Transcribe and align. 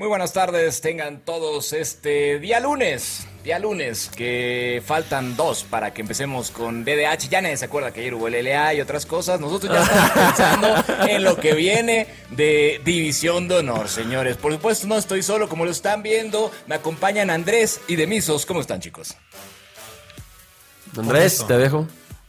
Muy 0.00 0.08
buenas 0.08 0.32
tardes, 0.32 0.80
tengan 0.80 1.20
todos 1.26 1.74
este 1.74 2.38
día 2.38 2.58
lunes, 2.58 3.26
día 3.44 3.58
lunes, 3.58 4.08
que 4.08 4.82
faltan 4.82 5.36
dos 5.36 5.62
para 5.62 5.92
que 5.92 6.00
empecemos 6.00 6.50
con 6.50 6.86
DDH. 6.86 7.28
Ya 7.28 7.42
nadie 7.42 7.58
se 7.58 7.66
acuerda 7.66 7.92
que 7.92 8.00
ayer 8.00 8.14
hubo 8.14 8.26
el 8.26 8.42
LA 8.42 8.72
y 8.72 8.80
otras 8.80 9.04
cosas. 9.04 9.40
Nosotros 9.40 9.70
ya 9.70 9.82
estamos 9.82 10.10
pensando 10.14 11.06
en 11.06 11.22
lo 11.22 11.36
que 11.36 11.52
viene 11.52 12.06
de 12.30 12.80
División 12.82 13.46
de 13.46 13.56
Honor, 13.56 13.90
señores. 13.90 14.38
Por 14.38 14.54
supuesto, 14.54 14.86
no 14.86 14.96
estoy 14.96 15.22
solo, 15.22 15.50
como 15.50 15.66
lo 15.66 15.70
están 15.70 16.02
viendo. 16.02 16.50
Me 16.66 16.76
acompañan 16.76 17.28
Andrés 17.28 17.82
y 17.86 17.96
Demisos. 17.96 18.46
¿Cómo 18.46 18.62
están, 18.62 18.80
chicos? 18.80 19.14
Andrés, 20.96 21.44
te 21.46 21.58
dejo. 21.58 21.86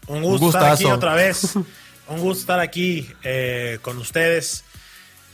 Un 0.07 0.23
gusto 0.23 0.47
estar 0.47 0.73
aquí 0.73 0.83
otra 0.88 1.13
vez. 1.13 1.55
Un 2.09 2.19
gusto 2.19 2.41
estar 2.41 2.59
aquí 2.59 3.10
eh, 3.24 3.79
con 3.82 3.97
ustedes. 3.97 4.65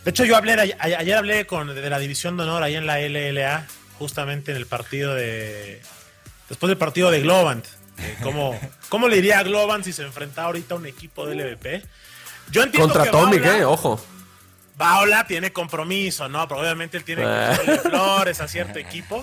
De 0.08 0.12
hecho, 0.12 0.24
yo 0.24 0.38
hablé 0.38 0.74
ayer 0.80 1.18
hablé 1.18 1.46
con 1.46 1.76
de 1.76 1.90
la 1.90 2.00
división 2.00 2.38
de 2.38 2.44
honor 2.44 2.64
ahí 2.64 2.76
en 2.76 2.88
la 2.88 2.98
LLA, 3.02 3.68
justamente 4.00 4.52
en 4.52 4.58
el 4.58 4.66
partido 4.66 5.14
de 5.14 5.82
después 6.48 6.70
del 6.70 6.78
partido 6.78 7.12
de 7.12 7.20
Globant. 7.20 7.66
¿cómo, 8.24 8.58
¿Cómo 8.88 9.10
le 9.10 9.18
iría 9.18 9.40
a 9.40 9.44
Globant 9.44 9.84
si 9.84 9.92
se 9.92 10.04
enfrenta 10.04 10.44
ahorita 10.44 10.76
a 10.76 10.78
un 10.78 10.86
equipo 10.86 11.26
de 11.26 11.36
LVP? 11.36 11.84
Yo 12.52 12.64
entiendo 12.64 12.94
Contra 12.94 13.12
Tommy, 13.12 13.42
¿qué? 13.42 13.66
Ojo. 13.66 14.00
Baula 14.78 15.28
tiene 15.28 15.52
compromiso, 15.52 16.30
¿no? 16.30 16.48
Probablemente 16.48 16.96
él 16.96 17.04
tiene 17.04 17.24
eh. 17.26 17.80
flores 17.84 18.40
a 18.40 18.48
cierto 18.48 18.80
equipo, 18.80 19.22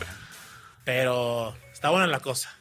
pero 0.84 1.56
está 1.72 1.88
buena 1.88 2.06
la 2.06 2.20
cosa. 2.20 2.54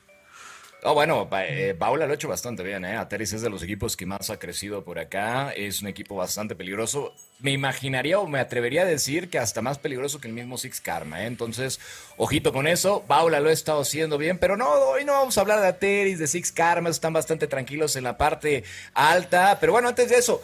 Oh, 0.85 0.93
bueno, 0.93 1.29
eh, 1.31 1.75
Paula 1.79 2.05
lo 2.05 2.11
ha 2.11 2.15
hecho 2.15 2.27
bastante 2.27 2.61
bien, 2.61 2.83
¿eh? 2.83 2.97
Ateris 2.97 3.31
es 3.31 3.41
de 3.41 3.49
los 3.49 3.63
equipos 3.63 3.95
que 3.95 4.05
más 4.05 4.29
ha 4.29 4.37
crecido 4.37 4.83
por 4.83 4.99
acá. 4.99 5.53
Es 5.53 5.81
un 5.81 5.87
equipo 5.87 6.15
bastante 6.15 6.55
peligroso. 6.55 7.13
Me 7.39 7.51
imaginaría 7.51 8.19
o 8.19 8.27
me 8.27 8.39
atrevería 8.39 8.81
a 8.81 8.85
decir 8.85 9.29
que 9.29 9.39
hasta 9.39 9.61
más 9.61 9.79
peligroso 9.79 10.19
que 10.19 10.27
el 10.27 10.33
mismo 10.33 10.57
Six 10.57 10.81
Karma, 10.81 11.23
¿eh? 11.23 11.27
Entonces, 11.27 11.79
ojito 12.17 12.51
con 12.51 12.67
eso. 12.67 13.03
Paula 13.07 13.39
lo 13.39 13.49
ha 13.49 13.53
estado 13.53 13.81
haciendo 13.81 14.17
bien, 14.17 14.37
pero 14.37 14.57
no, 14.57 14.69
hoy 14.69 15.05
no 15.05 15.13
vamos 15.13 15.37
a 15.37 15.41
hablar 15.41 15.61
de 15.61 15.67
Ateris, 15.67 16.19
de 16.19 16.27
Six 16.27 16.51
Karma. 16.51 16.89
Están 16.89 17.13
bastante 17.13 17.47
tranquilos 17.47 17.95
en 17.95 18.03
la 18.03 18.17
parte 18.17 18.65
alta. 18.93 19.57
Pero 19.61 19.71
bueno, 19.71 19.87
antes 19.87 20.09
de 20.09 20.17
eso, 20.17 20.41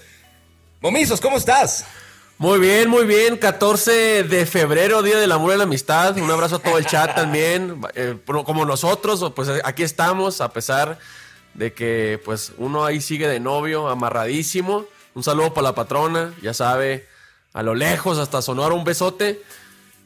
Momizos, 0.82 1.20
¿cómo 1.20 1.36
estás? 1.36 1.86
Muy 2.40 2.58
bien, 2.58 2.90
muy 2.90 3.04
bien. 3.04 3.36
14 3.36 4.24
de 4.24 4.46
febrero, 4.46 5.04
Día 5.04 5.20
del 5.20 5.34
Amor 5.34 5.54
y 5.54 5.58
la 5.58 5.66
Amistad. 5.66 6.18
Un 6.18 6.32
abrazo 6.32 6.56
a 6.56 6.60
todo 6.60 6.78
el 6.78 6.86
chat 6.86 7.14
también. 7.14 7.82
Eh, 7.96 8.16
como 8.46 8.66
nosotros, 8.66 9.34
pues 9.36 9.50
aquí 9.66 9.84
estamos, 9.84 10.40
a 10.40 10.54
pesar 10.54 10.98
de 11.54 11.74
que 11.74 12.18
pues 12.24 12.54
uno 12.58 12.86
ahí 12.86 13.02
sigue 13.02 13.28
de 13.28 13.42
novio, 13.42 13.90
amarradísimo. 13.90 14.86
Un 15.16 15.22
saludo 15.22 15.54
para 15.54 15.68
la 15.68 15.76
patrona, 15.76 16.34
ya 16.42 16.54
sabe, 16.54 17.10
a 17.52 17.62
lo 17.62 17.76
lejos, 17.76 18.18
hasta 18.18 18.42
Sonora, 18.42 18.74
un 18.74 18.86
besote. 18.86 19.44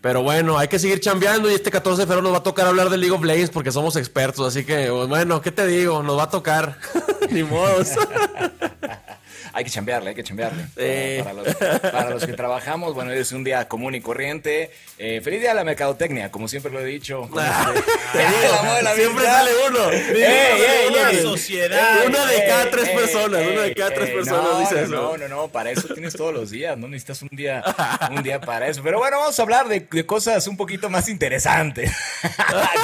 Pero 0.02 0.24
bueno, 0.24 0.58
hay 0.58 0.68
que 0.70 0.80
seguir 0.80 1.00
chambeando 1.02 1.52
y 1.52 1.54
este 1.54 1.70
14 1.70 2.02
de 2.02 2.08
febrero 2.08 2.24
nos 2.24 2.34
va 2.34 2.38
a 2.40 2.44
tocar 2.44 2.66
hablar 2.66 2.90
de 2.90 2.98
League 2.98 3.16
of 3.16 3.24
Legends 3.24 3.52
porque 3.52 3.72
somos 3.72 3.96
expertos. 3.96 4.48
Así 4.48 4.66
que, 4.66 4.90
bueno, 4.90 5.40
¿qué 5.40 5.52
te 5.52 5.68
digo? 5.68 6.02
Nos 6.02 6.18
va 6.18 6.24
a 6.24 6.30
tocar. 6.32 6.80
Ni 7.30 7.44
modos. 7.44 7.90
hay 9.54 9.64
que 9.64 9.70
chambearle, 9.70 10.10
hay 10.10 10.16
que 10.16 10.24
chambearle. 10.24 10.64
Para, 11.92 12.10
los, 12.10 12.26
que 12.26 12.34
trabajamos, 12.34 12.96
bueno, 12.96 13.12
es 13.12 13.32
un 13.32 13.44
día 13.44 13.68
común 13.68 13.94
y 13.94 14.02
corriente. 14.02 14.72
Eh, 14.98 15.22
feliz 15.24 15.42
día 15.42 15.52
a 15.52 15.54
la 15.54 15.64
mercadotecnia, 15.64 16.32
como 16.32 16.48
siempre 16.48 16.72
lo 16.72 16.80
he 16.80 16.86
dicho. 16.86 17.30
siempre 18.96 19.26
sale 19.26 19.52
uno. 19.70 19.92
ey, 19.92 21.22
sociedad. 21.22 22.06
Una 22.08 22.26
de 22.26 22.46
cada 22.48 22.72
tres 22.72 22.90
personas, 22.90 23.42
una 23.46 23.62
de 23.62 23.76
cada 23.76 23.94
tres 23.94 24.10
personas 24.10 24.60
dice 24.60 24.84
eso. 24.84 24.92
No, 24.92 25.18
no, 25.18 25.28
no, 25.28 25.48
para 25.50 25.70
eso 25.70 25.94
tienes 25.94 26.14
todos 26.14 26.34
los 26.34 26.50
días, 26.50 26.76
no 26.78 26.88
necesitas 26.88 27.22
un 27.22 27.30
día, 27.32 27.64
un 28.12 28.24
día 28.24 28.42
para 28.42 28.68
eso. 28.68 28.82
Pero 28.82 28.98
bueno, 28.98 29.20
vamos 29.20 29.38
a 29.38 29.42
hablar 29.44 29.68
de, 29.68 29.86
cosas 30.06 30.48
un 30.48 30.58
poquito 30.58 30.90
más 30.90 31.10
interesantes. 31.10 31.92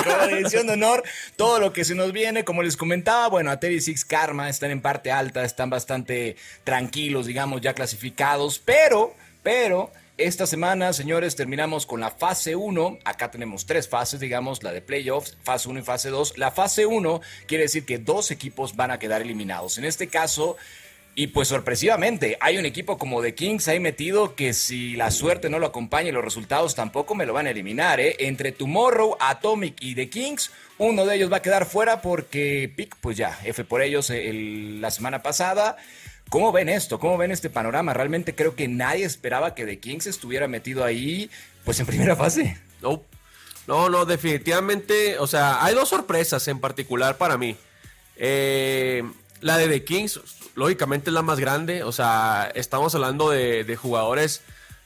Como 0.04 0.38
edición 0.38 0.68
de 0.68 0.74
honor, 0.74 1.04
todo 1.36 1.60
lo 1.60 1.74
que 1.74 1.84
se 1.84 1.96
nos 1.96 2.14
viene, 2.14 2.44
como 2.44 2.62
les 2.62 2.78
comentaba, 2.78 3.28
bueno, 3.28 3.50
a 3.50 3.60
TV 3.60 3.82
Six 3.82 4.06
Karma 4.06 4.50
están 4.50 4.70
en 4.70 4.82
parte 4.82 5.12
alta, 5.12 5.44
están 5.44 5.70
bastante 5.70 6.36
tranquilos, 6.70 7.26
digamos, 7.26 7.62
ya 7.62 7.74
clasificados, 7.74 8.60
pero, 8.60 9.16
pero, 9.42 9.92
esta 10.20 10.46
semana, 10.46 10.94
señores, 10.94 11.36
terminamos 11.36 11.88
con 11.88 12.00
la 12.00 12.12
fase 12.12 12.56
1. 12.56 13.00
Acá 13.06 13.32
tenemos 13.32 13.66
tres 13.66 13.88
fases, 13.88 14.20
digamos, 14.20 14.62
la 14.62 14.72
de 14.72 14.82
playoffs, 14.82 15.36
fase 15.42 15.68
1 15.68 15.80
y 15.80 15.82
fase 15.82 16.10
2. 16.10 16.38
La 16.38 16.52
fase 16.52 16.86
1 16.86 17.22
quiere 17.48 17.64
decir 17.64 17.86
que 17.86 17.98
dos 17.98 18.30
equipos 18.30 18.76
van 18.76 18.92
a 18.92 19.00
quedar 19.00 19.22
eliminados. 19.22 19.80
En 19.80 19.86
este 19.86 20.10
caso, 20.10 20.58
y 21.16 21.28
pues 21.28 21.48
sorpresivamente, 21.48 22.38
hay 22.40 22.58
un 22.58 22.66
equipo 22.66 22.98
como 22.98 23.22
The 23.22 23.34
Kings 23.34 23.68
ahí 23.68 23.80
metido 23.80 24.36
que 24.36 24.54
si 24.54 24.96
la 24.96 25.10
suerte 25.10 25.50
no 25.50 25.58
lo 25.58 25.66
acompaña 25.66 26.10
y 26.10 26.12
los 26.12 26.24
resultados 26.24 26.76
tampoco 26.76 27.16
me 27.16 27.26
lo 27.26 27.34
van 27.34 27.48
a 27.48 27.50
eliminar. 27.50 28.00
¿eh? 28.00 28.16
Entre 28.20 28.52
Tomorrow, 28.52 29.18
Atomic 29.20 29.82
y 29.82 29.96
The 29.96 30.10
Kings, 30.10 30.52
uno 30.78 31.06
de 31.06 31.16
ellos 31.16 31.32
va 31.32 31.38
a 31.38 31.42
quedar 31.42 31.66
fuera 31.66 32.02
porque 32.02 32.72
Pick, 32.76 32.96
pues 33.02 33.18
ya, 33.18 33.40
F 33.44 33.64
por 33.64 33.82
ellos 33.82 34.12
la 34.14 34.92
semana 34.92 35.24
pasada. 35.24 35.78
¿Cómo 36.30 36.52
ven 36.52 36.70
esto? 36.70 37.00
¿Cómo 37.00 37.18
ven 37.18 37.32
este 37.32 37.50
panorama? 37.50 37.94
Realmente 37.94 38.36
creo 38.36 38.56
que 38.56 38.68
nadie 38.68 39.04
esperaba 39.04 39.56
que 39.56 39.66
The 39.66 39.80
Kings 39.80 40.06
estuviera 40.06 40.48
metido 40.48 40.86
ahí, 40.86 41.30
pues 41.66 41.80
en 41.80 41.88
primera 41.88 42.16
fase. 42.16 42.58
No, 42.82 43.04
no, 43.68 43.90
no, 43.90 44.06
definitivamente, 44.06 45.18
o 45.18 45.28
sea, 45.28 45.64
hay 45.64 45.74
dos 45.74 45.90
sorpresas 45.90 46.48
en 46.48 46.60
particular 46.60 47.18
para 47.18 47.38
mí. 47.38 47.58
Eh, 48.16 49.04
la 49.42 49.58
de 49.58 49.68
The 49.68 49.84
Kings, 49.84 50.20
lógicamente 50.54 51.10
es 51.10 51.14
la 51.16 51.24
más 51.24 51.40
grande, 51.40 51.84
o 51.84 51.92
sea, 51.92 52.52
estamos 52.54 52.94
hablando 52.94 53.32
de, 53.32 53.76
jugadores 53.76 54.42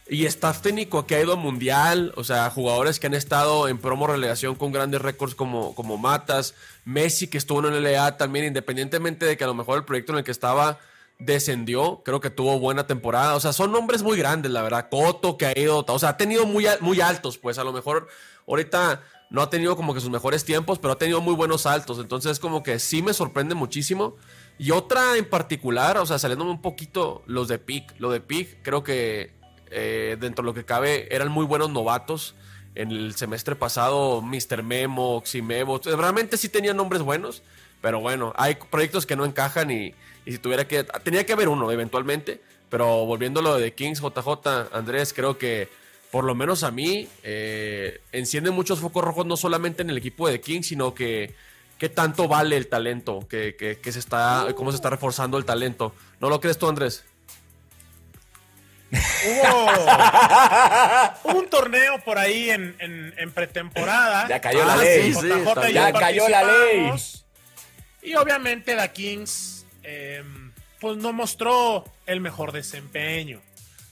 y 0.08 0.26
staff 0.26 0.62
técnico 0.62 1.08
que 1.08 1.16
ha 1.16 1.22
ido 1.22 1.34
a 1.34 1.38
mundial, 1.38 2.14
o 2.16 2.24
sea, 2.24 2.50
jugadores 2.52 3.00
que 3.00 3.08
han 3.08 3.14
estado 3.14 3.68
en 3.68 3.80
promo 3.80 4.08
relegación 4.08 4.56
con 4.56 4.72
grandes 4.72 5.02
récords 5.02 5.36
como, 5.36 5.76
como 5.76 5.98
Matas, 5.98 6.56
Messi 6.86 7.28
que 7.28 7.38
estuvo 7.38 7.66
en 7.68 7.74
el 7.74 7.84
LA 7.84 8.16
también, 8.18 8.46
independientemente 8.46 9.26
de 9.26 9.36
que 9.36 9.44
a 9.44 9.48
lo 9.48 9.56
mejor 9.56 9.78
el 9.78 9.86
proyecto 9.86 10.14
en 10.14 10.20
el 10.20 10.24
que 10.24 10.32
estaba 10.32 10.80
descendió, 11.26 12.02
creo 12.04 12.20
que 12.20 12.30
tuvo 12.30 12.60
buena 12.60 12.88
temporada. 12.88 13.36
O 13.36 13.40
sea, 13.40 13.54
son 13.54 13.72
nombres 13.72 14.04
muy 14.04 14.18
grandes, 14.18 14.52
la 14.52 14.62
verdad. 14.62 14.90
Coto, 14.90 15.38
que 15.38 15.46
ha 15.46 15.58
ido, 15.58 15.86
o 15.88 16.00
sea, 16.00 16.10
ha 16.10 16.18
tenido 16.18 16.46
muy, 16.46 16.66
muy 16.82 17.02
altos, 17.02 17.38
pues 17.38 17.58
a 17.58 17.64
lo 17.64 17.74
mejor 17.74 18.08
ahorita 18.48 19.02
no 19.30 19.42
ha 19.42 19.50
tenido 19.50 19.76
como 19.76 19.94
que 19.94 20.00
sus 20.00 20.12
mejores 20.12 20.46
tiempos, 20.46 20.78
pero 20.80 20.94
ha 20.94 20.98
tenido 20.98 21.20
muy 21.20 21.34
buenos 21.34 21.62
saltos. 21.64 22.00
Entonces, 22.00 22.40
como 22.40 22.62
que 22.62 22.78
sí 22.80 23.02
me 23.02 23.14
sorprende 23.14 23.56
muchísimo. 23.56 24.16
Y 24.60 24.72
otra 24.72 25.18
en 25.18 25.28
particular, 25.28 25.98
o 25.98 26.06
sea, 26.06 26.20
saliéndome 26.20 26.52
un 26.52 26.62
poquito 26.62 27.24
los 27.26 27.48
de 27.48 27.58
Pick. 27.58 27.96
Lo 28.00 28.12
de 28.12 28.22
Pick, 28.22 28.62
creo 28.62 28.84
que 28.84 29.34
eh, 29.72 30.18
dentro 30.20 30.44
de 30.44 30.46
lo 30.46 30.54
que 30.54 30.66
cabe 30.66 31.14
eran 31.14 31.30
muy 31.32 31.46
buenos 31.46 31.72
novatos. 31.72 32.36
En 32.76 32.92
el 32.92 33.16
semestre 33.16 33.56
pasado, 33.56 34.22
Mr. 34.22 34.64
Memo, 34.64 35.22
Ximemo, 35.26 35.80
realmente 35.80 36.38
sí 36.38 36.50
tenían 36.50 36.78
nombres 36.78 37.02
buenos, 37.02 37.44
pero 37.82 38.00
bueno, 38.00 38.34
hay 38.36 38.56
proyectos 38.56 39.06
que 39.06 39.16
no 39.16 39.26
encajan 39.26 39.70
y, 39.70 39.94
y 40.26 40.32
si 40.34 40.38
tuviera 40.38 40.68
que. 40.68 40.84
Tenía 41.04 41.26
que 41.26 41.34
haber 41.34 41.48
uno 41.50 41.72
eventualmente. 41.72 42.42
Pero 42.70 43.06
volviendo 43.06 43.40
a 43.40 43.44
lo 43.44 43.58
de 43.58 43.74
Kings, 43.74 44.02
JJ, 44.02 44.74
Andrés, 44.74 45.14
creo 45.14 45.38
que 45.38 45.70
por 46.10 46.24
lo 46.24 46.34
menos 46.34 46.64
a 46.64 46.72
mí 46.72 47.08
eh, 47.22 48.02
enciende 48.12 48.50
muchos 48.50 48.80
focos 48.80 49.04
rojos, 49.04 49.28
no 49.28 49.38
solamente 49.38 49.84
en 49.84 49.92
el 49.92 49.98
equipo 49.98 50.28
de 50.28 50.42
Kings, 50.42 50.68
sino 50.68 50.96
que 50.96 51.36
qué 51.78 51.90
tanto 51.90 52.28
vale 52.28 52.58
el 52.58 52.68
talento, 52.68 53.28
que, 53.30 53.56
que, 53.56 53.92
se 53.92 54.00
está, 54.00 54.48
cómo 54.56 54.72
se 54.72 54.78
está 54.78 54.90
reforzando 54.90 55.38
el 55.38 55.46
talento. 55.46 55.94
¿No 56.20 56.30
lo 56.30 56.40
crees 56.40 56.58
tú, 56.58 56.68
Andrés? 56.68 57.04
Hubo 61.24 61.40
un 61.40 61.48
torneo 61.50 62.04
por 62.04 62.18
ahí 62.18 62.50
en, 62.50 62.76
en, 62.80 63.32
pretemporada. 63.34 64.28
Ya 64.28 64.40
cayó 64.40 64.66
la 64.66 64.74
ah, 64.74 64.78
ley. 64.78 65.14
ya 65.74 65.94
cayó 65.94 66.28
la 66.28 66.44
ley. 66.44 66.92
Y 68.02 68.16
obviamente 68.16 68.76
la 68.76 68.88
Kings 68.92 69.53
Em, 69.84 70.52
pues 70.80 70.98
no 70.98 71.14
mostró 71.14 71.86
el 72.06 72.20
mejor 72.20 72.52
desempeño. 72.52 73.42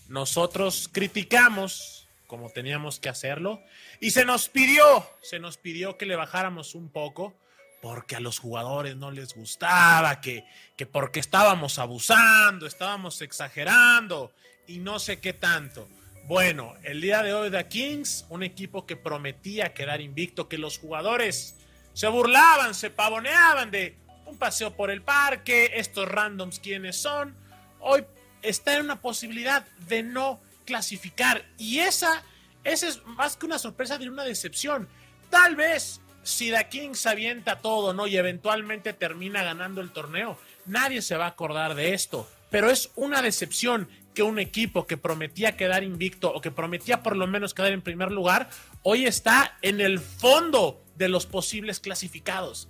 Nosotros 0.07 0.89
criticamos 0.91 2.01
como 2.31 2.49
teníamos 2.49 2.99
que 2.99 3.09
hacerlo 3.09 3.61
y 3.99 4.11
se 4.11 4.23
nos 4.23 4.47
pidió, 4.47 5.05
se 5.21 5.39
nos 5.39 5.57
pidió 5.57 5.97
que 5.97 6.05
le 6.05 6.15
bajáramos 6.15 6.75
un 6.75 6.89
poco 6.89 7.33
porque 7.81 8.15
a 8.15 8.21
los 8.21 8.39
jugadores 8.39 8.95
no 8.95 9.11
les 9.11 9.33
gustaba, 9.33 10.21
que, 10.21 10.45
que 10.77 10.85
porque 10.85 11.19
estábamos 11.19 11.77
abusando, 11.77 12.67
estábamos 12.67 13.21
exagerando 13.21 14.31
y 14.65 14.77
no 14.77 14.97
sé 14.99 15.19
qué 15.19 15.33
tanto. 15.33 15.89
Bueno, 16.25 16.75
el 16.83 17.01
día 17.01 17.21
de 17.21 17.33
hoy 17.33 17.49
de 17.49 17.67
Kings, 17.67 18.25
un 18.29 18.43
equipo 18.43 18.85
que 18.85 18.95
prometía 18.95 19.73
quedar 19.73 19.99
invicto, 19.99 20.47
que 20.47 20.57
los 20.57 20.77
jugadores 20.77 21.57
se 21.93 22.07
burlaban, 22.07 22.73
se 22.75 22.91
pavoneaban 22.91 23.71
de 23.71 23.97
un 24.31 24.37
paseo 24.37 24.73
por 24.75 24.89
el 24.89 25.01
parque, 25.01 25.73
estos 25.75 26.07
randoms 26.07 26.59
quiénes 26.59 26.95
son. 26.95 27.35
Hoy 27.79 28.05
está 28.41 28.75
en 28.75 28.85
una 28.85 29.01
posibilidad 29.01 29.65
de 29.87 30.03
no 30.03 30.39
clasificar 30.65 31.45
y 31.57 31.79
esa, 31.79 32.23
es 32.63 33.03
más 33.05 33.35
que 33.35 33.45
una 33.45 33.59
sorpresa 33.59 33.97
de 33.97 34.09
una 34.09 34.23
decepción. 34.23 34.87
Tal 35.29 35.55
vez 35.55 36.01
si 36.23 36.51
The 36.51 36.67
Kings 36.69 37.05
avienta 37.05 37.59
todo, 37.59 37.93
¿no? 37.93 38.07
Y 38.07 38.17
eventualmente 38.17 38.93
termina 38.93 39.43
ganando 39.43 39.81
el 39.81 39.91
torneo, 39.91 40.37
nadie 40.65 41.01
se 41.01 41.17
va 41.17 41.25
a 41.25 41.29
acordar 41.29 41.75
de 41.75 41.93
esto. 41.93 42.27
Pero 42.49 42.69
es 42.69 42.91
una 42.95 43.21
decepción 43.21 43.87
que 44.13 44.23
un 44.23 44.39
equipo 44.39 44.87
que 44.87 44.97
prometía 44.97 45.55
quedar 45.55 45.83
invicto 45.83 46.33
o 46.33 46.41
que 46.41 46.51
prometía 46.51 47.01
por 47.01 47.15
lo 47.15 47.27
menos 47.27 47.53
quedar 47.53 47.71
en 47.71 47.81
primer 47.81 48.11
lugar, 48.11 48.49
hoy 48.83 49.05
está 49.05 49.57
en 49.61 49.79
el 49.79 49.99
fondo 49.99 50.81
de 50.97 51.07
los 51.07 51.25
posibles 51.25 51.79
clasificados. 51.79 52.67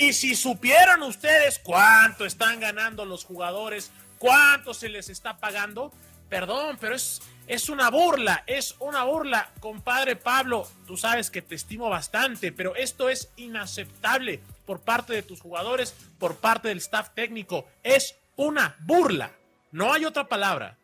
Y 0.00 0.14
si 0.14 0.34
supieran 0.34 1.02
ustedes 1.02 1.58
cuánto 1.58 2.24
están 2.24 2.58
ganando 2.58 3.04
los 3.04 3.22
jugadores, 3.22 3.92
cuánto 4.16 4.72
se 4.72 4.88
les 4.88 5.10
está 5.10 5.36
pagando, 5.36 5.92
perdón, 6.30 6.78
pero 6.80 6.94
es, 6.94 7.20
es 7.46 7.68
una 7.68 7.90
burla, 7.90 8.42
es 8.46 8.76
una 8.78 9.04
burla. 9.04 9.50
Compadre 9.60 10.16
Pablo, 10.16 10.66
tú 10.86 10.96
sabes 10.96 11.30
que 11.30 11.42
te 11.42 11.54
estimo 11.54 11.90
bastante, 11.90 12.50
pero 12.50 12.76
esto 12.76 13.10
es 13.10 13.30
inaceptable 13.36 14.40
por 14.64 14.80
parte 14.80 15.12
de 15.12 15.22
tus 15.22 15.42
jugadores, 15.42 15.94
por 16.18 16.36
parte 16.36 16.68
del 16.68 16.78
staff 16.78 17.10
técnico. 17.14 17.68
Es 17.82 18.16
una 18.36 18.76
burla. 18.80 19.32
No 19.70 19.92
hay 19.92 20.06
otra 20.06 20.26
palabra. 20.28 20.78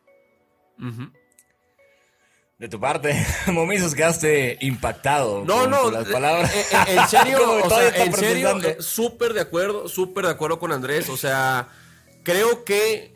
De 2.59 2.71
tu 2.71 2.81
parte, 2.81 3.15
Momisos, 3.53 3.95
quedaste 3.95 4.57
impactado. 4.63 5.45
No, 5.45 5.67
no, 5.67 5.91
las 5.91 6.09
palabras. 6.09 6.55
Eh, 6.55 6.65
eh, 6.73 6.97
en 6.97 7.09
serio, 7.09 7.39
en 7.95 8.13
serio, 8.15 8.59
eh, 8.63 8.77
súper 8.81 9.35
de 9.35 9.43
acuerdo, 9.43 9.89
súper 9.89 10.25
de 10.25 10.31
acuerdo 10.31 10.59
con 10.59 10.73
Andrés. 10.73 11.11
O 11.11 11.19
sea, 11.19 11.69
creo 12.23 12.65
que, 12.65 13.15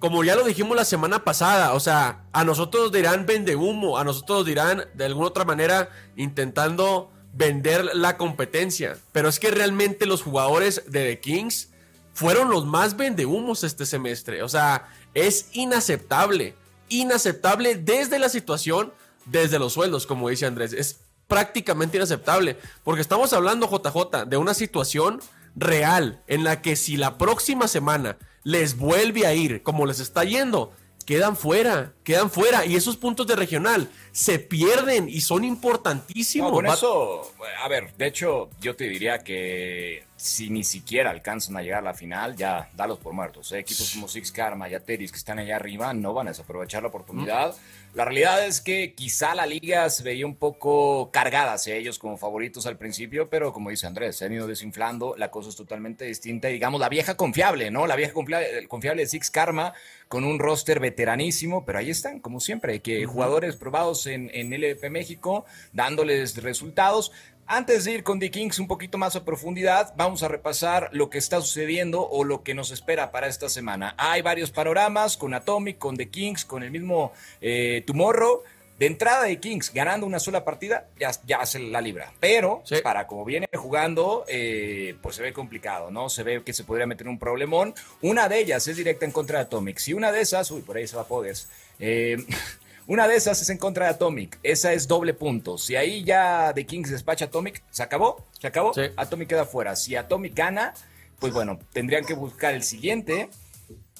como 0.00 0.24
ya 0.24 0.34
lo 0.34 0.42
dijimos 0.42 0.76
la 0.76 0.84
semana 0.84 1.22
pasada, 1.22 1.74
o 1.74 1.80
sea, 1.80 2.24
a 2.32 2.42
nosotros 2.42 2.90
dirán 2.90 3.24
vende 3.24 3.54
humo, 3.54 3.98
a 3.98 4.02
nosotros 4.02 4.44
dirán 4.44 4.84
de 4.94 5.04
alguna 5.04 5.28
otra 5.28 5.44
manera 5.44 5.90
intentando 6.16 7.12
vender 7.32 7.94
la 7.94 8.16
competencia. 8.16 8.96
Pero 9.12 9.28
es 9.28 9.38
que 9.38 9.52
realmente 9.52 10.06
los 10.06 10.22
jugadores 10.22 10.82
de 10.88 11.04
The 11.04 11.20
Kings 11.20 11.68
fueron 12.14 12.50
los 12.50 12.66
más 12.66 12.96
vendehumos 12.96 13.62
este 13.62 13.86
semestre. 13.86 14.42
O 14.42 14.48
sea, 14.48 14.88
es 15.14 15.50
inaceptable. 15.52 16.56
Inaceptable 16.90 17.76
desde 17.76 18.18
la 18.18 18.28
situación, 18.28 18.92
desde 19.24 19.58
los 19.58 19.72
sueldos, 19.72 20.06
como 20.06 20.28
dice 20.28 20.44
Andrés. 20.44 20.74
Es 20.74 21.00
prácticamente 21.26 21.96
inaceptable. 21.96 22.58
Porque 22.84 23.00
estamos 23.00 23.32
hablando, 23.32 23.70
JJ, 23.70 24.26
de 24.26 24.36
una 24.36 24.52
situación 24.52 25.20
real 25.56 26.22
en 26.26 26.44
la 26.44 26.60
que 26.60 26.76
si 26.76 26.98
la 26.98 27.16
próxima 27.16 27.68
semana 27.68 28.18
les 28.42 28.76
vuelve 28.76 29.26
a 29.26 29.34
ir 29.34 29.62
como 29.62 29.86
les 29.86 30.00
está 30.00 30.24
yendo, 30.24 30.72
quedan 31.10 31.34
fuera, 31.34 31.92
quedan 32.04 32.30
fuera. 32.30 32.64
Y 32.64 32.76
esos 32.76 32.96
puntos 32.96 33.26
de 33.26 33.34
regional 33.34 33.90
se 34.12 34.38
pierden 34.38 35.08
y 35.08 35.22
son 35.22 35.42
importantísimos. 35.42 36.52
con 36.52 36.66
eso, 36.66 37.32
a 37.60 37.66
ver, 37.66 37.92
de 37.96 38.06
hecho, 38.06 38.48
yo 38.60 38.76
te 38.76 38.84
diría 38.84 39.18
que 39.18 40.04
si 40.20 40.50
ni 40.50 40.62
siquiera 40.62 41.10
alcanzan 41.10 41.56
a 41.56 41.62
llegar 41.62 41.80
a 41.80 41.86
la 41.86 41.94
final, 41.94 42.36
ya 42.36 42.68
dalos 42.76 42.98
por 42.98 43.12
muertos. 43.12 43.50
¿eh? 43.52 43.58
Equipos 43.60 43.90
como 43.92 44.06
Six 44.06 44.30
Karma 44.30 44.68
y 44.68 44.74
Ateris 44.74 45.10
que 45.10 45.18
están 45.18 45.38
allá 45.38 45.56
arriba 45.56 45.94
no 45.94 46.12
van 46.12 46.28
a 46.28 46.30
desaprovechar 46.30 46.82
la 46.82 46.90
oportunidad. 46.90 47.56
La 47.94 48.04
realidad 48.04 48.46
es 48.46 48.60
que 48.60 48.92
quizá 48.94 49.34
la 49.34 49.46
liga 49.46 49.90
se 49.90 50.04
veía 50.04 50.26
un 50.26 50.36
poco 50.36 51.10
cargada 51.10 51.54
hacia 51.54 51.74
ellos 51.74 51.98
como 51.98 52.18
favoritos 52.18 52.66
al 52.66 52.76
principio, 52.76 53.28
pero 53.30 53.52
como 53.52 53.70
dice 53.70 53.86
Andrés, 53.86 54.16
se 54.16 54.26
han 54.26 54.32
ido 54.32 54.46
desinflando, 54.46 55.16
la 55.16 55.30
cosa 55.30 55.48
es 55.48 55.56
totalmente 55.56 56.04
distinta. 56.04 56.48
digamos, 56.48 56.80
la 56.80 56.88
vieja 56.88 57.16
confiable, 57.16 57.70
¿no? 57.70 57.86
La 57.86 57.96
vieja 57.96 58.12
confiable, 58.12 58.68
confiable 58.68 59.02
de 59.02 59.08
Six 59.08 59.30
Karma 59.30 59.72
con 60.10 60.24
un 60.24 60.40
roster 60.40 60.80
veteranísimo, 60.80 61.64
pero 61.64 61.78
ahí 61.78 61.88
están, 61.88 62.18
como 62.18 62.40
siempre, 62.40 62.80
que 62.80 63.06
jugadores 63.06 63.54
probados 63.54 64.08
en, 64.08 64.28
en 64.34 64.50
México, 64.90 65.44
dándoles 65.72 66.42
resultados. 66.42 67.12
Antes 67.46 67.84
de 67.84 67.92
ir 67.92 68.02
con 68.02 68.18
The 68.18 68.28
Kings 68.28 68.58
un 68.58 68.66
poquito 68.66 68.98
más 68.98 69.14
a 69.14 69.24
profundidad, 69.24 69.94
vamos 69.96 70.24
a 70.24 70.28
repasar 70.28 70.88
lo 70.90 71.10
que 71.10 71.18
está 71.18 71.40
sucediendo 71.40 72.08
o 72.08 72.24
lo 72.24 72.42
que 72.42 72.54
nos 72.54 72.72
espera 72.72 73.12
para 73.12 73.28
esta 73.28 73.48
semana. 73.48 73.94
Hay 73.98 74.20
varios 74.20 74.50
panoramas 74.50 75.16
con 75.16 75.32
Atomic, 75.32 75.78
con 75.78 75.96
The 75.96 76.08
Kings, 76.08 76.44
con 76.44 76.64
el 76.64 76.72
mismo 76.72 77.12
eh, 77.40 77.84
Tomorrow. 77.86 78.42
De 78.80 78.86
entrada 78.86 79.24
de 79.24 79.38
Kings, 79.38 79.74
ganando 79.74 80.06
una 80.06 80.18
sola 80.18 80.42
partida, 80.42 80.88
ya, 80.98 81.10
ya 81.26 81.44
se 81.44 81.58
la 81.58 81.82
libra. 81.82 82.14
Pero, 82.18 82.62
para 82.82 83.06
como 83.06 83.26
viene 83.26 83.46
jugando, 83.54 84.24
eh, 84.26 84.96
pues 85.02 85.16
se 85.16 85.22
ve 85.22 85.34
complicado, 85.34 85.90
¿no? 85.90 86.08
Se 86.08 86.22
ve 86.22 86.42
que 86.42 86.54
se 86.54 86.64
podría 86.64 86.86
meter 86.86 87.06
un 87.06 87.18
problemón. 87.18 87.74
Una 88.00 88.26
de 88.30 88.38
ellas 88.38 88.66
es 88.68 88.78
directa 88.78 89.04
en 89.04 89.12
contra 89.12 89.38
de 89.38 89.44
Atomic. 89.44 89.76
Si 89.76 89.92
una 89.92 90.10
de 90.12 90.22
esas, 90.22 90.50
uy, 90.50 90.62
por 90.62 90.78
ahí 90.78 90.86
se 90.86 90.96
va 90.96 91.04
Pogues. 91.04 91.50
Eh, 91.78 92.16
Una 92.86 93.06
de 93.06 93.16
esas 93.16 93.40
es 93.40 93.50
en 93.50 93.58
contra 93.58 93.84
de 93.84 93.90
Atomic. 93.92 94.38
Esa 94.42 94.72
es 94.72 94.88
doble 94.88 95.12
punto. 95.14 95.58
Si 95.58 95.76
ahí 95.76 96.02
ya 96.02 96.50
The 96.54 96.66
Kings 96.66 96.90
despacha 96.90 97.26
Atomic, 97.26 97.62
¿se 97.70 97.84
acabó? 97.84 98.26
¿Se 98.40 98.48
acabó? 98.48 98.72
Atomic 98.96 99.28
queda 99.28 99.44
fuera. 99.44 99.76
Si 99.76 99.94
Atomic 99.94 100.34
gana, 100.34 100.74
pues 101.20 101.32
bueno, 101.32 101.60
tendrían 101.72 102.04
que 102.04 102.14
buscar 102.14 102.54
el 102.54 102.64
siguiente. 102.64 103.28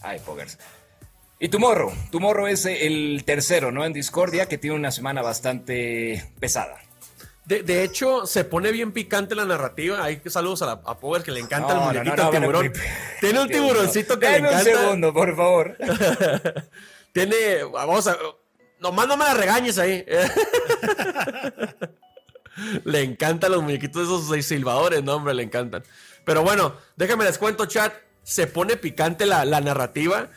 Ay, 0.00 0.18
poggers. 0.20 0.58
Y 1.42 1.48
Tomorrow. 1.48 1.90
Tomorrow 2.12 2.48
es 2.48 2.66
el 2.66 3.22
tercero, 3.24 3.72
¿no? 3.72 3.86
En 3.86 3.94
Discordia, 3.94 4.46
que 4.46 4.58
tiene 4.58 4.76
una 4.76 4.90
semana 4.90 5.22
bastante 5.22 6.30
pesada. 6.38 6.78
De, 7.46 7.82
hecho, 7.82 8.26
se 8.26 8.44
pone 8.44 8.70
bien 8.70 8.92
picante 8.92 9.34
la 9.34 9.46
narrativa. 9.46 10.04
Hay 10.04 10.20
saludos 10.26 10.62
a, 10.62 10.66
la, 10.66 10.72
a 10.84 11.00
Power 11.00 11.22
que 11.22 11.32
le 11.32 11.40
encanta 11.40 11.72
el 11.72 11.80
muñequito 11.80 12.30
tiburón. 12.30 12.72
Tiene 13.20 13.40
un 13.40 13.48
tiburoncito 13.48 14.20
que 14.20 14.28
le 14.28 14.36
encanta. 14.36 14.58
un 14.58 14.64
segundo, 14.64 15.12
por 15.12 15.34
favor. 15.34 15.76
Tiene, 17.12 17.64
vamos 17.72 18.06
a, 18.06 18.16
Nomás 18.78 19.08
no 19.08 19.16
me 19.16 19.24
la 19.24 19.34
regañes 19.34 19.78
ahí. 19.78 20.04
le 22.84 23.02
encantan 23.02 23.50
los 23.50 23.62
muñequitos 23.62 24.08
de 24.08 24.14
esos 24.14 24.46
silbadores, 24.46 25.02
no, 25.02 25.16
hombre, 25.16 25.34
le 25.34 25.42
encantan. 25.42 25.82
Pero 26.24 26.42
bueno, 26.42 26.76
déjame 26.96 27.24
les 27.24 27.38
cuento, 27.38 27.64
chat. 27.64 27.92
Se 28.22 28.46
pone 28.46 28.76
picante 28.76 29.26
la, 29.26 29.44
la 29.44 29.60
narrativa 29.60 30.30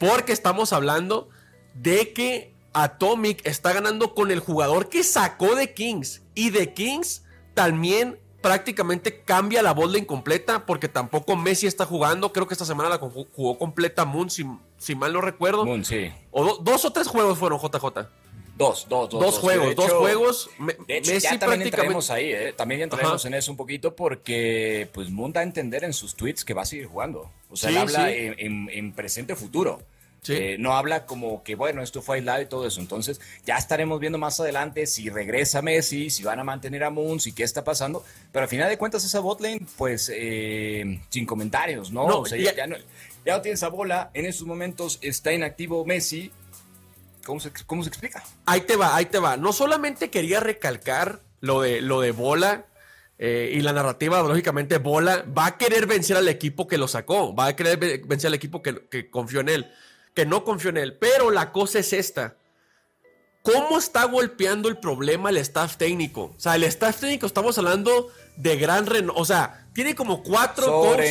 porque 0.00 0.32
estamos 0.32 0.72
hablando 0.72 1.28
de 1.74 2.12
que 2.12 2.54
Atomic 2.72 3.46
está 3.46 3.72
ganando 3.72 4.14
con 4.14 4.30
el 4.30 4.40
jugador 4.40 4.88
que 4.88 5.04
sacó 5.04 5.54
de 5.54 5.74
Kings. 5.74 6.22
Y 6.34 6.50
de 6.50 6.72
Kings 6.72 7.22
también 7.54 8.18
prácticamente 8.40 9.22
cambia 9.22 9.62
la 9.62 9.74
bola 9.74 9.98
incompleta 9.98 10.64
porque 10.64 10.88
tampoco 10.88 11.36
Messi 11.36 11.66
está 11.66 11.84
jugando. 11.84 12.32
Creo 12.32 12.46
que 12.46 12.54
esta 12.54 12.64
semana 12.64 12.88
la 12.88 12.98
jugó 12.98 13.58
completa 13.58 14.06
Moon, 14.06 14.30
si, 14.30 14.94
mal 14.94 15.12
no 15.12 15.20
recuerdo. 15.20 15.66
Moon, 15.66 15.84
sí. 15.84 16.10
O 16.30 16.56
dos 16.56 16.84
o 16.86 16.92
tres 16.92 17.06
juegos 17.06 17.38
fueron 17.38 17.60
JJ. 17.60 18.08
Dos, 18.60 18.86
dos, 18.90 19.08
dos. 19.08 19.20
Dos, 19.20 19.38
juegos, 19.38 19.74
dos 19.74 19.90
juegos. 19.90 20.50
De 20.86 20.98
hecho, 20.98 21.16
ya 21.16 21.38
también 21.38 21.62
entraremos 21.62 22.10
ahí, 22.10 22.30
¿eh? 22.30 22.52
También 22.52 22.82
entraremos 22.82 23.24
en 23.24 23.34
eso 23.34 23.50
un 23.50 23.56
poquito 23.56 23.96
porque, 23.96 24.86
pues, 24.92 25.08
Moon 25.10 25.32
da 25.32 25.40
a 25.40 25.44
entender 25.44 25.82
en 25.82 25.94
sus 25.94 26.14
tweets 26.14 26.44
que 26.44 26.52
va 26.52 26.62
a 26.62 26.66
seguir 26.66 26.86
jugando. 26.86 27.30
O 27.48 27.56
sea, 27.56 27.70
él 27.70 27.78
habla 27.78 28.12
en, 28.12 28.68
en 28.70 28.92
presente 28.92 29.34
futuro. 29.34 29.80
Eh, 30.28 30.56
no 30.58 30.74
habla 30.74 31.06
como 31.06 31.42
que, 31.42 31.54
bueno, 31.54 31.82
esto 31.82 32.02
fue 32.02 32.16
aislado 32.16 32.42
y 32.42 32.46
todo 32.46 32.66
eso. 32.66 32.80
Entonces, 32.80 33.20
ya 33.46 33.56
estaremos 33.56 33.98
viendo 34.00 34.18
más 34.18 34.38
adelante 34.40 34.86
si 34.86 35.08
regresa 35.08 35.62
Messi, 35.62 36.10
si 36.10 36.22
van 36.22 36.38
a 36.38 36.44
mantener 36.44 36.84
a 36.84 36.90
Moon, 36.90 37.20
si 37.20 37.32
qué 37.32 37.42
está 37.42 37.64
pasando. 37.64 38.04
Pero 38.32 38.42
al 38.42 38.48
final 38.48 38.68
de 38.68 38.76
cuentas, 38.76 39.04
esa 39.04 39.20
botlane, 39.20 39.66
pues, 39.78 40.10
eh, 40.14 41.00
sin 41.08 41.24
comentarios, 41.24 41.90
¿no? 41.90 42.04
o 42.04 42.26
sea, 42.26 42.38
ya, 42.38 42.66
no, 42.66 42.76
tiene 43.24 43.54
esa 43.54 43.68
bola. 43.68 44.10
En 44.12 44.26
estos 44.26 44.46
momentos 44.46 44.98
está 45.00 45.32
inactivo 45.32 45.84
Messi. 45.84 46.30
¿Cómo 47.24 47.40
se, 47.40 47.50
¿Cómo 47.66 47.82
se 47.82 47.88
explica? 47.88 48.22
Ahí 48.46 48.62
te 48.62 48.76
va, 48.76 48.96
ahí 48.96 49.06
te 49.06 49.18
va. 49.18 49.36
No 49.36 49.52
solamente 49.52 50.10
quería 50.10 50.40
recalcar 50.40 51.20
lo 51.40 51.60
de, 51.60 51.80
lo 51.80 52.00
de 52.00 52.12
bola. 52.12 52.66
Eh, 53.18 53.52
y 53.54 53.60
la 53.60 53.74
narrativa, 53.74 54.22
lógicamente, 54.22 54.78
Bola 54.78 55.26
va 55.36 55.44
a 55.44 55.58
querer 55.58 55.86
vencer 55.86 56.16
al 56.16 56.26
equipo 56.28 56.66
que 56.66 56.78
lo 56.78 56.88
sacó, 56.88 57.34
va 57.34 57.48
a 57.48 57.56
querer 57.56 57.78
vencer 58.06 58.28
al 58.28 58.34
equipo 58.34 58.62
que, 58.62 58.88
que 58.88 59.10
confió 59.10 59.40
en 59.40 59.50
él 59.50 59.70
que 60.14 60.26
no 60.26 60.44
confío 60.44 60.70
en 60.70 60.76
él. 60.76 60.94
Pero 60.94 61.30
la 61.30 61.52
cosa 61.52 61.78
es 61.78 61.92
esta. 61.92 62.36
¿Cómo 63.42 63.78
está 63.78 64.04
golpeando 64.04 64.68
el 64.68 64.78
problema 64.78 65.30
el 65.30 65.38
staff 65.38 65.76
técnico? 65.76 66.34
O 66.36 66.40
sea, 66.40 66.56
el 66.56 66.64
staff 66.64 67.00
técnico 67.00 67.26
estamos 67.26 67.56
hablando 67.56 68.08
de 68.36 68.56
gran 68.56 68.86
reno, 68.86 69.14
o 69.16 69.24
sea, 69.24 69.59
tiene 69.72 69.94
como 69.94 70.22
cuatro, 70.22 70.64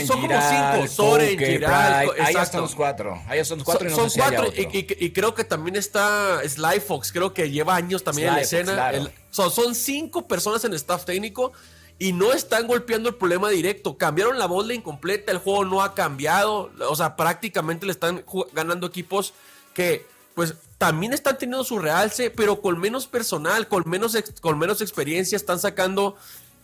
son 0.06 0.22
como 0.22 0.42
cinco, 0.42 0.88
Soren, 0.88 1.40
Giral, 1.40 2.12
ahí 2.20 2.36
están 2.36 2.62
los 2.62 2.76
cuatro, 2.76 3.22
ahí 3.28 3.44
son 3.46 3.60
los 3.60 3.66
cuatro 3.66 3.88
y 3.88 3.92
no 3.92 3.96
son 3.96 4.10
cuatro 4.16 4.48
y, 4.56 5.12
creo 5.12 5.34
que 5.34 5.44
también 5.44 5.76
está 5.76 6.42
Sly 6.48 6.80
Fox, 6.80 7.12
creo 7.12 7.34
que 7.34 7.50
lleva 7.50 7.76
años 7.76 8.04
también 8.04 8.30
en 8.30 8.36
la 8.36 8.42
escena. 8.42 8.92
son 9.32 9.76
cinco 9.76 10.28
personas 10.28 10.64
en 10.66 10.72
el 10.72 10.78
staff 10.78 11.06
técnico 11.06 11.54
y 12.00 12.14
no 12.14 12.32
están 12.32 12.66
golpeando 12.66 13.10
el 13.10 13.16
problema 13.16 13.50
directo. 13.50 13.98
Cambiaron 13.98 14.40
la 14.40 14.46
bola 14.46 14.74
incompleta, 14.74 15.34
el 15.34 15.38
juego 15.38 15.66
no 15.66 15.84
ha 15.84 15.94
cambiado. 15.94 16.72
O 16.88 16.96
sea, 16.96 17.18
prácticamente 17.18 17.86
le 17.86 17.92
están 17.92 18.24
ganando 18.54 18.88
equipos 18.88 19.34
que, 19.74 20.08
pues, 20.34 20.56
también 20.78 21.12
están 21.12 21.38
teniendo 21.38 21.66
su 21.66 21.78
realce, 21.78 22.30
pero 22.30 22.62
con 22.62 22.80
menos 22.80 23.06
personal, 23.06 23.68
con 23.68 23.84
menos, 23.86 24.18
con 24.40 24.58
menos 24.58 24.82
experiencia, 24.82 25.36
están 25.36 25.60
sacando 25.60 26.16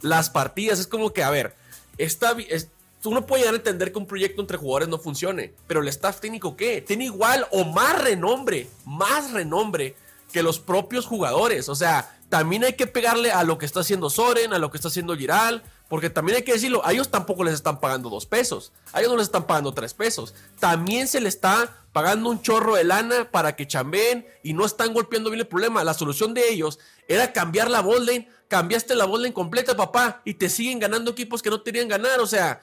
las 0.01 0.29
partidas. 0.29 0.79
Es 0.79 0.87
como 0.87 1.11
que, 1.11 1.21
a 1.21 1.29
ver, 1.29 1.53
está, 1.97 2.35
es, 2.49 2.69
uno 3.03 3.25
puede 3.25 3.41
llegar 3.41 3.53
a 3.53 3.57
entender 3.57 3.91
que 3.91 3.97
un 3.97 4.07
proyecto 4.07 4.41
entre 4.41 4.57
jugadores 4.57 4.87
no 4.87 4.97
funcione, 4.97 5.53
pero 5.67 5.81
el 5.81 5.87
staff 5.87 6.19
técnico, 6.19 6.55
¿qué? 6.55 6.81
Tiene 6.81 7.05
igual 7.05 7.47
o 7.51 7.65
más 7.65 8.01
renombre, 8.01 8.67
más 8.85 9.31
renombre 9.31 9.95
que 10.31 10.43
los 10.43 10.59
propios 10.59 11.05
jugadores. 11.05 11.69
O 11.69 11.75
sea, 11.75 12.17
también 12.29 12.63
hay 12.63 12.73
que 12.73 12.87
pegarle 12.87 13.31
a 13.31 13.43
lo 13.43 13.57
que 13.57 13.65
está 13.65 13.81
haciendo 13.81 14.09
Soren, 14.09 14.53
a 14.53 14.59
lo 14.59 14.71
que 14.71 14.77
está 14.77 14.87
haciendo 14.89 15.15
Giral, 15.15 15.63
Porque 15.87 16.09
también 16.09 16.37
hay 16.37 16.43
que 16.43 16.53
decirlo, 16.53 16.85
a 16.85 16.91
ellos 16.91 17.09
tampoco 17.09 17.43
les 17.43 17.53
están 17.53 17.79
pagando 17.79 18.09
dos 18.09 18.25
pesos, 18.25 18.73
a 18.91 18.99
ellos 18.99 19.11
no 19.11 19.17
les 19.17 19.27
están 19.27 19.45
pagando 19.45 19.73
tres 19.73 19.93
pesos. 19.93 20.33
También 20.59 21.07
se 21.07 21.21
les 21.21 21.35
está 21.35 21.85
pagando 21.91 22.29
un 22.29 22.41
chorro 22.41 22.75
de 22.75 22.83
lana 22.83 23.29
para 23.31 23.55
que 23.55 23.67
chambeen 23.67 24.27
y 24.43 24.53
no 24.53 24.65
están 24.65 24.93
golpeando 24.93 25.29
bien 25.29 25.41
el 25.41 25.47
problema. 25.47 25.83
La 25.83 25.93
solución 25.93 26.33
de 26.33 26.49
ellos 26.49 26.79
era 27.07 27.31
cambiar 27.31 27.69
la 27.69 27.81
bolding, 27.81 28.27
cambiaste 28.47 28.95
la 28.95 29.05
bolding 29.05 29.31
completa, 29.31 29.77
papá, 29.77 30.21
y 30.25 30.33
te 30.33 30.49
siguen 30.49 30.79
ganando 30.79 31.11
equipos 31.11 31.41
que 31.41 31.49
no 31.51 31.63
querían 31.63 31.87
ganar. 31.87 32.19
O 32.19 32.27
sea, 32.27 32.61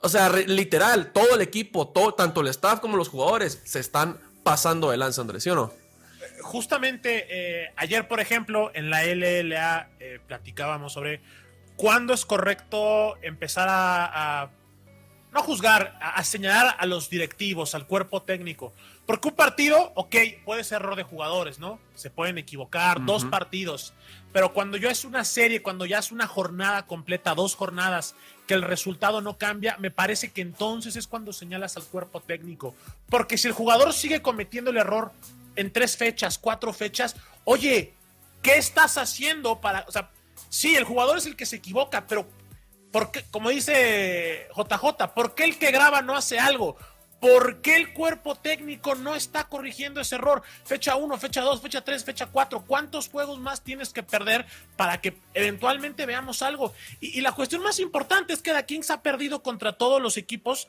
o 0.00 0.08
sea, 0.08 0.30
literal, 0.30 1.12
todo 1.12 1.34
el 1.34 1.42
equipo, 1.42 1.88
todo, 1.88 2.14
tanto 2.14 2.40
el 2.40 2.48
staff 2.48 2.80
como 2.80 2.96
los 2.96 3.08
jugadores, 3.08 3.60
se 3.64 3.80
están 3.80 4.18
pasando 4.42 4.90
de 4.90 4.96
lanza, 4.96 5.20
Andrés, 5.20 5.42
¿sí 5.42 5.50
o 5.50 5.54
no? 5.54 5.72
Justamente 6.42 7.26
eh, 7.28 7.72
ayer, 7.76 8.08
por 8.08 8.18
ejemplo, 8.20 8.70
en 8.74 8.90
la 8.90 9.04
LLA 9.04 9.90
eh, 10.00 10.20
platicábamos 10.26 10.92
sobre 10.92 11.20
cuándo 11.80 12.12
es 12.12 12.26
correcto 12.26 13.16
empezar 13.22 13.66
a, 13.70 14.50
no 15.32 15.42
juzgar, 15.42 15.98
a, 15.98 16.22
señalar 16.24 16.76
a 16.78 16.84
los 16.84 17.08
directivos, 17.08 17.74
al 17.74 17.86
cuerpo 17.86 18.20
técnico. 18.20 18.74
Porque 19.06 19.28
un 19.28 19.34
partido, 19.34 19.90
ok, 19.94 20.14
puede 20.44 20.62
ser 20.62 20.82
error 20.82 20.94
de 20.94 21.04
jugadores, 21.04 21.58
¿no? 21.58 21.80
Se 21.94 22.10
pueden 22.10 22.36
equivocar, 22.36 23.02
dos 23.06 23.24
partidos. 23.24 23.94
Pero 24.30 24.52
cuando 24.52 24.76
ya 24.76 24.90
es 24.90 25.06
una 25.06 25.24
serie, 25.24 25.62
cuando 25.62 25.86
ya 25.86 25.98
es 25.98 26.12
una 26.12 26.26
jornada 26.26 26.84
completa, 26.84 27.34
dos 27.34 27.56
jornadas, 27.56 28.14
que 28.46 28.52
el 28.52 28.62
resultado 28.62 29.22
no 29.22 29.38
cambia, 29.38 29.78
me 29.78 29.90
parece 29.90 30.32
que 30.32 30.42
entonces 30.42 30.96
es 30.96 31.06
cuando 31.06 31.32
señalas 31.32 31.78
al 31.78 31.84
cuerpo 31.84 32.20
técnico. 32.20 32.74
Porque 33.08 33.38
si 33.38 33.48
el 33.48 33.54
jugador 33.54 33.94
sigue 33.94 34.20
cometiendo 34.20 34.70
el 34.70 34.76
error 34.76 35.12
en 35.56 35.72
tres 35.72 35.96
fechas, 35.96 36.36
cuatro 36.36 36.74
fechas, 36.74 37.16
oye, 37.44 37.94
¿qué 38.42 38.58
estás 38.58 38.98
haciendo 38.98 39.62
para, 39.62 39.86
o 39.88 39.92
sea, 39.92 40.10
Sí, 40.50 40.76
el 40.76 40.84
jugador 40.84 41.16
es 41.16 41.26
el 41.26 41.36
que 41.36 41.46
se 41.46 41.56
equivoca, 41.56 42.06
pero 42.06 42.28
¿por 42.92 43.10
como 43.30 43.50
dice 43.50 44.48
JJ, 44.54 45.14
¿por 45.14 45.34
qué 45.34 45.44
el 45.44 45.58
que 45.58 45.70
graba 45.70 46.02
no 46.02 46.16
hace 46.16 46.38
algo? 46.38 46.76
¿Por 47.20 47.60
qué 47.60 47.76
el 47.76 47.92
cuerpo 47.92 48.34
técnico 48.34 48.94
no 48.94 49.14
está 49.14 49.44
corrigiendo 49.44 50.00
ese 50.00 50.16
error? 50.16 50.42
Fecha 50.64 50.96
1, 50.96 51.18
fecha 51.18 51.42
2, 51.42 51.60
fecha 51.60 51.84
3, 51.84 52.04
fecha 52.04 52.26
4. 52.26 52.64
¿Cuántos 52.66 53.10
juegos 53.10 53.38
más 53.38 53.62
tienes 53.62 53.92
que 53.92 54.02
perder 54.02 54.46
para 54.76 55.00
que 55.00 55.18
eventualmente 55.34 56.06
veamos 56.06 56.40
algo? 56.42 56.72
Y, 56.98 57.20
la 57.20 57.32
cuestión 57.32 57.62
más 57.62 57.78
importante 57.78 58.32
es 58.32 58.40
que 58.40 58.52
Da 58.52 58.64
Kings 58.64 58.90
ha 58.90 59.02
perdido 59.02 59.42
contra 59.42 59.74
todos 59.74 60.00
los 60.00 60.16
equipos. 60.16 60.68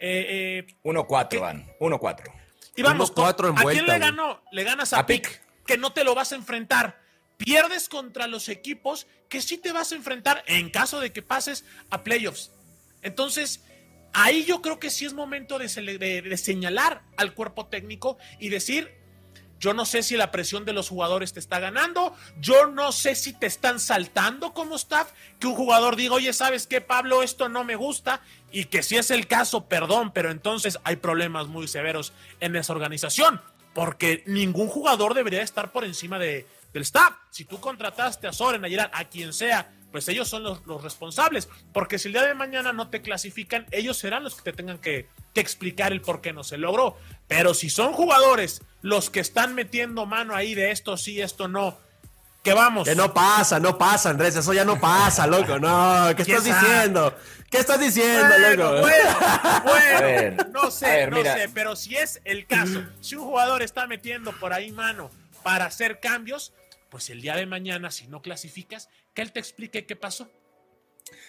eh, 0.00 0.66
eh, 0.82 1.38
van, 1.38 1.66
1-4. 1.78 2.32
Y 2.76 2.82
vamos, 2.82 3.12
¿a 3.14 3.64
quién 3.66 3.86
le 3.86 3.98
ganó? 3.98 4.42
Le 4.52 4.64
ganas 4.64 4.94
a, 4.94 5.00
a 5.00 5.06
Pick, 5.06 5.42
que 5.66 5.76
no 5.76 5.92
te 5.92 6.02
lo 6.02 6.14
vas 6.14 6.32
a 6.32 6.36
enfrentar 6.36 6.99
pierdes 7.44 7.88
contra 7.88 8.26
los 8.26 8.48
equipos 8.50 9.06
que 9.30 9.40
sí 9.40 9.56
te 9.56 9.72
vas 9.72 9.92
a 9.92 9.94
enfrentar 9.96 10.44
en 10.46 10.68
caso 10.68 11.00
de 11.00 11.10
que 11.10 11.22
pases 11.22 11.64
a 11.88 12.04
playoffs. 12.04 12.50
Entonces, 13.00 13.64
ahí 14.12 14.44
yo 14.44 14.60
creo 14.60 14.78
que 14.78 14.90
sí 14.90 15.06
es 15.06 15.14
momento 15.14 15.58
de, 15.58 15.68
señalar 16.36 17.02
al 17.16 17.32
cuerpo 17.32 17.66
técnico 17.66 18.18
y 18.38 18.50
decir, 18.50 18.94
yo 19.58 19.72
no 19.72 19.86
sé 19.86 20.02
si 20.02 20.16
la 20.16 20.30
presión 20.30 20.66
de 20.66 20.74
los 20.74 20.90
jugadores 20.90 21.32
te 21.32 21.40
está 21.40 21.60
ganando. 21.60 22.14
Yo 22.40 22.66
no 22.66 22.92
sé 22.92 23.14
si 23.14 23.32
te 23.32 23.46
están 23.46 23.78
saltando 23.80 24.52
como 24.52 24.76
staff. 24.76 25.12
Que 25.38 25.46
un 25.46 25.54
jugador 25.54 25.96
diga, 25.96 26.14
oye, 26.14 26.32
¿sabes 26.32 26.66
qué, 26.66 26.80
Pablo? 26.80 27.22
Esto 27.22 27.50
no 27.50 27.62
me 27.62 27.76
gusta. 27.76 28.22
Y 28.52 28.66
que 28.66 28.82
si 28.82 28.96
es 28.96 29.10
el 29.10 29.26
caso, 29.26 29.66
perdón, 29.66 30.12
pero 30.14 30.30
entonces 30.30 30.78
hay 30.84 30.96
problemas 30.96 31.48
muy 31.48 31.68
severos 31.68 32.14
en 32.40 32.56
esa 32.56 32.72
organización. 32.72 33.42
Porque 33.74 34.24
ningún 34.26 34.68
jugador 34.68 35.12
debería 35.12 35.42
estar 35.42 35.72
por 35.72 35.84
encima 35.84 36.18
de, 36.18 36.46
del 36.72 36.82
staff. 36.82 37.14
Si 37.30 37.44
tú 37.44 37.60
contrataste 37.60 38.26
a 38.26 38.32
Soren, 38.32 38.64
a 38.64 38.68
Gerard, 38.68 38.90
a 38.92 39.04
quien 39.04 39.32
sea, 39.32 39.70
pues 39.90 40.08
ellos 40.08 40.28
son 40.28 40.42
los, 40.42 40.82
responsables. 40.82 41.48
Porque 41.72 41.98
si 41.98 42.08
el 42.08 42.14
día 42.14 42.24
de 42.24 42.34
mañana 42.34 42.72
no 42.72 42.88
te 42.88 43.02
clasifican, 43.02 43.66
ellos 43.70 43.96
serán 43.96 44.24
los 44.24 44.36
que 44.36 44.42
te 44.42 44.52
tengan 44.52 44.78
que, 44.78 45.08
explicar 45.34 45.92
el 45.92 46.02
por 46.02 46.20
qué 46.20 46.32
no 46.32 46.44
se 46.44 46.58
logró. 46.58 46.98
Pero 47.26 47.54
si 47.54 47.70
son 47.70 47.92
jugadores 47.92 48.62
los 48.82 49.10
que 49.10 49.20
están 49.20 49.54
metiendo 49.54 50.04
mano 50.04 50.34
ahí 50.34 50.54
de 50.54 50.70
esto 50.70 50.96
sí, 50.96 51.20
esto 51.20 51.48
no, 51.48 51.78
que 52.42 52.52
vamos. 52.52 52.88
Que 52.88 52.94
no 52.94 53.12
pasa, 53.12 53.60
no 53.60 53.76
pasa, 53.78 54.10
Andrés, 54.10 54.36
eso 54.36 54.52
ya 54.52 54.64
no 54.64 54.80
pasa, 54.80 55.26
loco. 55.26 55.58
No, 55.58 56.14
¿qué 56.16 56.22
estás 56.22 56.44
diciendo? 56.44 57.16
¿Qué 57.50 57.58
estás 57.58 57.80
diciendo, 57.80 58.28
loco? 58.56 58.86
Bueno, 59.64 60.44
no 60.52 60.70
sé, 60.70 61.06
no 61.06 61.22
sé, 61.22 61.50
pero 61.52 61.76
si 61.76 61.96
es 61.96 62.20
el 62.24 62.46
caso, 62.46 62.84
si 63.00 63.16
un 63.16 63.24
jugador 63.24 63.62
está 63.62 63.86
metiendo 63.86 64.32
por 64.32 64.52
ahí 64.52 64.72
mano 64.72 65.10
para 65.42 65.66
hacer 65.66 66.00
cambios, 66.00 66.52
pues 66.90 67.10
el 67.10 67.22
día 67.22 67.36
de 67.36 67.46
mañana, 67.46 67.90
si 67.90 68.06
no 68.08 68.22
clasificas, 68.22 68.88
que 69.14 69.22
él 69.22 69.32
te 69.32 69.40
explique 69.40 69.86
qué 69.86 69.96
pasó. 69.96 70.30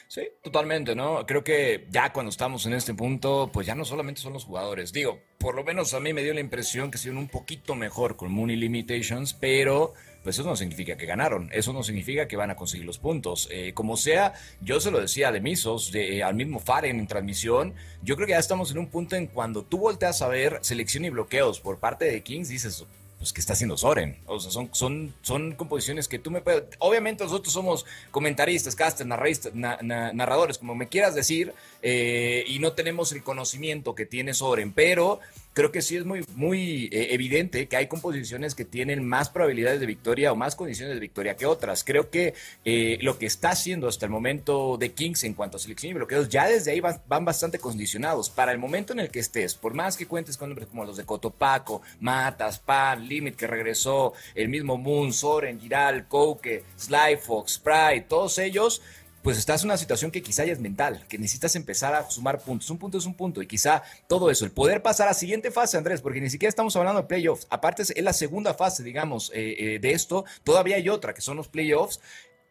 Sí, 0.08 0.28
totalmente, 0.44 0.96
¿no? 0.96 1.26
Creo 1.26 1.44
que 1.44 1.88
ya 1.90 2.12
cuando 2.12 2.30
estamos 2.30 2.66
en 2.66 2.74
este 2.74 2.94
punto, 2.94 3.50
pues 3.52 3.66
ya 3.66 3.76
no 3.76 3.86
solamente 3.86 4.22
son 4.22 4.34
los 4.34 4.44
jugadores. 4.44 4.92
Digo, 4.92 5.22
por 5.38 5.56
lo 5.56 5.64
menos 5.64 5.94
a 5.94 6.00
mí 6.00 6.14
me 6.14 6.24
dio 6.24 6.34
la 6.34 6.42
impresión 6.42 6.92
que 6.92 6.98
se 6.98 7.10
un 7.10 7.30
poquito 7.30 7.76
mejor 7.76 8.18
con 8.18 8.32
Mooney 8.32 8.58
Limitations, 8.58 9.34
pero 9.34 9.94
pues 10.24 10.38
eso 10.38 10.48
no 10.48 10.56
significa 10.56 10.98
que 10.98 11.08
ganaron, 11.08 11.50
eso 11.52 11.74
no 11.74 11.82
significa 11.82 12.28
que 12.28 12.36
van 12.36 12.52
a 12.52 12.56
conseguir 12.56 12.86
los 12.86 13.00
puntos. 13.00 13.48
Eh, 13.52 13.74
como 13.74 13.98
sea, 13.98 14.34
yo 14.62 14.80
se 14.80 14.92
lo 14.92 15.00
decía 15.00 15.30
a 15.30 15.32
Demisos, 15.32 15.92
de, 15.92 16.18
eh, 16.18 16.24
al 16.24 16.36
mismo 16.36 16.60
Faren 16.60 17.00
en 17.00 17.08
transmisión, 17.08 17.74
yo 18.04 18.16
creo 18.16 18.28
que 18.28 18.34
ya 18.34 18.40
estamos 18.40 18.72
en 18.72 18.78
un 18.78 18.88
punto 18.88 19.16
en 19.16 19.28
cuando 19.28 19.64
tú 19.64 19.80
volteas 19.80 20.22
a 20.22 20.28
ver 20.28 20.60
selección 20.62 21.06
y 21.06 21.10
bloqueos 21.10 21.60
por 21.60 21.80
parte 21.80 22.06
de 22.06 22.22
Kings, 22.22 22.50
dices, 22.50 22.86
pues, 23.22 23.34
que 23.34 23.40
está 23.40 23.54
haciendo 23.54 23.78
Soren. 23.78 24.18
O 24.26 24.40
sea, 24.40 24.50
son, 24.50 24.70
son, 24.72 25.14
son 25.22 25.52
composiciones 25.52 26.08
que 26.08 26.18
tú 26.18 26.32
me 26.32 26.42
puedes. 26.42 26.64
Obviamente, 26.80 27.24
nosotros 27.24 27.54
somos 27.54 27.86
comentaristas, 28.10 28.76
casters, 28.76 29.08
narradores, 29.54 30.58
como 30.58 30.74
me 30.74 30.90
quieras 30.90 31.14
decir, 31.14 31.54
eh, 31.82 32.44
y 32.48 32.60
no 32.60 32.74
tenemos 32.74 33.12
el 33.12 33.24
conocimiento 33.24 33.96
que 33.96 34.06
tiene 34.06 34.34
Soren, 34.34 34.72
pero 34.72 35.20
creo 35.54 35.72
que 35.72 35.82
sí 35.82 35.98
es 35.98 36.06
muy, 36.06 36.24
muy 36.36 36.90
eh, 36.92 37.14
evidente 37.14 37.68
que 37.68 37.76
hay 37.76 37.88
composiciones 37.88 38.56
que 38.56 38.66
tienen 38.66 39.06
más 39.06 39.30
probabilidades 39.30 39.80
de 39.80 39.86
victoria 39.86 40.32
o 40.32 40.36
más 40.36 40.56
condiciones 40.56 40.94
de 40.96 41.00
victoria 41.00 41.36
que 41.36 41.46
otras. 41.46 41.84
Creo 41.84 42.10
que 42.10 42.34
eh, 42.66 42.98
lo 43.02 43.18
que 43.18 43.26
está 43.26 43.52
haciendo 43.52 43.88
hasta 43.88 44.06
el 44.06 44.12
momento 44.12 44.78
de 44.78 44.92
Kings 44.92 45.24
en 45.24 45.34
cuanto 45.34 45.58
a 45.58 45.60
selección 45.60 45.92
y 45.92 45.96
bloqueos, 45.96 46.30
ya 46.30 46.48
desde 46.48 46.72
ahí 46.72 46.80
van, 46.80 47.26
bastante 47.26 47.60
condicionados. 47.60 48.30
Para 48.30 48.52
el 48.52 48.60
momento 48.60 48.94
en 48.94 49.00
el 49.00 49.10
que 49.10 49.20
estés, 49.20 49.56
por 49.56 49.74
más 49.74 49.98
que 49.98 50.08
cuentes 50.08 50.38
con 50.38 50.50
nombres 50.50 50.70
como 50.70 50.86
los 50.86 50.98
de 50.98 51.06
Cotopaco, 51.06 51.82
Matas, 52.00 52.60
Pan, 52.60 53.08
Limit 53.08 53.36
que 53.36 53.48
regresó, 53.48 54.14
el 54.36 54.50
mismo 54.50 54.78
Moon, 54.78 55.12
Soren, 55.14 55.60
Giral, 55.60 56.08
Coke, 56.08 56.64
Slyfox, 56.78 57.54
Sprite, 57.54 58.06
todos 58.08 58.38
ellos 58.38 58.82
pues 59.24 59.38
estás 59.38 59.62
en 59.62 59.70
una 59.70 59.78
situación 59.78 60.12
que 60.12 60.22
quizá 60.22 60.46
ya 60.46 60.54
es 60.54 60.60
mental, 60.60 61.06
que 61.08 61.18
necesitas 61.18 61.56
empezar 61.56 61.94
a 61.94 62.10
sumar 62.10 62.40
puntos. 62.40 62.70
Un 62.70 62.78
punto 62.78 62.98
es 62.98 63.06
un 63.06 63.14
punto 63.14 63.42
y 63.42 63.48
quizá 63.48 63.84
todo 64.08 64.30
eso, 64.32 64.46
el 64.46 64.52
poder 64.52 64.82
pasar 64.82 65.08
a 65.08 65.12
la 65.12 65.14
siguiente 65.14 65.52
fase, 65.52 65.78
Andrés, 65.78 66.02
porque 66.02 66.22
ni 66.22 66.30
siquiera 66.30 66.50
estamos 66.50 66.76
hablando 66.76 67.02
de 67.02 67.08
playoffs. 67.08 67.48
Aparte 67.50 67.84
es 67.84 67.94
la 68.02 68.14
segunda 68.14 68.54
fase, 68.54 68.84
digamos, 68.84 69.32
eh, 69.34 69.56
eh, 69.58 69.80
de 69.80 69.92
esto. 69.92 70.26
Todavía 70.44 70.78
hay 70.78 70.90
otra, 70.90 71.14
que 71.14 71.22
son 71.22 71.38
los 71.38 71.48
playoffs. 71.48 72.00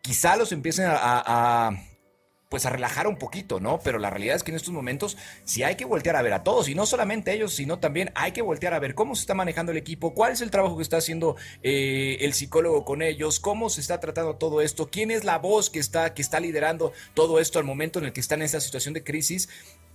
Quizá 0.02 0.36
los 0.36 0.52
empiecen 0.52 0.86
a 0.88 1.89
pues 2.50 2.66
a 2.66 2.70
relajar 2.70 3.06
un 3.06 3.16
poquito, 3.16 3.60
¿no? 3.60 3.78
Pero 3.78 4.00
la 4.00 4.10
realidad 4.10 4.34
es 4.34 4.42
que 4.42 4.50
en 4.50 4.56
estos 4.56 4.74
momentos 4.74 5.16
sí 5.44 5.62
hay 5.62 5.76
que 5.76 5.84
voltear 5.84 6.16
a 6.16 6.22
ver 6.22 6.32
a 6.32 6.42
todos, 6.42 6.68
y 6.68 6.74
no 6.74 6.84
solamente 6.84 7.32
ellos, 7.32 7.54
sino 7.54 7.78
también 7.78 8.10
hay 8.16 8.32
que 8.32 8.42
voltear 8.42 8.74
a 8.74 8.80
ver 8.80 8.96
cómo 8.96 9.14
se 9.14 9.20
está 9.20 9.34
manejando 9.34 9.70
el 9.70 9.78
equipo, 9.78 10.14
cuál 10.14 10.32
es 10.32 10.40
el 10.40 10.50
trabajo 10.50 10.76
que 10.76 10.82
está 10.82 10.96
haciendo 10.96 11.36
eh, 11.62 12.18
el 12.20 12.34
psicólogo 12.34 12.84
con 12.84 13.02
ellos, 13.02 13.38
cómo 13.38 13.70
se 13.70 13.80
está 13.80 14.00
tratando 14.00 14.34
todo 14.34 14.62
esto, 14.62 14.90
quién 14.90 15.12
es 15.12 15.22
la 15.22 15.38
voz 15.38 15.70
que 15.70 15.78
está, 15.78 16.12
que 16.12 16.22
está 16.22 16.40
liderando 16.40 16.92
todo 17.14 17.38
esto 17.38 17.60
al 17.60 17.64
momento 17.64 18.00
en 18.00 18.06
el 18.06 18.12
que 18.12 18.20
están 18.20 18.40
en 18.40 18.46
esta 18.46 18.60
situación 18.60 18.94
de 18.94 19.04
crisis. 19.04 19.48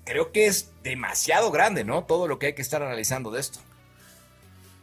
Creo 0.05 0.31
que 0.31 0.45
es 0.45 0.71
demasiado 0.81 1.51
grande, 1.51 1.83
¿no? 1.83 2.05
Todo 2.05 2.25
lo 2.25 2.39
que 2.39 2.47
hay 2.47 2.53
que 2.53 2.61
estar 2.61 2.81
analizando 2.81 3.31
de 3.31 3.41
esto. 3.41 3.59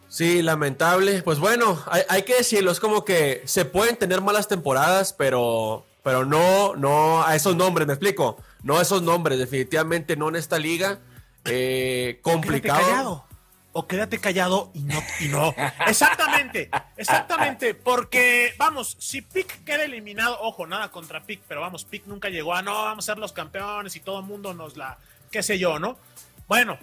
Sí, 0.08 0.42
lamentable. 0.42 1.22
Pues 1.22 1.38
bueno, 1.38 1.82
hay, 1.86 2.02
hay 2.10 2.22
que 2.24 2.34
decirlo, 2.34 2.70
es 2.70 2.80
como 2.80 3.06
que 3.06 3.40
se 3.46 3.64
pueden 3.64 3.96
tener 3.96 4.20
malas 4.20 4.46
temporadas, 4.46 5.14
pero 5.14 5.86
pero 6.02 6.24
no, 6.24 6.74
no 6.76 7.24
a 7.24 7.36
esos 7.36 7.56
nombres, 7.56 7.86
me 7.86 7.94
explico. 7.94 8.36
No 8.62 8.78
a 8.78 8.82
esos 8.82 9.02
nombres, 9.02 9.38
definitivamente 9.38 10.16
no 10.16 10.28
en 10.28 10.36
esta 10.36 10.58
liga. 10.58 11.00
Eh, 11.44 12.20
complicado. 12.22 12.78
Quédate 12.78 12.90
callado. 12.90 13.26
O 13.74 13.86
quédate 13.86 14.18
callado 14.18 14.70
y 14.74 14.80
no, 14.80 15.02
y 15.20 15.28
no. 15.28 15.54
Exactamente, 15.86 16.68
exactamente. 16.96 17.74
Porque, 17.74 18.52
vamos, 18.58 18.96
si 19.00 19.22
Pick 19.22 19.64
queda 19.64 19.84
eliminado, 19.84 20.38
ojo, 20.42 20.66
nada 20.66 20.90
contra 20.90 21.22
Pick, 21.22 21.40
pero 21.48 21.62
vamos, 21.62 21.84
Pick 21.84 22.06
nunca 22.06 22.28
llegó 22.28 22.54
a 22.54 22.60
no, 22.60 22.74
vamos 22.84 23.08
a 23.08 23.12
ser 23.12 23.18
los 23.18 23.32
campeones 23.32 23.96
y 23.96 24.00
todo 24.00 24.18
el 24.18 24.26
mundo 24.26 24.52
nos 24.52 24.76
la, 24.76 24.98
qué 25.30 25.42
sé 25.42 25.58
yo, 25.58 25.78
¿no? 25.78 25.96
Bueno, 26.48 26.76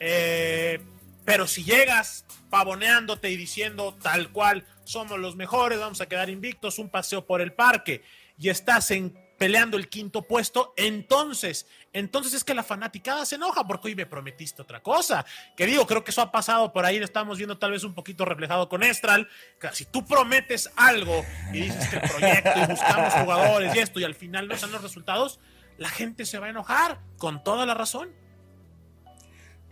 eh, 0.00 0.80
pero 1.24 1.46
si 1.46 1.62
llegas 1.62 2.24
pavoneándote 2.50 3.30
y 3.30 3.36
diciendo 3.36 3.96
tal 4.02 4.30
cual, 4.30 4.66
somos 4.82 5.20
los 5.20 5.36
mejores, 5.36 5.78
vamos 5.78 6.00
a 6.00 6.06
quedar 6.06 6.28
invictos, 6.28 6.80
un 6.80 6.88
paseo 6.88 7.24
por 7.24 7.40
el 7.40 7.52
parque 7.52 8.02
y 8.42 8.50
estás 8.50 8.90
en 8.90 9.16
peleando 9.38 9.76
el 9.76 9.88
quinto 9.88 10.22
puesto, 10.22 10.72
entonces, 10.76 11.66
entonces 11.92 12.32
es 12.32 12.44
que 12.44 12.54
la 12.54 12.62
fanaticada 12.62 13.24
se 13.24 13.34
enoja 13.34 13.66
porque 13.66 13.88
hoy 13.88 13.96
me 13.96 14.06
prometiste 14.06 14.62
otra 14.62 14.80
cosa. 14.80 15.26
Que 15.56 15.66
digo, 15.66 15.84
creo 15.84 16.04
que 16.04 16.12
eso 16.12 16.22
ha 16.22 16.30
pasado 16.30 16.72
por 16.72 16.84
ahí, 16.84 16.98
lo 16.98 17.04
estamos 17.04 17.38
viendo 17.38 17.58
tal 17.58 17.72
vez 17.72 17.82
un 17.82 17.92
poquito 17.92 18.24
reflejado 18.24 18.68
con 18.68 18.84
Estral. 18.84 19.28
si 19.72 19.84
tú 19.86 20.06
prometes 20.06 20.70
algo 20.76 21.24
y 21.52 21.62
dices 21.62 21.88
que 21.88 21.96
el 21.96 22.08
proyecto 22.08 22.52
y 22.54 22.66
buscamos 22.66 23.14
jugadores 23.14 23.74
y 23.74 23.78
esto 23.80 23.98
y 23.98 24.04
al 24.04 24.14
final 24.14 24.46
no 24.46 24.54
están 24.54 24.70
los 24.70 24.82
resultados, 24.82 25.40
la 25.76 25.88
gente 25.88 26.24
se 26.24 26.38
va 26.38 26.46
a 26.46 26.50
enojar 26.50 27.00
con 27.18 27.42
toda 27.42 27.66
la 27.66 27.74
razón. 27.74 28.10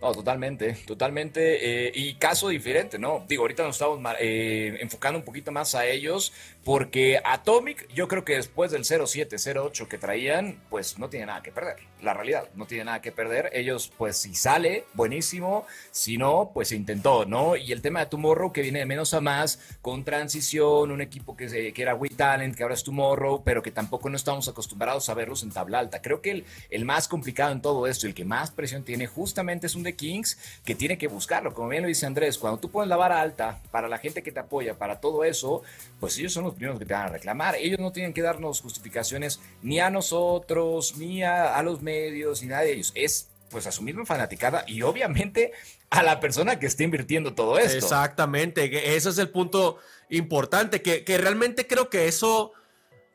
No, 0.01 0.13
totalmente, 0.13 0.73
totalmente. 0.87 1.89
Eh, 1.89 1.93
y 1.95 2.15
caso 2.15 2.49
diferente, 2.49 2.99
¿no? 2.99 3.25
Digo, 3.29 3.43
ahorita 3.43 3.65
nos 3.65 3.77
estamos 3.77 4.01
eh, 4.19 4.79
enfocando 4.81 5.19
un 5.19 5.25
poquito 5.25 5.53
más 5.53 5.75
a 5.75 5.87
ellos, 5.87 6.33
porque 6.65 7.21
Atomic, 7.23 7.87
yo 7.93 8.09
creo 8.09 8.25
que 8.25 8.35
después 8.35 8.71
del 8.71 8.85
07, 8.85 9.37
08 9.37 9.89
que 9.89 9.99
traían, 9.99 10.59
pues 10.71 10.99
no 10.99 11.11
tiene 11.11 11.27
nada 11.27 11.43
que 11.43 11.53
perder. 11.53 11.77
La 12.01 12.15
realidad, 12.15 12.49
no 12.55 12.67
tiene 12.67 12.85
nada 12.85 13.03
que 13.03 13.13
perder. 13.13 13.51
Ellos, 13.53 13.93
pues 13.99 14.17
si 14.17 14.35
sale, 14.35 14.85
buenísimo. 14.95 15.67
Si 15.91 16.17
no, 16.17 16.51
pues 16.55 16.69
se 16.69 16.77
intentó, 16.77 17.27
¿no? 17.27 17.57
Y 17.57 17.73
el 17.73 17.83
tema 17.83 18.01
de 18.01 18.07
Tomorrow, 18.07 18.53
que 18.53 18.63
viene 18.63 18.79
de 18.79 18.87
menos 18.87 19.13
a 19.13 19.21
más, 19.21 19.61
con 19.83 20.05
transición, 20.05 20.91
un 20.93 21.03
equipo 21.03 21.37
que, 21.37 21.51
se, 21.51 21.75
que 21.75 21.83
era 21.83 21.95
We 21.95 22.09
Talent, 22.09 22.57
que 22.57 22.63
ahora 22.63 22.75
es 22.75 22.85
Tomorrow, 22.85 23.43
pero 23.45 23.63
que 23.63 23.71
tampoco 23.71 24.09
no 24.09 24.17
estamos 24.17 24.49
acostumbrados 24.49 25.11
a 25.11 25.15
verlos 25.15 25.43
en 25.43 25.51
tabla 25.51 25.79
alta. 25.79 26.01
Creo 26.01 26.23
que 26.23 26.31
el, 26.31 26.45
el 26.71 26.87
más 26.87 27.07
complicado 27.07 27.53
en 27.53 27.61
todo 27.61 27.87
esto, 27.87 28.07
el 28.07 28.15
que 28.15 28.25
más 28.25 28.51
presión 28.51 28.83
tiene, 28.83 29.07
justamente 29.07 29.67
es 29.67 29.75
un 29.75 29.90
Kings 29.95 30.39
que 30.65 30.75
tiene 30.75 30.99
que 30.99 31.09
buscarlo. 31.09 31.55
Como 31.55 31.69
bien 31.69 31.83
lo 31.83 31.89
dice 31.89 32.07
Andrés, 32.07 32.39
cuando 32.39 32.59
tú 32.59 32.71
pones 32.71 32.89
la 32.89 32.97
vara 32.97 33.21
alta 33.21 33.61
para 33.71 33.89
la 33.89 33.99
gente 33.99 34.23
que 34.23 34.33
te 34.33 34.41
apoya, 34.41 34.79
para 34.79 35.01
todo 35.01 35.25
eso, 35.25 35.63
pues 35.99 36.19
ellos 36.19 36.33
son 36.33 36.45
los 36.45 36.55
primeros 36.55 36.79
que 36.79 36.87
te 36.87 36.95
van 36.95 37.07
a 37.07 37.09
reclamar. 37.09 37.57
Ellos 37.57 37.79
no 37.79 37.93
tienen 37.93 38.13
que 38.13 38.23
darnos 38.23 38.61
justificaciones 38.61 39.41
ni 39.63 39.81
a 39.81 39.91
nosotros, 39.91 40.97
ni 40.97 41.23
a, 41.23 41.61
los 41.63 41.83
medios, 41.83 42.43
ni 42.43 42.49
nada 42.49 42.63
de 42.63 42.73
ellos. 42.73 42.93
Es 42.95 43.29
pues 43.51 43.67
asumir 43.67 43.97
una 43.97 44.07
fanaticada 44.07 44.65
y 44.67 44.83
obviamente 44.83 45.53
a 45.91 46.05
la 46.05 46.21
persona 46.21 46.61
que 46.61 46.67
está 46.67 46.85
invirtiendo 46.85 47.35
todo 47.35 47.59
esto. 47.59 47.79
Exactamente, 47.79 48.95
ese 48.95 49.09
es 49.09 49.19
el 49.19 49.31
punto 49.31 49.79
importante, 50.09 50.83
que, 50.83 51.03
que 51.03 51.19
realmente 51.19 51.67
creo 51.67 51.91
que 51.91 52.07
eso 52.07 52.53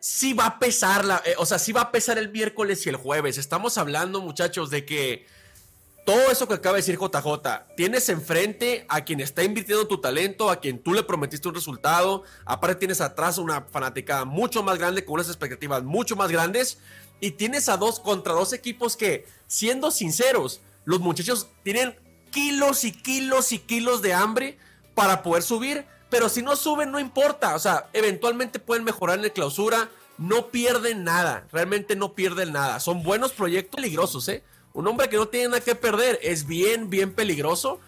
sí 0.06 0.34
va 0.34 0.46
a 0.46 0.60
pesar, 0.60 1.04
la, 1.04 1.24
eh, 1.26 1.34
o 1.40 1.48
sea, 1.48 1.58
sí 1.58 1.72
va 1.72 1.82
a 1.82 1.92
pesar 1.92 2.20
el 2.20 2.32
miércoles 2.32 2.86
y 2.86 2.90
el 2.90 2.96
jueves. 2.96 3.40
Estamos 3.40 3.80
hablando, 3.80 4.22
muchachos, 4.22 4.70
de 4.70 4.86
que 4.86 5.26
todo 6.06 6.32
eso 6.32 6.48
que 6.48 6.54
acaba 6.54 6.76
de 6.76 6.84
decir 6.84 7.00
JJ, 7.00 7.76
tienes 7.76 8.08
enfrente 8.10 8.86
a 8.88 9.04
quien 9.04 9.20
está 9.20 9.44
invirtiendo 9.44 9.88
tu 9.88 10.00
talento, 10.00 10.52
a 10.52 10.60
quien 10.60 10.78
tú 10.78 10.94
le 10.94 11.02
prometiste 11.02 11.48
un 11.48 11.56
resultado, 11.56 12.24
aparte 12.46 12.76
tienes 12.76 13.02
atrás 13.02 13.40
una 13.40 13.64
fanática 13.64 14.24
mucho 14.24 14.62
más 14.62 14.78
grande, 14.78 15.04
con 15.04 15.16
unas 15.16 15.28
expectativas 15.28 15.84
mucho 15.84 16.16
más 16.16 16.32
grandes, 16.32 16.78
y 17.20 17.32
tienes 17.32 17.70
a 17.70 17.78
dos 17.78 18.00
contra 18.00 18.34
dos 18.34 18.54
equipos 18.54 18.96
que, 18.96 19.26
siendo 19.48 19.90
sinceros, 19.90 20.62
los 20.86 21.00
muchachos 21.00 21.48
tienen 21.64 21.96
kilos 22.30 22.84
y 22.84 22.92
kilos 22.92 23.52
y 23.52 23.58
kilos 23.58 24.04
de 24.04 24.14
hambre 24.14 24.60
para 24.94 25.24
poder 25.24 25.42
subir, 25.42 25.86
pero 26.12 26.30
si 26.30 26.44
no 26.44 26.56
suben 26.56 26.92
no 26.92 27.00
importa, 27.00 27.56
o 27.56 27.60
sea, 27.60 27.90
eventualmente 27.94 28.60
pueden 28.60 28.84
mejorar 28.84 29.18
en 29.18 29.24
la 29.24 29.30
clausura, 29.32 29.90
no 30.20 30.50
pierden 30.50 31.04
nada, 31.04 31.48
realmente 31.52 31.96
no 31.96 32.14
pierden 32.14 32.54
nada, 32.54 32.80
son 32.80 33.02
buenos 33.02 33.32
proyectos 33.32 33.76
peligrosos, 33.78 34.30
¿eh? 34.30 34.44
Un 34.76 34.88
hombre 34.88 35.08
que 35.08 35.16
no 35.16 35.28
tiene 35.28 35.48
nada 35.48 35.62
que 35.62 35.74
perder 35.74 36.20
es 36.22 36.46
bien, 36.46 36.90
bien 36.90 37.14
peligroso 37.14 37.80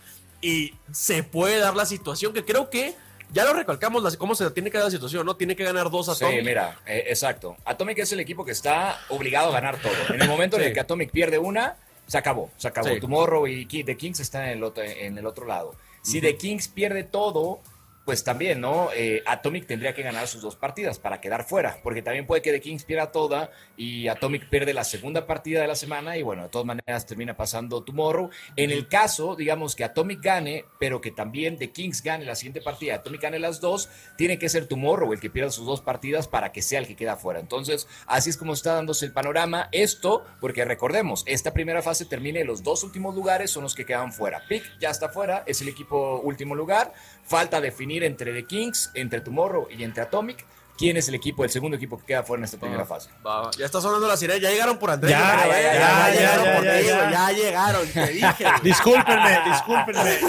y 0.42 0.74
se 0.92 1.22
puede 1.22 1.60
dar 1.60 1.76
la 1.76 1.86
situación 1.86 2.34
que 2.34 2.46
creo 2.46 2.70
que 2.70 2.96
ya 3.34 3.44
lo 3.44 3.54
recalcamos, 3.54 4.16
cómo 4.16 4.36
se 4.36 4.50
tiene 4.52 4.72
que 4.72 4.78
dar 4.78 4.86
la 4.86 4.92
situación, 4.92 5.26
¿no? 5.26 5.36
Tiene 5.36 5.58
que 5.58 5.66
ganar 5.66 5.92
dos 5.92 6.08
Atomic. 6.08 6.40
Sí, 6.40 6.46
mira, 6.46 6.80
eh, 6.86 7.04
exacto. 7.08 7.58
Atomic 7.66 8.00
es 8.00 8.14
el 8.14 8.22
equipo 8.22 8.46
que 8.46 8.54
está 8.54 9.02
obligado 9.10 9.50
a 9.50 9.52
ganar 9.52 9.82
todo. 9.82 9.94
En 10.14 10.22
el 10.22 10.30
momento 10.30 10.56
en 10.56 10.64
el 10.64 10.74
que 10.74 10.80
Atomic 10.80 11.12
pierde 11.12 11.38
una, 11.38 11.76
se 12.08 12.18
acabó, 12.18 12.50
se 12.56 12.70
acabó. 12.70 12.98
Tomorrow 13.02 13.46
y 13.48 13.66
The 13.66 13.98
Kings 13.98 14.22
están 14.22 14.46
en 14.46 14.52
el 14.52 14.64
otro, 14.64 14.82
en 14.82 15.18
el 15.18 15.26
otro 15.26 15.46
lado. 15.46 15.76
Si 16.02 16.22
The 16.22 16.38
Kings 16.38 16.70
pierde 16.70 17.04
todo, 17.04 17.60
pues 18.08 18.24
también, 18.24 18.62
¿no? 18.62 18.88
Eh, 18.96 19.22
Atomic 19.26 19.68
tendría 19.68 19.94
que 19.94 20.02
ganar 20.02 20.30
sus 20.30 20.42
dos 20.42 20.56
partidas 20.56 20.98
para 20.98 21.20
quedar 21.20 21.44
fuera, 21.44 21.78
porque 21.84 22.02
también 22.02 22.26
puede 22.26 22.42
que 22.42 22.54
The 22.54 22.62
Kings 22.62 22.86
pierda 22.86 23.12
toda 23.12 23.52
y 23.76 24.08
Atomic 24.08 24.48
pierde 24.48 24.74
la 24.74 24.86
segunda 24.86 25.28
partida 25.28 25.60
de 25.60 25.68
la 25.68 25.76
semana 25.76 26.16
y 26.16 26.24
bueno, 26.24 26.44
de 26.44 26.48
todas 26.48 26.66
maneras 26.66 27.06
termina 27.06 27.36
pasando 27.36 27.84
Tomorrow. 27.84 28.30
En 28.56 28.72
el 28.72 28.88
caso, 28.88 29.36
digamos, 29.36 29.76
que 29.76 29.84
Atomic 29.84 30.22
gane, 30.22 30.64
pero 30.80 31.02
que 31.02 31.12
también 31.12 31.58
The 31.58 31.74
Kings 31.74 32.02
gane 32.02 32.24
la 32.24 32.36
siguiente 32.36 32.62
partida, 32.62 32.96
Atomic 32.96 33.24
gane 33.24 33.40
las 33.40 33.60
dos, 33.60 33.90
tiene 34.16 34.40
que 34.40 34.48
ser 34.48 34.68
Tomorrow 34.68 35.12
el 35.12 35.20
que 35.20 35.30
pierda 35.30 35.52
sus 35.52 35.66
dos 35.66 35.82
partidas 35.82 36.30
para 36.30 36.54
que 36.54 36.62
sea 36.62 36.80
el 36.80 36.88
que 36.88 36.96
queda 36.96 37.18
fuera. 37.18 37.42
Entonces, 37.42 37.90
así 38.06 38.30
es 38.30 38.38
como 38.38 38.54
está 38.54 38.76
dándose 38.76 39.06
el 39.06 39.12
panorama. 39.12 39.68
Esto, 39.74 40.24
porque 40.40 40.64
recordemos, 40.64 41.26
esta 41.26 41.52
primera 41.52 41.82
fase 41.82 42.06
termina 42.06 42.40
y 42.40 42.46
los 42.46 42.64
dos 42.64 42.86
últimos 42.86 43.14
lugares 43.14 43.52
son 43.52 43.64
los 43.64 43.76
que 43.76 43.86
quedan 43.86 44.14
fuera. 44.14 44.48
Pick 44.48 44.64
ya 44.80 44.92
está 44.92 45.10
fuera, 45.10 45.44
es 45.46 45.62
el 45.62 45.68
equipo 45.68 46.22
último 46.22 46.56
lugar. 46.56 46.94
Falta 47.26 47.60
definir 47.60 47.97
entre 48.04 48.34
The 48.34 48.46
Kings, 48.46 48.92
entre 48.94 49.22
Tomorrow 49.22 49.68
y 49.70 49.84
entre 49.84 50.04
Atomic 50.04 50.46
quién 50.78 50.96
es 50.96 51.08
el 51.10 51.16
equipo, 51.16 51.44
el 51.44 51.50
segundo 51.50 51.76
equipo 51.76 51.98
que 51.98 52.06
queda 52.06 52.24
fuera 52.24 52.42
en 52.42 52.46
esta 52.46 52.58
primera 52.58 52.86
fase. 52.86 53.10
Ya 53.58 53.66
está 53.66 53.82
sonando 53.82 54.08
la 54.08 54.16
sirena, 54.16 54.40
ya 54.40 54.52
llegaron 54.52 54.78
por 54.78 54.92
Andrés. 54.92 55.12
Ya, 55.12 55.48
ya, 55.48 55.62
ya, 55.62 55.74
ya, 55.74 56.12
llegaron 56.12 56.56
por 56.56 56.64
ya, 57.12 57.32
llegaron, 57.32 57.88
te 57.88 58.08
dije. 58.08 58.46
Discúlpenme, 58.64 59.40
discúlpenme. 59.46 60.20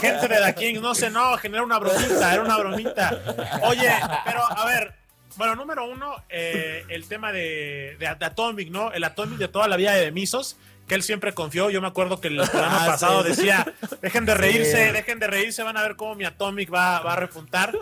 Gente 0.00 0.28
de 0.28 0.44
The 0.44 0.54
Kings, 0.54 0.80
no 0.80 0.94
sé, 0.94 1.10
no, 1.10 1.36
genera 1.38 1.62
una 1.64 1.78
bromita, 1.78 2.32
era 2.32 2.42
una 2.42 2.56
bromita. 2.56 3.20
Oye, 3.64 3.90
pero 4.24 4.40
a 4.44 4.64
ver, 4.66 4.94
bueno, 5.36 5.56
número 5.56 5.84
uno, 5.84 6.14
eh, 6.28 6.84
el 6.88 7.06
tema 7.08 7.32
de, 7.32 7.96
de, 7.98 8.06
Atomic, 8.06 8.70
¿no? 8.70 8.92
El 8.92 9.04
Atomic 9.04 9.38
de 9.38 9.48
toda 9.48 9.66
la 9.68 9.76
vida 9.76 9.92
de 9.92 10.12
Misos 10.12 10.56
que 10.90 10.96
él 10.96 11.04
siempre 11.04 11.32
confió. 11.34 11.70
Yo 11.70 11.80
me 11.80 11.86
acuerdo 11.86 12.20
que 12.20 12.26
el 12.26 12.36
programa 12.50 12.82
ah, 12.82 12.86
pasado 12.86 13.22
decía, 13.22 13.74
dejen 14.02 14.26
de 14.26 14.34
reírse, 14.34 14.90
dejen 14.90 15.20
de 15.20 15.28
reírse, 15.28 15.62
van 15.62 15.76
a 15.76 15.82
ver 15.82 15.94
cómo 15.94 16.16
mi 16.16 16.24
Atomic 16.24 16.74
va, 16.74 16.96
a 16.96 17.14
repuntar. 17.14 17.72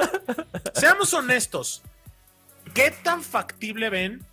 Seamos 0.75 1.15
honestos, 1.15 1.83
¿qué 2.75 2.91
tan 2.91 3.23
factible 3.23 3.89
ven 3.89 4.27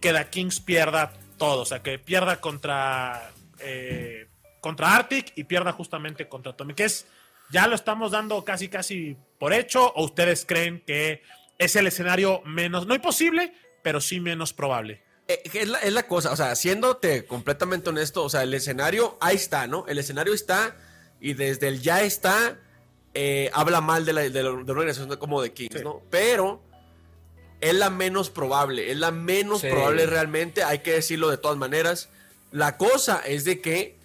que 0.00 0.12
Da 0.12 0.30
Kings 0.30 0.60
pierda 0.60 1.12
todo? 1.36 1.60
O 1.60 1.64
sea, 1.66 1.82
que 1.82 1.98
pierda 1.98 2.40
contra, 2.40 3.32
eh, 3.58 4.28
contra 4.62 4.96
Arctic 4.96 5.34
y 5.36 5.44
pierda 5.44 5.72
justamente 5.72 6.26
contra 6.26 6.52
Atomic. 6.52 6.80
¿Es, 6.80 7.06
¿Ya 7.50 7.66
lo 7.66 7.74
estamos 7.74 8.12
dando 8.12 8.42
casi, 8.46 8.68
casi 8.68 9.18
por 9.38 9.52
hecho? 9.52 9.92
¿O 9.92 10.04
ustedes 10.04 10.46
creen 10.46 10.82
que 10.86 11.22
es 11.58 11.76
el 11.76 11.86
escenario 11.86 12.40
menos, 12.46 12.86
no 12.86 12.94
imposible, 12.94 13.52
pero 13.82 14.00
sí 14.00 14.20
menos 14.20 14.54
probable? 14.54 15.05
Eh, 15.28 15.42
es, 15.52 15.92
la, 15.92 16.06
cosa, 16.06 16.30
o 16.30 16.36
sea, 16.36 16.54
siéndote 16.54 17.26
completamente 17.26 17.90
honesto, 17.90 18.22
o 18.22 18.30
sea, 18.30 18.44
el 18.44 18.54
escenario 18.54 19.16
ahí 19.20 19.36
está, 19.36 19.66
¿no? 19.66 19.84
El 19.88 19.98
escenario 19.98 20.32
está 20.32 20.76
y 21.20 21.34
desde 21.34 21.68
el 21.68 21.82
ya 21.82 22.02
está, 22.02 22.58
eh, 23.14 23.50
habla 23.52 23.80
mal 23.80 24.04
de 24.04 24.12
la, 24.12 24.20
de, 24.22 24.42
la, 24.42 24.50
organización 24.50 25.16
como 25.16 25.42
de 25.42 25.52
Kings, 25.52 25.82
¿no? 25.82 26.02
Pero 26.10 26.62
es 27.60 27.74
la 27.74 27.90
menos 27.90 28.30
probable, 28.30 28.92
es 28.92 28.98
la 28.98 29.10
menos 29.10 29.62
probable 29.62 30.06
realmente, 30.06 30.62
hay 30.62 30.80
que 30.80 30.92
decirlo 30.92 31.28
de 31.28 31.38
todas 31.38 31.56
maneras. 31.56 32.08
La 32.52 32.76
cosa 32.76 33.20
es 33.26 33.44
de 33.44 33.60
que 33.60 33.96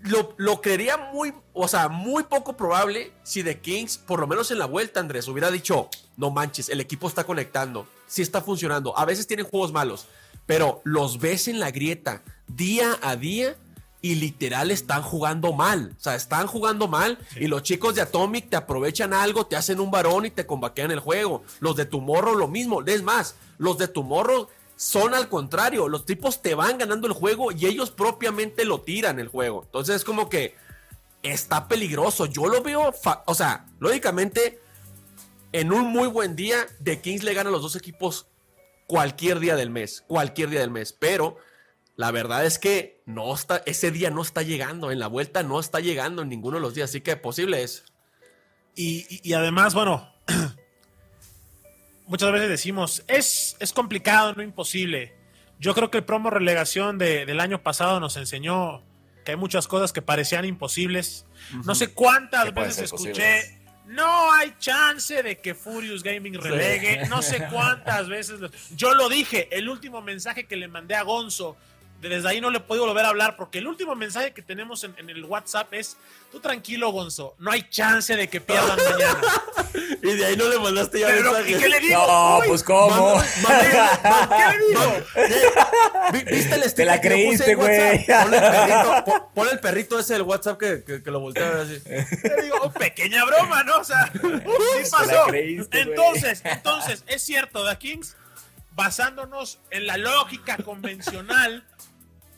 lo, 0.00 0.34
lo, 0.36 0.60
creería 0.60 0.98
muy, 0.98 1.32
o 1.54 1.68
sea, 1.68 1.88
muy 1.88 2.24
poco 2.24 2.54
probable 2.54 3.12
si 3.22 3.42
The 3.42 3.60
Kings, 3.60 3.96
por 3.96 4.20
lo 4.20 4.26
menos 4.26 4.50
en 4.50 4.58
la 4.58 4.66
vuelta, 4.66 5.00
Andrés, 5.00 5.26
hubiera 5.28 5.50
dicho, 5.50 5.88
no 6.18 6.30
manches, 6.30 6.68
el 6.68 6.80
equipo 6.80 7.08
está 7.08 7.24
conectando, 7.24 7.86
sí 8.06 8.20
está 8.20 8.42
funcionando. 8.42 8.96
A 8.98 9.06
veces 9.06 9.26
tienen 9.26 9.46
juegos 9.46 9.72
malos, 9.72 10.06
pero 10.46 10.80
los 10.84 11.18
ves 11.18 11.48
en 11.48 11.60
la 11.60 11.70
grieta 11.70 12.22
día 12.48 12.98
a 13.02 13.16
día 13.16 13.56
y 14.04 14.16
literal 14.16 14.70
están 14.70 15.02
jugando 15.02 15.54
mal. 15.54 15.94
O 15.98 16.00
sea, 16.02 16.14
están 16.14 16.46
jugando 16.46 16.88
mal 16.88 17.18
y 17.36 17.46
los 17.46 17.62
chicos 17.62 17.94
de 17.94 18.02
Atomic 18.02 18.50
te 18.50 18.56
aprovechan 18.56 19.14
algo, 19.14 19.46
te 19.46 19.56
hacen 19.56 19.80
un 19.80 19.90
varón 19.90 20.26
y 20.26 20.30
te 20.30 20.44
combaquean 20.44 20.90
el 20.90 21.00
juego. 21.00 21.42
Los 21.60 21.76
de 21.76 21.86
Tomorrow 21.86 22.36
lo 22.36 22.46
mismo. 22.46 22.82
Es 22.82 23.02
más, 23.02 23.34
los 23.56 23.78
de 23.78 23.88
Tomorrow 23.88 24.48
son 24.76 25.14
al 25.14 25.30
contrario. 25.30 25.88
Los 25.88 26.04
tipos 26.04 26.42
te 26.42 26.54
van 26.54 26.76
ganando 26.76 27.06
el 27.06 27.14
juego 27.14 27.50
y 27.50 27.64
ellos 27.64 27.90
propiamente 27.90 28.66
lo 28.66 28.82
tiran 28.82 29.18
el 29.20 29.28
juego. 29.28 29.62
Entonces 29.64 29.96
es 29.96 30.04
como 30.04 30.28
que 30.28 30.54
está 31.22 31.66
peligroso. 31.66 32.26
Yo 32.26 32.46
lo 32.46 32.62
veo, 32.62 32.92
o 33.24 33.34
sea, 33.34 33.64
lógicamente, 33.80 34.60
en 35.52 35.72
un 35.72 35.86
muy 35.86 36.08
buen 36.08 36.36
día, 36.36 36.66
The 36.82 37.00
Kings 37.00 37.22
le 37.22 37.32
gana 37.32 37.48
a 37.48 37.52
los 37.52 37.62
dos 37.62 37.74
equipos 37.74 38.26
cualquier 38.86 39.40
día 39.40 39.56
del 39.56 39.70
mes, 39.70 40.04
cualquier 40.06 40.50
día 40.50 40.60
del 40.60 40.70
mes, 40.70 40.92
pero 40.92 41.36
la 41.96 42.10
verdad 42.10 42.44
es 42.44 42.58
que 42.58 43.02
no 43.06 43.32
está, 43.34 43.62
ese 43.66 43.90
día 43.90 44.10
no 44.10 44.22
está 44.22 44.42
llegando, 44.42 44.90
en 44.90 44.98
la 44.98 45.06
vuelta 45.06 45.42
no 45.42 45.60
está 45.60 45.80
llegando 45.80 46.22
en 46.22 46.28
ninguno 46.28 46.56
de 46.56 46.62
los 46.62 46.74
días, 46.74 46.90
así 46.90 47.00
que 47.00 47.16
posible 47.16 47.62
es. 47.62 47.84
Y, 48.76 49.32
además, 49.32 49.74
bueno, 49.74 50.12
muchas 52.06 52.32
veces 52.32 52.48
decimos, 52.48 53.04
es, 53.06 53.56
es 53.60 53.72
complicado, 53.72 54.34
no 54.34 54.42
imposible. 54.42 55.14
Yo 55.60 55.74
creo 55.74 55.90
que 55.92 55.98
el 55.98 56.04
promo 56.04 56.30
relegación 56.30 56.98
del 56.98 57.38
año 57.38 57.62
pasado 57.62 58.00
nos 58.00 58.16
enseñó 58.16 58.82
que 59.24 59.32
hay 59.32 59.36
muchas 59.36 59.68
cosas 59.68 59.92
que 59.92 60.02
parecían 60.02 60.44
imposibles. 60.44 61.26
No 61.64 61.76
sé 61.76 61.94
cuántas 61.94 62.52
veces 62.52 62.92
escuché 62.92 63.63
No 63.86 64.32
hay 64.32 64.54
chance 64.58 65.22
de 65.22 65.38
que 65.40 65.54
Furious 65.54 66.02
Gaming 66.02 66.34
relegue. 66.40 67.06
No 67.08 67.22
sé 67.22 67.46
cuántas 67.50 68.08
veces. 68.08 68.40
Yo 68.74 68.94
lo 68.94 69.08
dije, 69.08 69.48
el 69.50 69.68
último 69.68 70.00
mensaje 70.00 70.46
que 70.46 70.56
le 70.56 70.68
mandé 70.68 70.94
a 70.94 71.02
Gonzo 71.02 71.56
desde 72.08 72.28
ahí 72.28 72.40
no 72.40 72.50
le 72.50 72.60
puedo 72.60 72.86
volver 72.86 73.04
a 73.04 73.08
hablar 73.08 73.36
porque 73.36 73.58
el 73.58 73.66
último 73.66 73.94
mensaje 73.94 74.32
que 74.32 74.42
tenemos 74.42 74.84
en, 74.84 74.94
el 75.08 75.24
WhatsApp 75.24 75.72
es, 75.72 75.96
tú 76.30 76.40
tranquilo, 76.40 76.90
Gonzo, 76.90 77.34
no 77.38 77.50
hay 77.50 77.68
chance 77.68 78.14
de 78.16 78.28
que 78.28 78.40
pierdan 78.40 78.78
mañana. 78.90 79.20
y 80.02 80.12
de 80.14 80.26
ahí 80.26 80.36
no 80.36 80.48
le 80.48 80.58
mandaste 80.58 81.00
ya 81.00 81.08
mensaje. 81.08 81.50
¿Y 81.50 81.54
qué 81.54 81.68
le 81.68 81.80
digo? 81.80 82.06
No, 82.06 82.40
pues 82.46 82.62
cómo. 82.62 83.22
¿Qué 83.46 84.58
le 84.58 84.68
digo? 84.68 86.30
¿Viste 86.30 86.54
el 86.54 86.74
Te 86.74 86.84
la 86.84 87.00
creíste, 87.00 87.54
güey. 87.54 88.06
Pon 89.34 89.48
el 89.50 89.60
perrito 89.60 89.98
ese 89.98 90.14
del 90.14 90.22
WhatsApp 90.22 90.58
que, 90.58 90.84
que, 90.84 91.10
lo 91.10 91.20
voltea 91.20 91.62
así. 91.62 91.80
Le 91.86 92.42
digo, 92.42 92.56
oh, 92.62 92.70
pequeña 92.70 93.24
broma, 93.24 93.62
¿no? 93.62 93.78
O 93.78 93.84
sea, 93.84 94.10
sí 94.12 94.90
pasó. 94.90 95.26
entonces, 95.32 96.42
entonces, 96.44 97.04
es 97.06 97.22
cierto, 97.22 97.68
The 97.68 97.76
Kings 97.78 98.16
basándonos 98.74 99.60
en 99.70 99.86
la 99.86 99.96
lógica 99.96 100.56
convencional, 100.58 101.64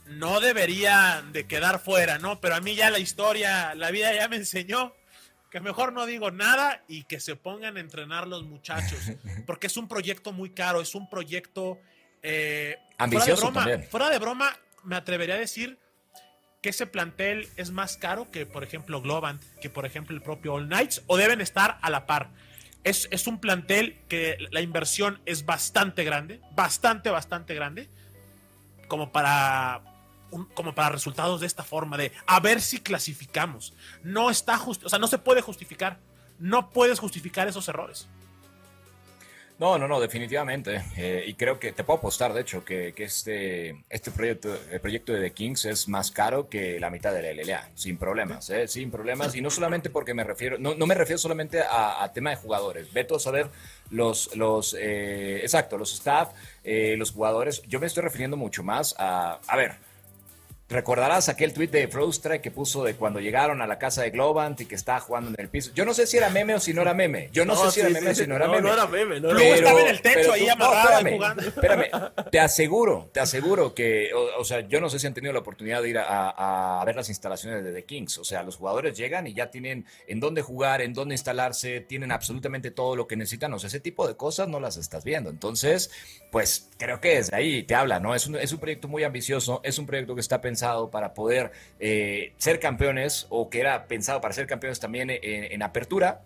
no 0.07 0.41
debería 0.41 1.25
de 1.33 1.47
quedar 1.47 1.81
fuera, 1.81 2.19
¿no? 2.19 2.41
Pero 2.41 2.55
a 2.55 2.61
mí 2.61 2.75
ya 2.75 2.91
la 2.91 2.99
historia, 2.99 3.75
la 3.75 3.91
vida 3.91 4.15
ya 4.15 4.29
me 4.29 4.37
enseñó 4.37 4.95
que 5.51 5.61
mejor 5.61 5.93
no 5.93 6.07
digo 6.07 6.31
nada 6.31 6.83
y 6.89 7.05
que 7.05 7.21
se 7.21 7.37
pongan 7.37 7.77
a 7.77 7.81
entrenar 7.81 8.27
los 8.27 8.45
muchachos, 8.45 8.99
porque 9.47 9.69
es 9.69 9.77
un 9.77 9.89
proyecto 9.89 10.33
muy 10.33 10.51
caro, 10.51 10.81
es 10.81 10.95
un 10.95 11.09
proyecto 11.09 11.79
eh, 12.23 12.79
ambicioso 12.99 13.51
fuera 13.51 13.65
de, 13.65 13.77
broma, 13.77 13.89
fuera 13.91 14.11
de 14.11 14.19
broma, 14.19 14.57
me 14.85 14.97
atrevería 14.97 15.37
a 15.37 15.39
decir 15.39 15.79
que 16.63 16.71
ese 16.71 16.87
plantel 16.87 17.49
es 17.57 17.71
más 17.71 17.97
caro 17.97 18.31
que, 18.31 18.47
por 18.47 18.65
ejemplo, 18.65 19.01
Globant, 19.01 19.43
que 19.61 19.71
por 19.71 19.87
ejemplo 19.87 20.17
el 20.17 20.23
propio 20.23 20.55
All 20.55 20.67
Knights, 20.67 21.03
o 21.07 21.17
deben 21.17 21.41
estar 21.41 21.79
a 21.81 21.91
la 21.91 22.07
par. 22.07 22.31
Es, 22.83 23.09
es 23.11 23.27
un 23.27 23.41
plantel 23.41 23.99
que 24.09 24.37
la 24.51 24.61
inversión 24.61 25.21
es 25.27 25.45
bastante 25.45 26.05
grande, 26.05 26.41
bastante, 26.53 27.11
bastante 27.11 27.55
grande, 27.55 27.89
como 28.89 29.11
para 29.11 29.96
como 30.55 30.75
para 30.75 30.91
resultados 30.91 31.41
de 31.41 31.47
esta 31.47 31.63
forma, 31.63 31.97
de 31.97 32.13
a 32.27 32.41
ver 32.41 32.61
si 32.61 32.81
clasificamos. 32.81 33.73
No 34.03 34.31
está 34.31 34.59
justo, 34.59 34.87
o 34.87 34.91
sea, 34.91 34.99
no 34.99 35.07
se 35.07 35.19
puede 35.19 35.41
justificar. 35.41 35.99
No 36.39 36.71
puedes 36.71 36.99
justificar 36.99 37.49
esos 37.49 37.67
errores. 37.69 38.09
No, 39.59 39.79
no, 39.79 39.89
no, 39.89 39.99
definitivamente. 40.01 40.85
Eh, 40.99 41.25
y 41.27 41.33
creo 41.33 41.59
que 41.59 41.73
te 41.73 41.83
puedo 41.83 41.97
apostar, 41.99 42.35
de 42.35 42.43
hecho, 42.43 42.63
que, 42.63 42.93
este, 42.99 43.85
este 43.89 44.11
proyecto, 44.11 44.55
el 44.71 44.81
proyecto 44.81 45.15
de 45.15 45.21
The 45.23 45.33
Kings 45.33 45.65
es 45.65 45.89
más 45.89 46.11
caro 46.11 46.51
que 46.51 46.79
la 46.79 46.91
mitad 46.91 47.15
de 47.15 47.23
la 47.23 47.43
LLA, 47.43 47.71
sin 47.75 47.97
problemas, 47.97 48.51
¿eh? 48.51 48.69
sin 48.69 48.91
problemas. 48.91 49.35
Y 49.35 49.41
no 49.41 49.49
solamente 49.49 49.89
porque 49.89 50.13
me 50.13 50.25
refiero, 50.25 50.59
no, 50.59 50.75
no 50.75 50.87
me 50.87 50.95
refiero 50.95 51.17
solamente 51.17 51.63
a, 51.63 52.11
tema 52.13 52.31
de 52.31 52.37
jugadores. 52.37 52.93
Ve 52.93 53.07
a 53.11 53.19
saber 53.19 53.49
los, 53.91 54.37
los 54.37 54.77
eh, 54.79 55.39
exacto, 55.41 55.79
los 55.79 55.95
staff, 55.95 56.33
los 56.63 57.13
jugadores. 57.13 57.63
Yo 57.63 57.81
me 57.81 57.87
estoy 57.87 58.03
refiriendo 58.03 58.37
mucho 58.37 58.63
más 58.63 58.95
a, 58.99 59.41
a 59.47 59.57
ver, 59.57 59.77
Recordarás 60.69 61.29
aquel 61.29 61.53
tweet 61.53 61.69
de 61.69 61.87
Frostra 61.87 62.43
que 62.43 62.51
puso 62.51 62.83
de 62.83 62.97
cuando 62.97 63.21
llegaron 63.21 63.63
a 63.63 63.69
la 63.69 63.79
casa 63.79 64.03
de 64.03 64.11
Globant 64.11 64.61
y 64.61 64.67
que 64.67 64.75
estaba 64.75 64.99
jugando 64.99 65.31
en 65.31 65.37
el 65.39 65.49
piso. 65.49 65.71
Yo 65.77 65.85
no 65.85 65.95
sé 65.95 66.09
si 66.09 66.17
era 66.17 66.29
meme 66.29 66.57
o 66.57 66.61
si 66.61 66.75
no 66.75 66.83
era 66.83 66.93
meme. 66.93 67.29
Yo 67.33 67.45
no, 67.45 67.55
sé 67.55 67.71
si 67.71 67.81
era 67.81 67.91
meme 67.91 68.11
o 68.11 68.15
si 68.17 68.27
no 68.27 68.35
era 68.35 68.49
meme. 68.49 68.63
No 68.63 68.73
era 68.73 68.87
meme, 68.89 69.21
no 69.21 69.31
era 69.31 69.39
meme. 69.39 69.55
estaba 69.55 69.81
en 69.81 69.87
el 69.87 70.03
techo 70.03 70.33
ahí 70.33 70.49
amarrado 70.49 71.09
jugando. 71.09 71.43
Espérame, 71.43 71.85
te 72.33 72.41
aseguro, 72.41 73.09
te 73.13 73.21
aseguro 73.21 73.75
que, 73.75 74.11
o, 74.13 74.45
sea, 74.45 74.67
yo 74.67 74.81
no 74.81 74.91
sé 74.91 74.99
si 74.99 75.07
han 75.07 75.15
tenido 75.15 75.33
la 75.33 75.39
oportunidad 75.39 75.83
de 75.83 75.91
ir 75.91 75.99
a, 75.99 76.81
a, 76.81 76.85
ver 76.85 76.97
las 76.97 77.11
instalaciones 77.11 77.63
de 77.63 77.73
The 77.73 77.85
Kings. 77.85 78.19
O 78.19 78.25
sea, 78.25 78.43
los 78.43 78.57
jugadores 78.57 78.99
llegan 78.99 79.29
y 79.29 79.35
ya 79.35 79.53
tienen 79.53 79.87
en 80.09 80.19
dónde 80.19 80.43
jugar, 80.43 80.81
en 80.81 80.95
dónde 80.95 81.15
instalarse, 81.15 81.81
tienen 81.81 82.11
absolutamente 82.11 82.73
todo 82.73 82.97
lo 82.97 83.07
que 83.07 83.15
necesitan. 83.15 83.55
O 83.55 83.61
sea, 83.61 83.69
ese 83.69 83.79
tipo 83.79 84.09
de 84.09 84.17
cosas 84.17 84.49
no 84.49 84.59
las 84.59 84.79
estás 84.79 85.05
viendo. 85.05 85.31
Entonces, 85.31 85.93
pues 86.33 86.71
creo 86.77 87.01
que 87.01 87.15
desde 87.19 87.37
ahí 87.37 87.63
te 87.63 87.77
habla, 87.77 88.01
¿no? 88.01 88.17
Es 88.17 88.27
un, 88.27 88.35
es 88.35 88.53
un 88.53 88.59
proyecto 88.59 88.89
muy 88.89 89.05
ambicioso, 89.05 89.61
es 89.63 89.79
un 89.79 89.87
proyecto 89.87 90.17
que 90.17 90.21
está 90.21 90.41
pensando 90.41 90.56
para 90.91 91.15
poder 91.15 91.53
eh, 91.81 92.33
ser 92.39 92.61
campeones 92.61 93.27
o 93.31 93.51
que 93.51 93.61
era 93.61 93.87
pensado 93.87 94.21
para 94.21 94.35
ser 94.35 94.47
campeones 94.47 94.81
también 94.81 95.11
en, 95.11 95.63
apertura. 95.63 96.23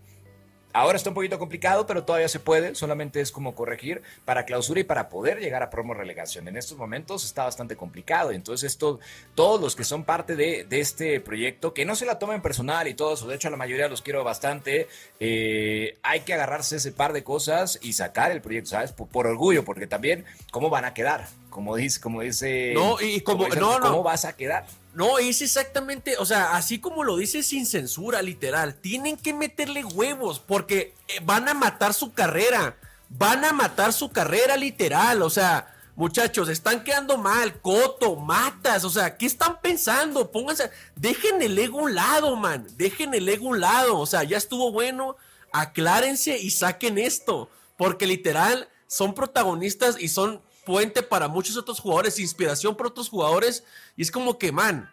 Ahora 0.72 0.96
está 0.96 1.10
un 1.10 1.14
poquito 1.14 1.36
complicado, 1.40 1.84
pero 1.84 2.04
todavía 2.04 2.28
se 2.28 2.38
puede. 2.38 2.76
Solamente 2.76 3.20
es 3.20 3.32
como 3.32 3.56
corregir 3.56 4.02
para 4.24 4.44
clausura 4.44 4.78
y 4.78 4.84
para 4.84 5.08
poder 5.08 5.40
llegar 5.40 5.64
a 5.64 5.70
promo 5.70 5.94
relegación. 5.94 6.46
En 6.46 6.56
estos 6.56 6.78
momentos 6.78 7.24
está 7.24 7.42
bastante 7.42 7.74
complicado. 7.74 8.30
Entonces, 8.30 8.70
esto, 8.70 9.00
todos 9.34 9.60
los 9.60 9.74
que 9.74 9.82
son 9.82 10.04
parte 10.04 10.36
de, 10.36 10.66
este 10.70 11.20
proyecto, 11.20 11.74
que 11.74 11.84
no 11.84 11.96
se 11.96 12.06
la 12.06 12.20
tomen 12.20 12.40
personal 12.40 12.86
y 12.86 12.94
todo 12.94 13.14
eso, 13.14 13.26
de 13.26 13.34
hecho, 13.34 13.50
la 13.50 13.56
mayoría 13.56 13.88
los 13.88 14.00
quiero 14.00 14.22
bastante. 14.22 14.86
Eh, 15.18 15.98
hay 16.04 16.20
que 16.20 16.34
agarrarse 16.34 16.76
ese 16.76 16.92
par 16.92 17.12
de 17.12 17.24
cosas 17.24 17.80
y 17.82 17.94
sacar 17.94 18.30
el 18.30 18.40
proyecto, 18.40 18.70
¿sabes? 18.70 18.92
por 18.92 19.26
orgullo, 19.26 19.64
porque 19.64 19.88
también, 19.88 20.24
¿cómo 20.52 20.70
van 20.70 20.84
a 20.84 20.94
quedar? 20.94 21.26
Como 21.50 21.76
dice, 21.76 22.00
como 22.00 22.22
dice. 22.22 22.72
No, 22.74 23.00
y 23.00 23.20
como, 23.20 23.48
no, 23.48 23.78
no. 23.78 23.90
¿Cómo 23.90 24.02
vas 24.02 24.24
a 24.24 24.34
quedar? 24.34 24.66
No, 24.94 25.18
es 25.18 25.40
exactamente, 25.40 26.16
o 26.18 26.24
sea, 26.24 26.56
así 26.56 26.80
como 26.80 27.04
lo 27.04 27.16
dice 27.16 27.42
sin 27.42 27.64
censura, 27.64 28.22
literal. 28.22 28.74
Tienen 28.74 29.16
que 29.16 29.32
meterle 29.32 29.84
huevos 29.84 30.40
porque 30.40 30.94
eh, 31.08 31.20
van 31.22 31.48
a 31.48 31.54
matar 31.54 31.94
su 31.94 32.12
carrera. 32.12 32.76
Van 33.08 33.44
a 33.44 33.52
matar 33.52 33.92
su 33.92 34.10
carrera, 34.10 34.56
literal. 34.56 35.22
O 35.22 35.30
sea, 35.30 35.74
muchachos, 35.94 36.48
están 36.48 36.82
quedando 36.82 37.18
mal. 37.18 37.60
Coto, 37.60 38.16
matas. 38.16 38.84
O 38.84 38.90
sea, 38.90 39.16
¿qué 39.16 39.26
están 39.26 39.60
pensando? 39.60 40.30
Pónganse. 40.30 40.70
Dejen 40.96 41.40
el 41.42 41.58
ego 41.58 41.80
a 41.80 41.82
un 41.82 41.94
lado, 41.94 42.36
man. 42.36 42.66
Dejen 42.76 43.14
el 43.14 43.28
ego 43.28 43.46
a 43.46 43.50
un 43.50 43.60
lado. 43.60 43.98
O 43.98 44.06
sea, 44.06 44.24
ya 44.24 44.38
estuvo 44.38 44.72
bueno. 44.72 45.16
Aclárense 45.52 46.38
y 46.38 46.50
saquen 46.50 46.98
esto. 46.98 47.48
Porque 47.76 48.06
literal 48.06 48.68
son 48.86 49.14
protagonistas 49.14 49.96
y 50.00 50.08
son 50.08 50.40
puente 50.70 51.02
para 51.02 51.26
muchos 51.26 51.56
otros 51.56 51.80
jugadores, 51.80 52.20
inspiración 52.20 52.76
para 52.76 52.90
otros 52.90 53.08
jugadores. 53.08 53.64
Y 53.96 54.02
es 54.02 54.12
como 54.12 54.38
que, 54.38 54.52
man, 54.52 54.88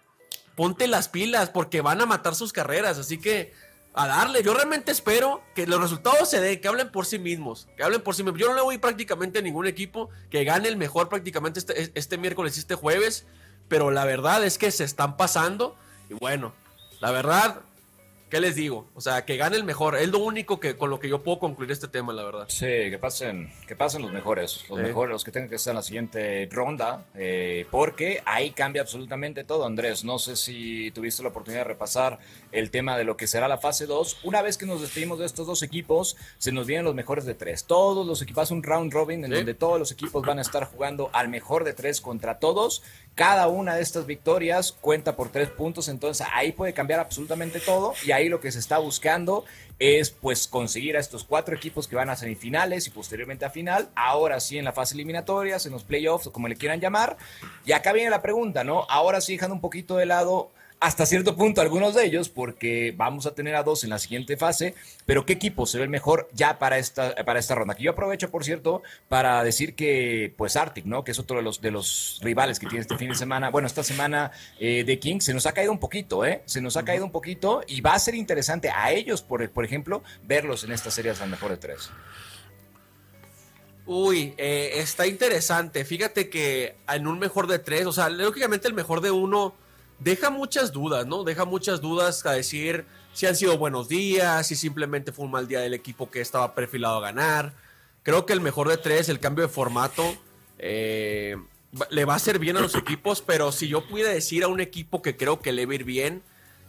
ponte 0.56 0.88
las 0.88 1.08
pilas 1.08 1.52
porque 1.52 1.82
van 1.82 2.02
a 2.02 2.08
matar 2.08 2.34
sus 2.34 2.52
carreras. 2.52 2.98
Así 2.98 3.20
que 3.20 3.54
a 3.94 4.08
darle. 4.08 4.42
Yo 4.42 4.56
realmente 4.56 4.92
espero 4.92 5.44
que 5.54 5.68
los 5.68 5.80
resultados 5.80 6.32
se 6.32 6.42
den, 6.42 6.60
que 6.60 6.68
hablen 6.68 6.92
por 6.92 7.06
sí 7.06 7.20
mismos. 7.20 7.68
Que 7.78 7.84
hablen 7.84 8.02
por 8.02 8.16
sí 8.16 8.24
mismos. 8.24 8.42
Yo 8.42 8.48
no 8.48 8.56
le 8.56 8.62
voy 8.64 8.80
prácticamente 8.80 9.38
a 9.38 9.44
ningún 9.44 9.68
equipo 9.68 10.10
que 10.32 10.44
gane 10.44 10.68
el 10.68 10.78
mejor 10.78 11.10
prácticamente 11.10 11.60
este, 11.60 11.92
este 11.94 12.18
miércoles 12.18 12.58
y 12.58 12.62
este 12.62 12.74
jueves. 12.74 13.28
Pero 13.68 13.92
la 13.92 14.04
verdad 14.04 14.44
es 14.44 14.58
que 14.58 14.72
se 14.72 14.84
están 14.84 15.16
pasando. 15.16 15.78
Y 16.10 16.16
bueno, 16.16 16.56
la 17.02 17.12
verdad, 17.12 17.62
¿Qué 18.30 18.42
les 18.42 18.56
digo? 18.56 18.90
O 18.94 19.00
sea, 19.00 19.24
que 19.24 19.38
gane 19.38 19.56
el 19.56 19.64
mejor. 19.64 19.96
Es 19.96 20.10
lo 20.10 20.20
único 20.20 20.60
que 20.60 20.76
con 20.76 20.90
lo 20.90 21.00
que 21.00 21.08
yo 21.08 21.24
puedo 21.24 21.40
concluir 21.40 21.72
este 21.72 21.88
tema, 21.88 22.12
la 22.12 22.24
verdad. 22.24 22.46
Sí, 22.50 22.66
que 22.66 22.98
pasen, 23.00 23.50
que 23.66 23.76
pasen 23.76 24.02
los 24.02 24.12
mejores. 24.12 24.66
Los 24.70 24.80
mejores, 24.80 25.14
los 25.14 25.24
que 25.24 25.32
tengan 25.32 25.50
que 25.50 25.56
estar 25.56 25.72
en 25.72 25.78
la 25.78 25.82
siguiente 25.82 26.50
ronda. 26.52 27.06
Eh, 27.16 27.66
porque 27.72 28.22
ahí 28.26 28.52
cambia 28.52 28.82
absolutamente 28.82 29.46
todo, 29.46 29.66
Andrés. 29.66 30.04
No 30.04 30.20
sé 30.20 30.36
si 30.36 30.92
tuviste 30.92 31.24
la 31.24 31.30
oportunidad 31.30 31.62
de 31.62 31.70
repasar 31.70 32.20
el 32.52 32.70
tema 32.70 32.98
de 32.98 33.06
lo 33.06 33.16
que 33.16 33.28
será 33.28 33.48
la 33.48 33.60
fase 33.60 33.86
2. 33.86 34.20
Una 34.24 34.42
vez 34.42 34.58
que 34.58 34.66
nos 34.66 34.82
despedimos 34.82 35.20
de 35.20 35.26
estos 35.26 35.48
dos 35.48 35.64
equipos, 35.64 36.18
se 36.38 36.52
nos 36.52 36.68
vienen 36.68 36.84
los 36.84 36.96
mejores 36.96 37.24
de 37.24 37.34
tres. 37.34 37.64
Todos 37.64 38.06
los 38.06 38.22
equipos, 38.22 38.52
un 38.52 38.62
round 38.62 38.92
robin 38.92 39.24
en 39.24 39.32
donde 39.32 39.54
todos 39.54 39.80
los 39.80 39.92
equipos 39.94 40.26
van 40.26 40.40
a 40.40 40.42
estar 40.42 40.66
jugando 40.66 41.10
al 41.14 41.30
mejor 41.30 41.64
de 41.64 41.74
tres 41.74 42.02
contra 42.02 42.40
todos. 42.40 42.84
Cada 43.18 43.48
una 43.48 43.74
de 43.74 43.82
estas 43.82 44.06
victorias 44.06 44.72
cuenta 44.80 45.16
por 45.16 45.30
tres 45.30 45.50
puntos, 45.50 45.88
entonces 45.88 46.28
ahí 46.36 46.52
puede 46.52 46.74
cambiar 46.74 47.00
absolutamente 47.00 47.60
todo. 47.60 47.96
Y 48.06 48.12
ahí 48.12 48.30
lo 48.30 48.40
que 48.40 48.52
se 48.52 48.60
está 48.60 48.78
buscando 48.78 49.44
es 49.80 50.12
pues 50.12 50.48
conseguir 50.48 50.96
a 50.96 51.00
estos 51.00 51.24
cuatro 51.24 51.56
equipos 51.56 51.88
que 51.88 51.96
van 51.96 52.12
a 52.12 52.16
semifinales 52.16 52.86
y 52.86 52.92
posteriormente 52.92 53.44
a 53.44 53.50
final, 53.50 53.90
ahora 53.96 54.40
sí 54.40 54.60
en 54.60 54.66
la 54.66 54.72
fase 54.72 54.94
eliminatoria, 54.94 55.58
en 55.66 55.72
los 55.72 55.84
playoffs 55.84 56.28
o 56.28 56.32
como 56.32 56.48
le 56.48 56.58
quieran 56.58 56.80
llamar. 56.80 57.18
Y 57.66 57.72
acá 57.72 57.92
viene 57.92 58.12
la 58.12 58.22
pregunta, 58.22 58.64
¿no? 58.64 58.86
Ahora 58.88 59.20
sí 59.20 59.34
dejando 59.34 59.56
un 59.56 59.62
poquito 59.62 59.98
de 59.98 60.06
lado 60.06 60.52
hasta 60.80 61.06
cierto 61.08 61.36
punto 61.36 61.62
algunos 61.62 61.96
de 61.96 62.06
ellos, 62.06 62.30
porque 62.30 62.94
vamos 62.96 63.26
a 63.26 63.34
tener 63.34 63.56
a 63.56 63.64
dos 63.64 63.84
en 63.84 63.90
la 63.90 63.98
siguiente 63.98 64.38
fase, 64.38 64.76
pero 65.06 65.26
¿qué 65.26 65.34
equipo 65.34 65.66
se 65.66 65.78
ve 65.78 65.86
el 65.86 65.90
mejor 65.90 66.30
ya 66.34 66.60
para 66.60 66.78
esta, 66.78 67.16
para 67.26 67.40
esta 67.40 67.56
ronda? 67.56 67.74
Que 67.74 67.84
yo 67.84 67.92
aprovecho, 67.92 68.30
por 68.30 68.44
cierto, 68.44 68.84
para 69.10 69.44
decir 69.44 69.74
que, 69.74 70.34
pues 70.38 70.56
Arctic, 70.56 70.86
¿no? 70.86 71.04
Que 71.04 71.12
es 71.12 71.20
otro 71.20 71.38
de 71.38 71.44
los, 71.44 71.62
de 71.62 71.72
los 71.72 72.20
rivales 72.22 72.60
que 72.60 72.68
tiene 72.68 72.82
este 72.82 72.98
fin 72.98 73.10
de 73.10 73.16
semana, 73.16 73.50
bueno, 73.50 73.66
esta 73.66 73.84
semana 73.84 74.32
eh, 74.60 74.84
de 74.86 75.00
King, 75.00 75.20
se 75.20 75.34
nos 75.34 75.48
ha 75.48 75.54
caído 75.54 75.72
un 75.72 75.80
poquito, 75.80 76.26
¿eh? 76.26 76.44
Se 76.46 76.62
nos 76.62 76.78
ha 76.78 76.86
caído 76.86 77.06
un 77.06 77.12
poquito 77.12 77.64
y 77.68 77.82
va 77.82 77.94
a 77.94 78.00
ser 78.00 78.14
interesante 78.14 78.70
a 78.70 78.92
ellos, 78.92 79.24
por, 79.24 79.50
por 79.50 79.66
ejemplo, 79.66 80.04
verlos 80.24 80.64
en 80.64 80.72
estas 80.72 80.94
series 80.94 81.22
al 81.22 81.30
mejor 81.30 81.52
de 81.52 81.58
tres. 81.58 81.90
Uy, 83.88 84.34
eh, 84.38 84.74
está 84.76 85.08
interesante. 85.08 85.86
Fíjate 85.86 86.30
que 86.30 86.76
en 86.90 87.08
un 87.08 87.18
mejor 87.18 87.48
de 87.48 87.58
tres, 87.58 87.86
o 87.86 87.94
sea, 87.94 88.10
lógicamente 88.10 88.68
el 88.68 88.74
mejor 88.74 89.00
de 89.00 89.12
uno 89.12 89.56
deja 90.00 90.30
muchas 90.30 90.72
dudas, 90.72 91.06
¿no? 91.06 91.24
Deja 91.24 91.46
muchas 91.46 91.82
dudas 91.82 92.26
a 92.26 92.32
decir 92.32 92.86
si 93.14 93.26
han 93.26 93.36
sido 93.36 93.58
buenos 93.58 93.88
días, 93.88 94.48
si 94.48 94.56
simplemente 94.56 95.12
fue 95.12 95.26
un 95.26 95.32
mal 95.32 95.48
día 95.48 95.60
del 95.60 95.74
equipo 95.74 96.10
que 96.10 96.22
estaba 96.22 96.54
perfilado 96.54 96.98
a 96.98 97.02
ganar. 97.02 97.54
Creo 98.04 98.26
que 98.26 98.34
el 98.34 98.42
mejor 98.42 98.70
de 98.70 98.78
tres, 98.78 99.10
el 99.10 99.20
cambio 99.20 99.48
de 99.48 99.54
formato, 99.54 100.04
eh, 100.60 101.36
le 101.90 102.06
va 102.06 102.14
a 102.14 102.18
hacer 102.18 102.40
bien 102.40 102.58
a 102.58 102.62
los 102.62 102.76
equipos, 102.76 103.22
pero 103.22 103.52
si 103.52 103.68
yo 103.68 103.88
pudiera 103.88 104.12
decir 104.12 104.44
a 104.44 104.48
un 104.48 104.60
equipo 104.60 105.02
que 105.02 105.18
creo 105.18 105.40
que 105.40 105.52
le 105.52 105.66
va 105.66 105.72
a 105.74 105.76
ir 105.76 105.84
bien, 105.84 106.24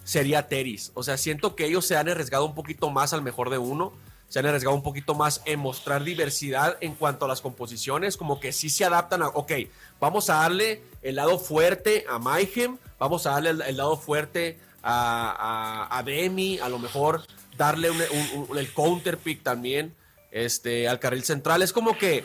sería 0.05 0.49
Teris. 0.49 0.91
O 0.95 1.03
sea, 1.03 1.17
siento 1.19 1.55
que 1.55 1.67
ellos 1.67 1.87
se 1.87 1.97
han 1.97 2.09
arriesgado 2.09 2.45
un 2.45 2.55
poquito 2.55 2.91
más 2.91 3.13
al 3.13 3.23
mejor 3.23 3.51
de 3.51 3.59
uno. 3.59 3.93
Se 4.29 4.39
han 4.39 4.47
arriesgado 4.47 4.77
un 4.77 4.83
poquito 4.83 5.15
más 5.15 5.43
en 5.47 5.59
mostrar 5.59 6.05
diversidad 6.05 6.77
en 6.81 6.95
cuanto 6.95 7.25
a 7.25 7.29
las 7.29 7.41
composiciones, 7.41 8.17
como 8.17 8.41
que 8.41 8.53
sí 8.53 8.69
se 8.69 8.85
adaptan 8.85 9.23
a, 9.23 9.29
ok, 9.29 9.53
vamos 10.01 10.29
a 10.29 10.35
darle 10.35 10.83
el 11.03 11.17
lado 11.17 11.39
fuerte 11.39 12.05
a 12.09 12.19
Mayhem, 12.19 12.77
vamos 12.99 13.27
a 13.27 13.31
darle 13.31 13.51
el, 13.51 13.77
lado 13.77 13.97
fuerte 13.97 14.59
a, 14.83 15.89
a, 15.91 16.03
Demi, 16.03 16.59
a 16.59 16.69
lo 16.69 16.79
mejor 16.79 17.23
darle 17.57 17.89
el 18.57 18.73
counter 18.73 19.19
pick 19.19 19.43
también 19.43 19.95
este, 20.31 20.89
al 20.89 20.99
carril 20.99 21.25
central. 21.25 21.63
Es 21.63 21.73
como 21.73 21.97
que 21.97 22.25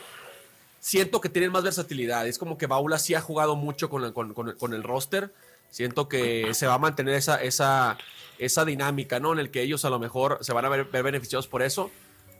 siento 0.79 1.21
que 1.21 1.29
tienen 1.29 1.51
más 1.51 1.63
versatilidad. 1.63 2.27
Es 2.27 2.37
como 2.37 2.57
que 2.57 2.67
Baula 2.67 2.99
sí 2.99 3.15
ha 3.15 3.21
jugado 3.21 3.55
mucho 3.55 3.89
con, 3.89 4.11
con, 4.11 4.73
el 4.73 4.83
roster. 4.83 5.33
Siento 5.73 6.07
que 6.07 6.53
se 6.53 6.67
va 6.67 6.75
a 6.75 6.77
mantener 6.77 7.15
esa, 7.15 7.41
esa, 7.41 7.97
esa 8.37 8.63
dinámica, 8.63 9.19
¿no? 9.19 9.33
En 9.33 9.39
el 9.39 9.49
que 9.49 9.63
ellos 9.63 9.85
a 9.85 9.89
lo 9.89 9.97
mejor 9.97 10.37
se 10.41 10.53
van 10.53 10.65
a 10.65 10.69
ver, 10.69 10.85
beneficiados 10.85 11.47
por 11.47 11.63
eso. 11.63 11.89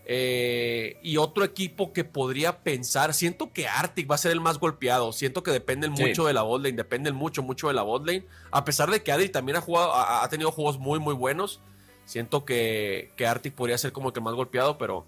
Eh, 0.05 0.99
y 1.01 1.17
otro 1.17 1.43
equipo 1.43 1.93
que 1.93 2.03
podría 2.03 2.59
pensar, 2.59 3.11
siento 3.15 3.51
que 3.51 3.67
Arctic 3.67 4.07
va 4.07 4.13
a 4.13 4.19
ser 4.19 4.33
el 4.33 4.39
más 4.39 4.59
golpeado. 4.59 5.11
Siento 5.13 5.41
que 5.41 5.49
dependen 5.49 5.93
mucho 5.93 6.27
de 6.27 6.33
la 6.33 6.43
botlane, 6.43 6.77
dependen 6.77 7.15
mucho, 7.15 7.41
mucho 7.41 7.69
de 7.69 7.73
la 7.73 7.81
botlane. 7.81 8.23
A 8.51 8.65
pesar 8.65 8.91
de 8.91 9.01
que 9.01 9.11
Adri 9.11 9.29
también 9.29 9.55
ha 9.55 9.61
jugado, 9.61 9.95
ha, 9.95 10.29
tenido 10.29 10.51
juegos 10.51 10.77
muy, 10.77 10.99
muy 10.99 11.15
buenos. 11.15 11.59
Siento 12.05 12.45
que, 12.45 13.13
que 13.15 13.25
Arctic 13.25 13.55
podría 13.55 13.79
ser 13.79 13.93
como 13.93 14.09
el 14.09 14.13
que 14.13 14.21
más 14.21 14.35
golpeado, 14.35 14.77
pero 14.77 15.07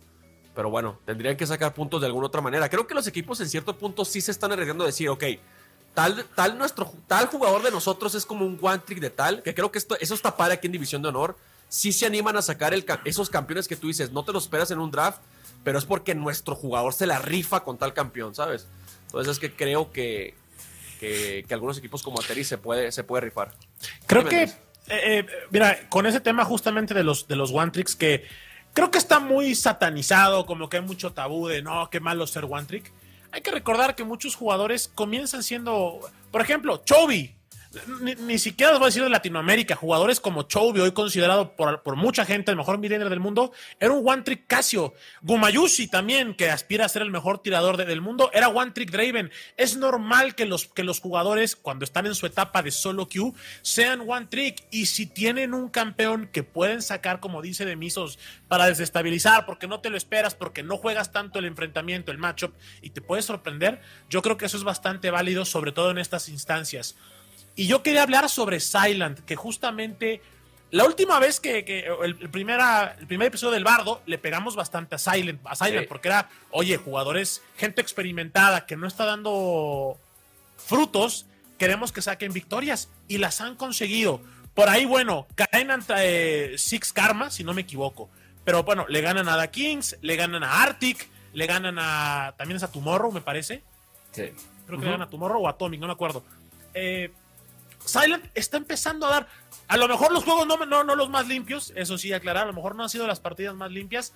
pero 0.56 0.72
bueno, 0.72 0.98
tendrían 1.06 1.38
que 1.38 1.46
sacar 1.46 1.76
puntos 1.76 2.02
de 2.02 2.08
alguna 2.08 2.26
otra 2.26 2.42
manera. 2.42 2.70
Creo 2.70 2.88
que 2.88 2.96
los 2.96 3.06
equipos 3.06 3.40
en 3.42 3.50
cierto 3.50 3.78
punto 3.78 4.04
sí 4.04 4.22
se 4.22 4.32
están 4.32 4.52
arriesgando 4.52 4.86
a 4.86 4.88
decir, 4.88 5.10
ok, 5.10 5.24
tal, 5.96 6.26
tal, 6.36 6.58
nuestro, 6.58 6.94
tal 7.08 7.26
jugador 7.28 7.64
de 7.64 7.72
nosotros 7.72 8.14
es 8.14 8.26
como 8.26 8.46
un 8.46 8.60
one 8.62 8.80
trick 8.80 9.00
de 9.00 9.10
tal, 9.10 9.42
que 9.42 9.56
creo 9.56 9.72
que 9.72 9.80
esto, 9.80 9.98
eso 10.00 10.14
está 10.14 10.38
padre 10.38 10.54
aquí 10.56 10.68
en 10.68 10.74
División 10.74 11.02
de 11.02 11.08
Honor. 11.10 11.36
Sí 11.68 11.92
se 11.92 12.06
animan 12.06 12.38
a 12.38 12.44
sacar 12.44 12.74
el, 12.76 12.86
esos 13.06 13.30
campeones 13.30 13.68
que 13.68 13.76
tú 13.76 13.88
dices, 13.88 14.12
no 14.12 14.24
te 14.24 14.32
los 14.32 14.44
esperas 14.44 14.70
en 14.70 14.80
un 14.80 14.92
draft, 14.92 15.20
pero 15.64 15.80
es 15.80 15.86
porque 15.86 16.14
nuestro 16.14 16.56
jugador 16.56 16.94
se 16.94 17.08
la 17.08 17.18
rifa 17.18 17.64
con 17.64 17.78
tal 17.78 17.94
campeón, 17.94 18.36
¿sabes? 18.36 18.68
Entonces 19.08 19.32
es 19.32 19.40
que 19.40 19.52
creo 19.52 19.92
que, 19.92 20.36
que, 21.00 21.46
algunos 21.50 21.78
equipos 21.78 22.04
como 22.04 22.20
Ateri 22.20 22.44
se 22.44 22.58
puede, 22.58 22.92
se 22.92 23.04
puede 23.04 23.22
rifar. 23.22 23.54
Creo 24.06 24.26
que, 24.26 24.44
eh, 24.44 24.52
eh, 24.88 25.26
mira, 25.50 25.90
con 25.90 26.06
ese 26.06 26.20
tema 26.20 26.46
justamente 26.46 26.94
de 26.94 27.04
los, 27.04 27.28
de 27.28 27.36
los 27.36 27.52
one 27.52 27.72
tricks 27.72 27.96
que 27.96 28.26
creo 28.74 28.92
que 28.92 28.98
está 28.98 29.20
muy 29.20 29.56
satanizado, 29.56 30.46
como 30.46 30.70
que 30.70 30.78
hay 30.78 30.84
mucho 30.84 31.14
tabú 31.14 31.48
de 31.48 31.62
no, 31.62 31.90
qué 31.90 32.00
malo 32.00 32.28
ser 32.28 32.46
one 32.46 32.66
trick. 32.66 32.92
Hay 33.36 33.42
que 33.42 33.52
recordar 33.52 33.96
que 33.96 34.06
muchos 34.06 34.34
jugadores 34.34 34.90
comienzan 34.96 35.44
siendo, 35.44 36.00
por 36.32 36.40
ejemplo, 36.40 36.82
Chovy 36.86 37.35
ni, 38.20 38.40
siquiera 38.40 38.74
os 38.74 38.80
voy 38.80 38.86
a 38.86 38.90
decir 38.90 39.04
de 39.04 39.10
Latinoamérica, 39.10 39.76
jugadores 39.76 40.20
como 40.20 40.44
Chovy, 40.44 40.80
hoy 40.80 40.92
considerado 40.92 41.56
por, 41.56 41.96
mucha 41.96 42.26
gente 42.26 42.52
el 42.52 42.58
mejor 42.58 42.78
midlaner 42.78 43.10
del 43.10 43.20
mundo, 43.20 43.52
era 43.80 43.92
un 43.92 44.08
one 44.08 44.24
trick 44.24 44.48
Casio. 44.48 44.94
Gumayushi 45.22 45.88
también, 45.88 46.36
que 46.36 46.50
aspira 46.50 46.86
a 46.86 46.90
ser 46.90 47.02
el 47.02 47.12
mejor 47.12 47.40
tirador 47.40 47.78
del 47.78 48.02
mundo, 48.02 48.30
era 48.34 48.50
one 48.50 48.72
trick 48.72 48.92
Draven. 48.92 49.32
Es 49.58 49.78
normal 49.78 50.36
que 50.36 50.46
los, 50.46 50.68
que 50.68 50.84
los 50.84 51.00
jugadores, 51.00 51.56
cuando 51.56 51.86
están 51.86 52.06
en 52.06 52.16
su 52.16 52.26
etapa 52.26 52.62
de 52.62 52.72
solo 52.72 53.08
queue, 53.08 53.34
sean 53.62 54.04
one 54.08 54.28
trick. 54.28 54.66
Y 54.72 54.86
si 54.88 55.06
tienen 55.06 55.54
un 55.54 55.70
campeón 55.70 56.30
que 56.32 56.44
pueden 56.44 56.82
sacar, 56.82 57.20
como 57.20 57.42
dice 57.42 57.66
de 57.66 57.76
Misos, 57.76 58.20
para 58.48 58.68
desestabilizar, 58.68 59.46
porque 59.46 59.68
no 59.68 59.80
te 59.80 59.90
lo 59.90 59.98
esperas, 59.98 60.36
porque 60.36 60.64
no 60.64 60.78
juegas 60.78 61.12
tanto 61.12 61.40
el 61.40 61.46
enfrentamiento, 61.46 62.12
el 62.12 62.18
matchup, 62.18 62.54
y 62.82 62.92
te 62.92 63.02
puedes 63.02 63.26
sorprender, 63.26 63.82
yo 64.10 64.22
creo 64.22 64.38
que 64.38 64.46
eso 64.46 64.58
es 64.58 64.64
bastante 64.64 65.12
válido, 65.12 65.46
sobre 65.46 65.72
todo 65.72 65.92
en 65.92 65.98
estas 65.98 66.30
instancias. 66.30 66.96
Y 67.56 67.68
yo 67.68 67.84
quería 67.84 68.04
hablar 68.04 68.30
sobre 68.30 68.60
Silent, 68.60 69.20
que 69.20 69.36
justamente 69.36 70.22
la 70.72 70.84
última 70.84 71.20
vez 71.20 71.40
que, 71.40 71.60
el, 72.04 72.30
primera, 72.30 72.98
el 73.00 73.08
primer 73.08 73.30
episodio 73.30 73.54
del 73.54 73.64
Bardo 73.64 74.02
le 74.06 74.18
pegamos 74.18 74.56
bastante 74.56 74.96
a 74.96 74.98
Silent, 74.98 75.40
a 75.46 75.56
Silent 75.56 75.88
porque 75.88 76.10
era, 76.10 76.30
oye, 76.52 76.76
jugadores, 76.78 77.42
gente 77.56 77.82
experimentada 77.82 78.66
que 78.66 78.76
no 78.76 78.88
está 78.88 79.06
dando 79.06 79.98
frutos, 80.58 81.28
queremos 81.58 81.92
que 81.92 82.02
saquen 82.02 82.34
victorias 82.34 82.90
y 83.08 83.20
las 83.20 83.40
han 83.40 83.56
conseguido. 83.56 84.22
Por 84.54 84.70
ahí, 84.70 84.86
bueno, 84.86 85.28
caen 85.36 85.72
ante 85.72 86.58
Six 86.58 86.92
Karma, 86.92 87.30
si 87.30 87.44
no 87.44 87.54
me 87.54 87.62
equivoco. 87.62 88.10
Pero 88.44 88.64
bueno, 88.64 88.86
le 88.90 89.02
ganan 89.02 89.30
a 89.30 89.40
The 89.42 89.50
Kings, 89.50 89.98
le 90.02 90.16
ganan 90.16 90.44
a 90.44 90.64
Arctic, 90.64 91.10
le 91.34 91.46
ganan 91.46 91.78
a. 91.80 92.34
También 92.38 92.58
es 92.58 92.64
a 92.64 92.72
Tomorrow, 92.72 93.12
me 93.12 93.22
parece. 93.22 93.64
Sí. 94.12 94.32
Creo 94.66 94.80
que 94.80 94.86
le 94.86 94.92
ganan 94.92 95.08
a 95.08 95.10
Tomorrow 95.10 95.42
o 95.42 95.48
a 95.48 95.52
Atomic, 95.52 95.80
no 95.80 95.88
me 95.88 95.94
acuerdo. 95.94 96.24
Eh, 96.74 97.12
Silent 97.86 98.26
está 98.34 98.58
empezando 98.58 99.06
a 99.08 99.12
dar. 99.12 99.28
A 99.68 99.78
lo 99.78 99.88
mejor 99.88 100.12
los 100.12 100.24
juegos 100.24 100.48
no, 100.48 100.58
no, 100.66 100.84
no 100.84 100.96
los 100.96 101.10
más 101.10 101.28
limpios, 101.28 101.74
eso 101.76 101.98
sí, 101.98 102.14
aclarar. 102.14 102.44
A 102.44 102.48
lo 102.48 102.54
mejor 102.54 102.76
no 102.76 102.84
han 102.84 102.90
sido 102.90 103.08
las 103.08 103.20
partidas 103.20 103.56
más 103.56 103.72
limpias, 103.72 104.14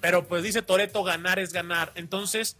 pero 0.00 0.26
pues 0.28 0.42
dice 0.42 0.62
Toreto: 0.62 1.02
ganar 1.02 1.38
es 1.38 1.52
ganar. 1.52 1.92
Entonces, 1.94 2.56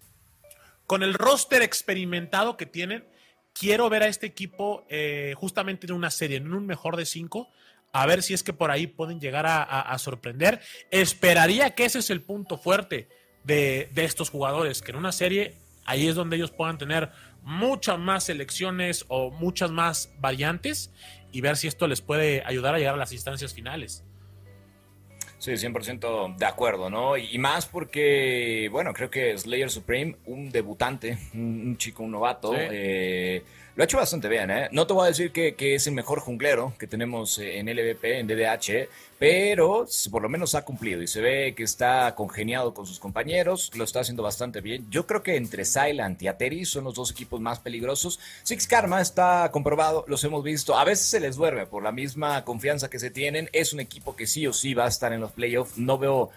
con 0.86 1.02
el 1.02 1.14
roster 1.14 1.62
experimentado 1.62 2.56
que 2.56 2.66
tienen, 2.66 3.04
quiero 3.52 3.88
ver 3.88 4.02
a 4.02 4.08
este 4.08 4.26
equipo 4.26 4.84
eh, 4.88 5.34
justamente 5.36 5.86
en 5.86 5.92
una 5.92 6.10
serie, 6.10 6.38
en 6.38 6.52
un 6.52 6.66
mejor 6.66 6.96
de 6.96 7.06
cinco. 7.06 7.48
A 7.94 8.06
ver 8.06 8.22
si 8.22 8.32
es 8.32 8.42
que 8.42 8.54
por 8.54 8.70
ahí 8.70 8.86
pueden 8.86 9.20
llegar 9.20 9.44
a, 9.46 9.98
sorprender. 9.98 10.62
Esperaría 10.90 11.74
que 11.74 11.84
ese 11.84 11.98
es 11.98 12.08
el 12.08 12.22
punto 12.22 12.56
fuerte 12.56 13.06
de, 13.44 13.90
de 13.92 14.04
estos 14.04 14.30
jugadores, 14.30 14.80
que 14.80 14.92
en 14.92 14.96
una 14.96 15.12
serie 15.12 15.56
ahí 15.84 16.08
es 16.08 16.14
donde 16.14 16.36
ellos 16.36 16.50
puedan 16.50 16.78
tener 16.78 17.10
muchas 17.42 17.98
más 17.98 18.24
selecciones 18.24 19.04
o 19.08 19.30
muchas 19.30 19.70
más 19.70 20.12
variantes 20.18 20.92
y 21.32 21.40
ver 21.40 21.56
si 21.56 21.68
esto 21.68 21.86
les 21.88 22.00
puede 22.00 22.42
ayudar 22.44 22.74
a 22.74 22.78
llegar 22.78 22.94
a 22.94 22.98
las 22.98 23.12
instancias 23.12 23.54
finales. 23.54 24.04
Sí, 25.38 25.50
100% 25.50 26.36
de 26.36 26.46
acuerdo, 26.46 26.88
¿no? 26.88 27.16
Y, 27.16 27.36
más 27.38 27.66
porque, 27.66 28.68
bueno, 28.70 28.92
creo 28.92 29.10
que 29.10 29.36
Slayer 29.36 29.70
Supreme, 29.70 30.16
un 30.26 30.50
debutante, 30.50 31.18
un, 31.34 31.76
chico, 31.78 32.04
un 32.04 32.12
novato, 32.12 32.54
eh, 32.56 33.42
lo 33.74 33.82
ha 33.82 33.84
hecho 33.84 33.96
bastante 33.96 34.28
bien, 34.28 34.50
¿eh? 34.50 34.68
No 34.70 34.86
te 34.86 34.92
voy 34.92 35.04
a 35.04 35.08
decir 35.08 35.32
que, 35.32 35.54
es 35.74 35.86
el 35.86 35.94
mejor 35.94 36.20
junglero 36.20 36.74
que 36.78 36.86
tenemos 36.86 37.38
eh, 37.38 37.58
en 37.58 37.66
LVP, 37.66 38.18
en 38.18 38.26
DDH, 38.26 38.88
pero 39.18 39.86
por 40.10 40.22
lo 40.22 40.28
menos 40.28 40.54
ha 40.54 40.64
cumplido 40.64 41.00
y 41.00 41.06
se 41.06 41.20
ve 41.20 41.54
que 41.56 41.62
está 41.62 42.14
congeniado 42.14 42.74
con 42.74 42.86
sus 42.86 42.98
compañeros, 42.98 43.70
lo 43.74 43.84
está 43.84 44.00
haciendo 44.00 44.22
bastante 44.22 44.60
bien. 44.60 44.86
Yo 44.90 45.06
creo 45.06 45.22
que 45.22 45.36
entre 45.36 45.64
Silent 45.64 46.20
y 46.20 46.28
Ateri 46.28 46.64
son 46.64 46.84
los 46.84 46.94
dos 46.94 47.10
equipos 47.12 47.40
más 47.40 47.60
peligrosos. 47.60 48.20
Six 48.42 48.66
Karma 48.66 49.00
está 49.00 49.48
comprobado, 49.52 50.04
los 50.06 50.22
hemos 50.24 50.44
visto, 50.44 50.76
a 50.76 50.84
veces 50.84 51.06
se 51.06 51.20
les 51.20 51.36
duerme 51.36 51.66
por 51.66 51.82
la 51.82 51.92
misma 51.92 52.44
confianza 52.44 52.90
que 52.90 52.98
se 52.98 53.10
tienen. 53.10 53.48
Es 53.52 53.72
un 53.72 53.80
equipo 53.80 54.14
que 54.16 54.26
sí 54.26 54.46
o 54.46 54.52
sí 54.52 54.74
va 54.74 54.84
a 54.84 54.88
estar 54.88 55.12
en 55.12 55.20
los 55.20 55.32
playoffs. 55.32 55.78
No 55.78 55.98
veo 55.98 56.30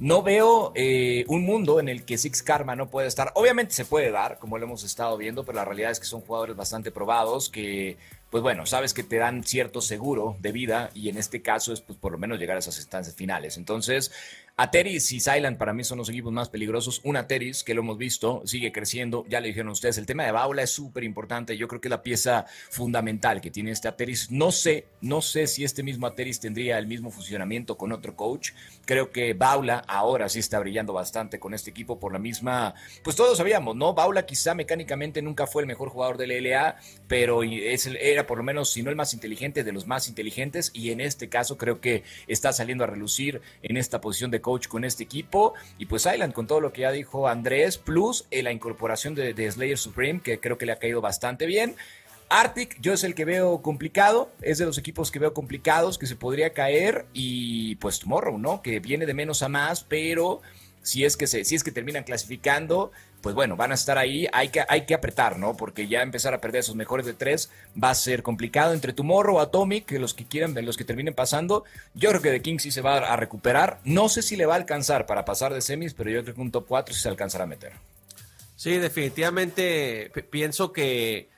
no 0.00 0.22
veo 0.22 0.72
eh, 0.74 1.24
un 1.28 1.44
mundo 1.44 1.80
en 1.80 1.88
el 1.88 2.04
que 2.04 2.18
Six 2.18 2.42
Karma 2.42 2.76
no 2.76 2.88
puede 2.88 3.08
estar. 3.08 3.32
Obviamente 3.34 3.74
se 3.74 3.84
puede 3.84 4.10
dar, 4.10 4.38
como 4.38 4.58
lo 4.58 4.64
hemos 4.64 4.84
estado 4.84 5.16
viendo, 5.16 5.44
pero 5.44 5.56
la 5.56 5.64
realidad 5.64 5.90
es 5.90 6.00
que 6.00 6.06
son 6.06 6.20
jugadores 6.20 6.56
bastante 6.56 6.90
probados 6.90 7.48
que, 7.48 7.96
pues 8.30 8.42
bueno, 8.42 8.64
sabes 8.66 8.94
que 8.94 9.02
te 9.02 9.16
dan 9.16 9.42
cierto 9.42 9.80
seguro 9.80 10.36
de 10.40 10.52
vida 10.52 10.90
y 10.94 11.08
en 11.08 11.18
este 11.18 11.42
caso 11.42 11.72
es 11.72 11.80
pues 11.80 11.98
por 11.98 12.12
lo 12.12 12.18
menos 12.18 12.38
llegar 12.38 12.56
a 12.56 12.60
esas 12.60 12.78
instancias 12.78 13.16
finales. 13.16 13.56
Entonces, 13.56 14.12
Ateris 14.60 15.12
y 15.12 15.20
Silent 15.20 15.56
para 15.56 15.72
mí 15.72 15.84
son 15.84 15.98
los 15.98 16.08
equipos 16.08 16.32
más 16.32 16.48
peligrosos. 16.48 17.00
Un 17.04 17.16
Ateris, 17.16 17.62
que 17.62 17.74
lo 17.74 17.82
hemos 17.82 17.96
visto, 17.96 18.42
sigue 18.44 18.72
creciendo. 18.72 19.24
Ya 19.28 19.38
le 19.38 19.46
dijeron 19.46 19.68
ustedes, 19.68 19.98
el 19.98 20.06
tema 20.06 20.24
de 20.24 20.32
Baula 20.32 20.64
es 20.64 20.70
súper 20.70 21.04
importante. 21.04 21.56
Yo 21.56 21.68
creo 21.68 21.80
que 21.80 21.86
es 21.86 21.90
la 21.90 22.02
pieza 22.02 22.44
fundamental 22.68 23.40
que 23.40 23.52
tiene 23.52 23.70
este 23.70 23.86
Ateris. 23.86 24.32
No 24.32 24.50
sé, 24.50 24.86
no 25.00 25.22
sé 25.22 25.46
si 25.46 25.62
este 25.62 25.84
mismo 25.84 26.08
Ateris 26.08 26.40
tendría 26.40 26.76
el 26.80 26.88
mismo 26.88 27.12
funcionamiento 27.12 27.78
con 27.78 27.92
otro 27.92 28.16
coach. 28.16 28.50
Creo 28.84 29.12
que 29.12 29.32
Baula 29.32 29.84
ahora 29.86 30.28
sí 30.28 30.40
está 30.40 30.58
brillando 30.58 30.92
bastante 30.92 31.38
con 31.38 31.54
este 31.54 31.70
equipo 31.70 32.00
por 32.00 32.12
la 32.12 32.18
misma. 32.18 32.74
Pues 33.04 33.14
todos 33.14 33.38
sabíamos, 33.38 33.76
¿no? 33.76 33.94
Baula 33.94 34.26
quizá 34.26 34.56
mecánicamente 34.56 35.22
nunca 35.22 35.46
fue 35.46 35.62
el 35.62 35.68
mejor 35.68 35.90
jugador 35.90 36.16
del 36.16 36.30
LA, 36.42 36.74
pero 37.06 37.44
es 37.44 37.86
era 37.86 38.26
por 38.26 38.38
lo 38.38 38.42
menos, 38.42 38.72
si 38.72 38.82
no 38.82 38.90
el 38.90 38.96
más 38.96 39.14
inteligente, 39.14 39.62
de 39.62 39.70
los 39.70 39.86
más 39.86 40.08
inteligentes. 40.08 40.72
Y 40.74 40.90
en 40.90 41.00
este 41.00 41.28
caso 41.28 41.56
creo 41.56 41.80
que 41.80 42.02
está 42.26 42.52
saliendo 42.52 42.82
a 42.82 42.88
relucir 42.88 43.40
en 43.62 43.76
esta 43.76 44.00
posición 44.00 44.32
de 44.32 44.47
coach 44.48 44.66
con 44.66 44.82
este 44.82 45.04
equipo. 45.04 45.52
Y 45.76 45.84
pues 45.84 46.06
Island 46.06 46.32
con 46.32 46.46
todo 46.46 46.62
lo 46.62 46.72
que 46.72 46.80
ya 46.82 46.90
dijo 46.90 47.28
Andrés, 47.28 47.76
plus 47.76 48.24
eh, 48.30 48.42
la 48.42 48.50
incorporación 48.50 49.14
de, 49.14 49.50
Slayer 49.50 49.76
Supreme, 49.76 50.20
que 50.20 50.40
creo 50.40 50.56
que 50.56 50.64
le 50.64 50.72
ha 50.72 50.78
caído 50.78 51.02
bastante 51.02 51.44
bien. 51.44 51.76
Arctic, 52.30 52.80
yo 52.80 52.94
es 52.94 53.04
el 53.04 53.14
que 53.14 53.26
veo 53.26 53.60
complicado, 53.60 54.30
es 54.40 54.56
de 54.56 54.64
los 54.64 54.78
equipos 54.78 55.10
que 55.10 55.18
veo 55.18 55.34
complicados, 55.34 55.98
que 55.98 56.06
se 56.06 56.16
podría 56.16 56.54
caer. 56.54 57.04
Y 57.12 57.76
pues 57.76 57.98
Tomorrow, 57.98 58.38
¿no? 58.38 58.62
Que 58.62 58.80
viene 58.80 59.04
de 59.04 59.12
menos 59.12 59.42
a 59.42 59.50
más, 59.50 59.84
pero 59.84 60.40
si 60.82 61.04
es 61.04 61.16
que, 61.16 61.26
se, 61.26 61.44
si 61.44 61.54
es 61.54 61.64
que 61.64 61.72
terminan 61.72 62.04
clasificando, 62.04 62.92
pues 63.20 63.34
bueno, 63.34 63.56
van 63.56 63.72
a 63.72 63.74
estar 63.74 63.98
ahí, 63.98 64.26
hay 64.32 64.48
que, 64.50 64.64
hay 64.68 64.86
que 64.86 64.94
apretar, 64.94 65.38
¿no? 65.38 65.56
Porque 65.56 65.88
ya 65.88 66.02
empezar 66.02 66.34
a 66.34 66.40
perder 66.40 66.60
esos 66.60 66.76
mejores 66.76 67.04
de 67.06 67.14
tres 67.14 67.50
va 67.82 67.90
a 67.90 67.94
ser 67.94 68.22
complicado. 68.22 68.72
Entre 68.72 68.92
Tomorrow, 68.92 69.40
Atomic, 69.40 69.90
los 69.92 70.14
que 70.14 70.26
quieran, 70.26 70.54
los 70.64 70.76
que 70.76 70.84
terminen 70.84 71.14
pasando, 71.14 71.64
yo 71.94 72.10
creo 72.10 72.22
que 72.22 72.30
The 72.30 72.42
King 72.42 72.58
sí 72.58 72.70
se 72.70 72.80
va 72.80 72.98
a 72.98 73.16
recuperar. 73.16 73.80
No 73.84 74.08
sé 74.08 74.22
si 74.22 74.36
le 74.36 74.46
va 74.46 74.54
a 74.54 74.58
alcanzar 74.58 75.06
para 75.06 75.24
pasar 75.24 75.52
de 75.52 75.60
semis, 75.60 75.94
pero 75.94 76.10
yo 76.10 76.22
creo 76.22 76.34
que 76.34 76.40
un 76.40 76.52
top 76.52 76.66
4 76.68 76.94
sí 76.94 77.00
se 77.00 77.08
alcanzará 77.08 77.44
a 77.44 77.48
meter. 77.48 77.72
Sí, 78.56 78.78
definitivamente 78.78 80.10
pienso 80.30 80.72
que 80.72 81.28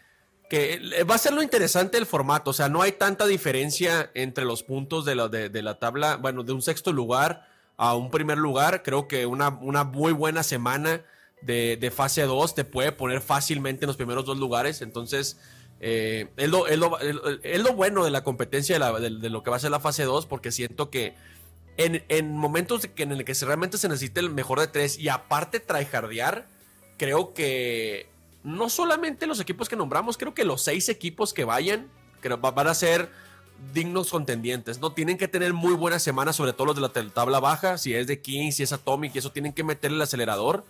que 0.51 1.05
va 1.09 1.15
a 1.15 1.19
ser 1.19 1.33
lo 1.33 1.43
interesante 1.43 1.97
el 1.97 2.07
formato. 2.07 2.51
O 2.51 2.53
sea, 2.53 2.69
no 2.69 2.83
hay 2.83 2.93
tanta 2.93 3.25
diferencia 3.27 4.11
entre 4.15 4.45
los 4.45 4.65
puntos 4.65 5.05
de 5.05 5.15
la, 5.15 5.29
de, 5.29 5.63
la 5.63 5.79
tabla, 5.79 6.17
bueno, 6.17 6.43
de 6.43 6.53
un 6.53 6.61
sexto 6.61 6.93
lugar 6.93 7.49
a 7.81 7.95
un 7.95 8.11
primer 8.11 8.37
lugar. 8.37 8.83
Creo 8.83 9.09
que 9.09 9.25
una, 9.25 9.49
una 9.49 9.85
muy 9.85 10.13
buena 10.13 10.43
semana 10.43 11.03
de, 11.41 11.93
fase 11.97 12.21
2 12.23 12.55
te 12.55 12.65
puede 12.65 12.93
poner 12.93 13.23
fácilmente 13.23 13.87
en 13.87 13.87
los 13.87 13.97
primeros 13.97 14.27
dos 14.27 14.37
lugares. 14.37 14.83
Entonces, 14.83 15.41
eh, 15.81 16.29
es, 16.37 16.51
lo, 16.51 16.69
es, 16.69 16.77
lo, 16.77 17.73
bueno 17.73 18.05
de 18.05 18.11
la 18.11 18.23
competencia 18.23 18.79
de, 18.79 19.31
lo 19.31 19.43
que 19.43 19.49
va 19.51 19.57
a 19.57 19.61
ser 19.61 19.71
la 19.71 19.81
fase 19.81 20.05
2, 20.05 20.27
porque 20.27 20.53
siento 20.53 20.91
que 20.91 21.15
en, 21.79 22.05
en 22.11 22.37
momentos 22.37 22.87
que, 22.87 23.03
en 23.03 23.13
el 23.13 23.25
que 23.25 23.33
realmente 23.33 23.79
se 23.79 23.89
necesita 23.89 24.21
el 24.21 24.29
mejor 24.29 24.61
de 24.61 24.67
tres 24.67 24.99
y 24.99 25.09
aparte 25.09 25.59
tryhardear, 25.59 26.47
creo 26.99 27.33
que 27.33 28.11
no 28.45 28.69
solamente 28.69 29.27
los 29.27 29.41
equipos 29.41 29.71
que 29.71 29.77
nombramos, 29.77 30.19
creo 30.19 30.35
que 30.35 30.45
los 30.45 30.63
seis 30.63 30.91
equipos 30.91 31.33
que 31.33 31.45
vayan 31.47 31.89
van 32.29 32.69
a 32.69 32.75
ser 32.75 33.09
dignos 33.73 34.11
contendientes, 34.11 34.79
¿no? 34.81 34.93
Tienen 34.93 35.19
que 35.19 35.29
tener 35.29 35.53
muy 35.53 35.75
buenas 35.75 36.03
semanas, 36.03 36.37
sobre 36.37 36.53
todo 36.53 36.67
los 36.67 36.77
de 36.77 37.03
la 37.03 37.11
tabla 37.11 37.41
baja, 37.41 37.79
si 37.79 37.95
es 37.95 38.07
de 38.07 38.21
King, 38.21 38.51
si 38.53 38.63
es 38.63 38.73
Atomic, 38.73 39.15
y 39.15 39.19
eso 39.19 39.33
tienen 39.33 39.53
que 39.53 39.65
meterle 39.65 39.97
el 39.97 40.03
acelerador. 40.03 40.65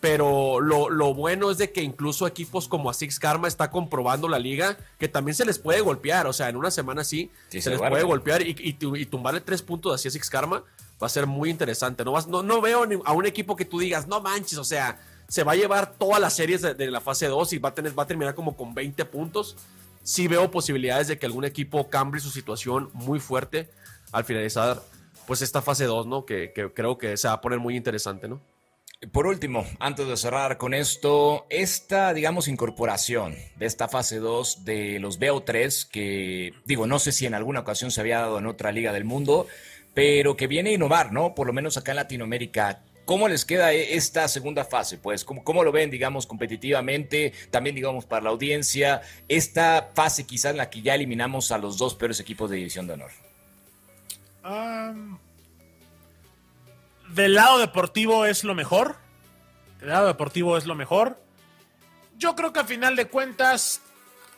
Pero 0.00 0.60
lo, 0.60 1.14
bueno 1.14 1.50
es 1.50 1.58
de 1.58 1.72
que 1.72 1.82
incluso 1.82 2.26
equipos 2.28 2.68
como 2.68 2.88
a 2.88 2.94
Six 2.94 3.18
Karma 3.18 3.48
está 3.48 3.72
comprobando 3.72 4.28
la 4.28 4.38
liga 4.38 4.76
que 4.96 5.08
también 5.08 5.34
se 5.34 5.44
les 5.44 5.58
puede 5.58 5.80
golpear. 5.80 6.28
O 6.28 6.32
sea, 6.32 6.48
en 6.48 6.56
una 6.56 6.70
semana 6.70 7.02
sí, 7.02 7.32
se, 7.48 7.68
les 7.68 7.80
puede 7.80 8.04
golpear 8.04 8.42
y, 8.42 8.54
y, 8.60 9.06
tumbarle 9.06 9.40
tres 9.40 9.60
puntos 9.62 9.92
así 9.92 10.06
a 10.06 10.12
Six 10.12 10.30
Karma 10.30 10.62
va 11.02 11.06
a 11.06 11.10
ser 11.10 11.26
muy 11.26 11.50
interesante. 11.50 12.04
No, 12.04 12.14
no, 12.28 12.44
no 12.44 12.60
veo 12.60 12.86
a 13.04 13.12
un 13.12 13.26
equipo 13.26 13.56
que 13.56 13.64
tú 13.64 13.80
digas, 13.80 14.06
no 14.06 14.20
manches, 14.20 14.58
o 14.58 14.64
sea, 14.64 15.00
se 15.28 15.44
va 15.44 15.52
a 15.52 15.56
llevar 15.56 15.94
todas 15.94 16.20
las 16.20 16.34
series 16.34 16.62
de, 16.62 16.90
la 16.90 17.00
fase 17.00 17.26
2 17.26 17.52
y 17.52 17.58
va 17.58 17.70
a, 17.70 17.74
tener, 17.74 17.96
va 17.96 18.04
a 18.04 18.06
terminar 18.06 18.34
como 18.34 18.56
con 18.56 18.74
20 18.74 19.04
puntos. 19.04 19.56
Sí 20.08 20.26
veo 20.26 20.50
posibilidades 20.50 21.06
de 21.06 21.18
que 21.18 21.26
algún 21.26 21.44
equipo 21.44 21.90
cambie 21.90 22.18
su 22.18 22.30
situación 22.30 22.88
muy 22.94 23.20
fuerte 23.20 23.68
al 24.10 24.24
finalizar 24.24 24.80
pues 25.26 25.42
esta 25.42 25.60
fase 25.60 25.84
2, 25.84 26.06
¿no? 26.06 26.24
Que, 26.24 26.50
que 26.54 26.72
creo 26.72 26.96
que 26.96 27.18
se 27.18 27.28
va 27.28 27.34
a 27.34 27.40
poner 27.42 27.58
muy 27.58 27.76
interesante, 27.76 28.26
¿no? 28.26 28.40
Por 29.12 29.26
último, 29.26 29.66
antes 29.78 30.08
de 30.08 30.16
cerrar 30.16 30.56
con 30.56 30.72
esto, 30.72 31.46
esta, 31.50 32.14
digamos, 32.14 32.48
incorporación 32.48 33.36
de 33.56 33.66
esta 33.66 33.86
fase 33.86 34.16
2 34.16 34.64
de 34.64 34.98
los 34.98 35.20
BO3, 35.20 35.90
que 35.90 36.54
digo, 36.64 36.86
no 36.86 36.98
sé 36.98 37.12
si 37.12 37.26
en 37.26 37.34
alguna 37.34 37.60
ocasión 37.60 37.90
se 37.90 38.00
había 38.00 38.20
dado 38.20 38.38
en 38.38 38.46
otra 38.46 38.72
liga 38.72 38.94
del 38.94 39.04
mundo, 39.04 39.46
pero 39.92 40.38
que 40.38 40.46
viene 40.46 40.70
a 40.70 40.72
innovar, 40.72 41.12
¿no? 41.12 41.34
Por 41.34 41.46
lo 41.46 41.52
menos 41.52 41.76
acá 41.76 41.92
en 41.92 41.96
Latinoamérica. 41.96 42.80
¿Cómo 43.08 43.26
les 43.26 43.46
queda 43.46 43.72
e-, 43.72 43.96
esta 43.96 44.28
segunda 44.28 44.66
fase? 44.66 44.98
Pues, 44.98 45.24
¿cómo, 45.24 45.42
cómo 45.42 45.64
lo 45.64 45.72
ven, 45.72 45.90
digamos, 45.90 46.26
competitivamente? 46.26 47.32
También, 47.50 47.74
digamos, 47.74 48.04
para 48.04 48.24
la 48.24 48.28
audiencia. 48.28 49.00
Esta 49.28 49.92
fase 49.94 50.26
quizás 50.26 50.50
en 50.50 50.58
la 50.58 50.68
que 50.68 50.82
ya 50.82 50.94
eliminamos 50.94 51.50
a 51.50 51.56
los 51.56 51.78
dos 51.78 51.94
peores 51.94 52.20
equipos 52.20 52.50
de 52.50 52.58
División 52.58 52.86
de 52.86 52.92
Honor. 52.92 53.10
del 57.08 57.34
lado 57.34 57.58
deportivo 57.60 58.26
es 58.26 58.44
lo 58.44 58.54
mejor. 58.54 58.96
Del 59.80 59.88
lado 59.88 60.08
deportivo 60.08 60.58
es 60.58 60.66
lo 60.66 60.74
mejor. 60.74 61.18
Yo 62.18 62.36
creo 62.36 62.52
que 62.52 62.60
a 62.60 62.64
final 62.64 62.94
de 62.94 63.06
cuentas 63.06 63.80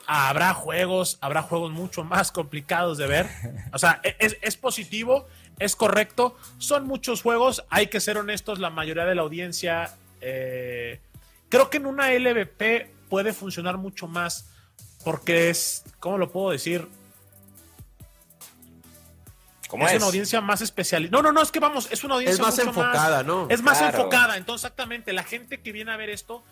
habrá 0.06 0.54
juegos, 0.54 1.18
habrá 1.20 1.42
juegos 1.42 1.72
mucho 1.72 2.04
más 2.04 2.30
complicados 2.30 2.98
de 2.98 3.08
ver. 3.08 3.28
O 3.72 3.78
sea, 3.78 4.00
e-, 4.04 4.14
es, 4.20 4.36
es 4.42 4.56
positivo 4.56 5.26
es 5.60 5.76
correcto. 5.76 6.36
Son 6.58 6.86
muchos 6.86 7.22
juegos, 7.22 7.64
hay 7.70 7.86
que 7.86 8.00
ser 8.00 8.18
honestos, 8.18 8.58
la 8.58 8.70
mayoría 8.70 9.04
de 9.04 9.14
la 9.14 9.22
audiencia. 9.22 9.94
Eh, 10.20 11.00
creo 11.48 11.70
que 11.70 11.76
en 11.76 11.86
una 11.86 12.12
LVP 12.12 12.90
puede 13.08 13.32
funcionar 13.32 13.76
mucho 13.76 14.08
más 14.08 14.50
porque 15.04 15.50
es, 15.50 15.84
¿cómo 16.00 16.18
lo 16.18 16.30
puedo 16.32 16.50
decir? 16.50 16.88
¿Cómo 19.68 19.86
es, 19.86 19.94
una 19.96 20.06
audiencia 20.06 20.40
más 20.40 20.62
especial. 20.62 21.08
No, 21.12 21.22
no, 21.22 21.30
no, 21.30 21.42
es 21.42 21.52
que 21.52 21.60
vamos, 21.60 21.88
es 21.92 22.02
una 22.02 22.14
audiencia 22.14 22.34
es 22.34 22.40
más 22.40 22.58
enfocada, 22.58 23.22
¿no? 23.22 23.46
Es 23.48 23.62
más 23.62 23.80
enfocada. 23.80 24.36
Entonces, 24.36 24.64
exactamente, 24.64 25.12
la 25.12 25.22
gente 25.22 25.60
que 25.60 25.70
viene 25.70 25.92
a 25.92 25.96
ver 25.96 26.10
esto, 26.10 26.42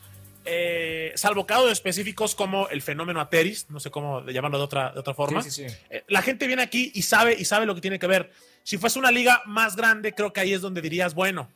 eh, 0.45 1.13
salvo 1.17 1.45
casos 1.45 1.73
específicos 1.73 2.37
como 2.37 2.69
el 2.69 2.81
fenómeno 2.81 3.21
Ateris, 3.21 3.67
no 3.71 3.81
sé 3.81 3.91
cómo 3.91 4.25
llamarlo 4.27 4.59
de 4.59 4.65
otra, 4.65 4.93
de 4.93 5.01
otra 5.01 5.15
forma. 5.15 5.43
Eh, 5.91 6.05
la 6.07 6.23
gente 6.23 6.47
viene 6.47 6.63
aquí 6.63 6.93
y 6.95 7.03
sabe, 7.03 7.35
y 7.37 7.45
sabe 7.45 7.67
lo 7.67 7.75
que 7.75 7.81
tiene 7.81 7.99
que 7.99 8.07
ver. 8.07 8.31
Si 8.69 8.77
fuese 8.77 8.99
una 8.99 9.11
liga 9.11 9.41
más 9.47 9.77
grande, 9.77 10.13
creo 10.13 10.35
que 10.35 10.41
ahí 10.41 10.53
es 10.53 10.61
donde 10.61 10.83
dirías, 10.83 11.15
bueno, 11.15 11.49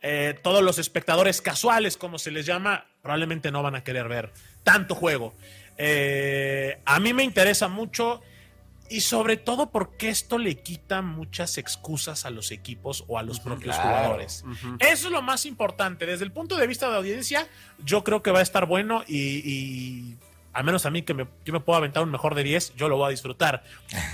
eh, 0.00 0.34
todos 0.42 0.62
los 0.62 0.78
espectadores 0.78 1.42
casuales, 1.42 1.98
como 1.98 2.18
se 2.18 2.30
les 2.30 2.46
llama, 2.46 2.86
probablemente 3.02 3.50
no 3.52 3.62
van 3.62 3.74
a 3.74 3.84
querer 3.84 4.08
ver 4.08 4.32
tanto 4.64 4.94
juego. 4.94 5.34
Eh, 5.76 6.80
a 6.86 7.00
mí 7.00 7.12
me 7.12 7.22
interesa 7.22 7.68
mucho 7.68 8.22
y 8.88 9.02
sobre 9.02 9.36
todo 9.36 9.70
porque 9.70 10.08
esto 10.08 10.38
le 10.38 10.54
quita 10.54 11.02
muchas 11.02 11.58
excusas 11.58 12.24
a 12.24 12.30
los 12.30 12.50
equipos 12.50 13.04
o 13.08 13.18
a 13.18 13.22
los 13.22 13.40
propios 13.40 13.76
jugadores. 13.76 14.42
Eso 14.78 15.08
es 15.08 15.12
lo 15.12 15.20
más 15.20 15.44
importante. 15.44 16.06
Desde 16.06 16.24
el 16.24 16.32
punto 16.32 16.56
de 16.56 16.66
vista 16.66 16.88
de 16.88 16.96
audiencia, 16.96 17.46
yo 17.84 18.04
creo 18.04 18.22
que 18.22 18.30
va 18.30 18.38
a 18.38 18.42
estar 18.42 18.64
bueno 18.64 19.04
y, 19.06 19.42
y 19.44 20.16
al 20.52 20.64
menos 20.64 20.86
a 20.86 20.90
mí 20.90 21.02
que 21.02 21.14
me, 21.14 21.26
yo 21.44 21.52
me 21.52 21.60
puedo 21.60 21.76
aventar 21.76 22.02
un 22.02 22.10
mejor 22.10 22.34
de 22.34 22.42
10, 22.42 22.74
yo 22.76 22.88
lo 22.88 22.96
voy 22.96 23.08
a 23.08 23.10
disfrutar. 23.10 23.62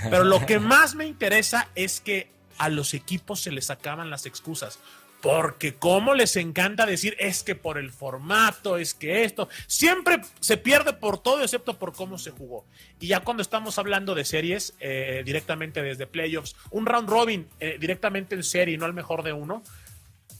Pero 0.09 0.23
lo 0.23 0.45
que 0.45 0.59
más 0.59 0.95
me 0.95 1.05
interesa 1.05 1.69
es 1.75 1.99
que 1.99 2.29
a 2.57 2.69
los 2.69 2.93
equipos 2.93 3.41
se 3.41 3.51
les 3.51 3.69
acaban 3.69 4.09
las 4.09 4.25
excusas. 4.25 4.79
Porque 5.21 5.73
como 5.73 6.13
les 6.13 6.35
encanta 6.35 6.85
decir, 6.85 7.15
es 7.17 7.41
que 7.41 7.55
por 7.55 7.79
el 7.79 7.91
formato, 7.91 8.77
es 8.77 8.93
que 8.93 9.23
esto, 9.23 9.49
siempre 9.65 10.21
se 10.39 10.57
pierde 10.57 10.93
por 10.93 11.17
todo 11.17 11.41
excepto 11.41 11.79
por 11.79 11.93
cómo 11.93 12.19
se 12.19 12.29
jugó. 12.29 12.63
Y 12.99 13.07
ya 13.07 13.21
cuando 13.21 13.41
estamos 13.41 13.79
hablando 13.79 14.13
de 14.13 14.23
series 14.23 14.75
eh, 14.79 15.23
directamente 15.25 15.81
desde 15.81 16.05
playoffs, 16.05 16.55
un 16.69 16.85
round 16.85 17.09
robin 17.09 17.47
eh, 17.59 17.77
directamente 17.79 18.35
en 18.35 18.43
serie, 18.43 18.77
no 18.77 18.85
al 18.85 18.93
mejor 18.93 19.23
de 19.23 19.33
uno, 19.33 19.63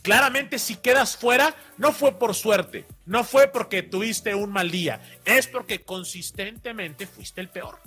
Claramente 0.05 0.59
si 0.59 0.75
quedas 0.75 1.17
fuera, 1.17 1.55
no 1.79 1.91
fue 1.91 2.19
por 2.19 2.35
suerte, 2.35 2.85
no 3.07 3.23
fue 3.23 3.47
porque 3.47 3.81
tuviste 3.81 4.35
un 4.35 4.51
mal 4.51 4.69
día, 4.69 5.01
es 5.25 5.47
porque 5.47 5.81
consistentemente 5.81 7.07
fuiste 7.07 7.41
el 7.41 7.49
peor. 7.49 7.79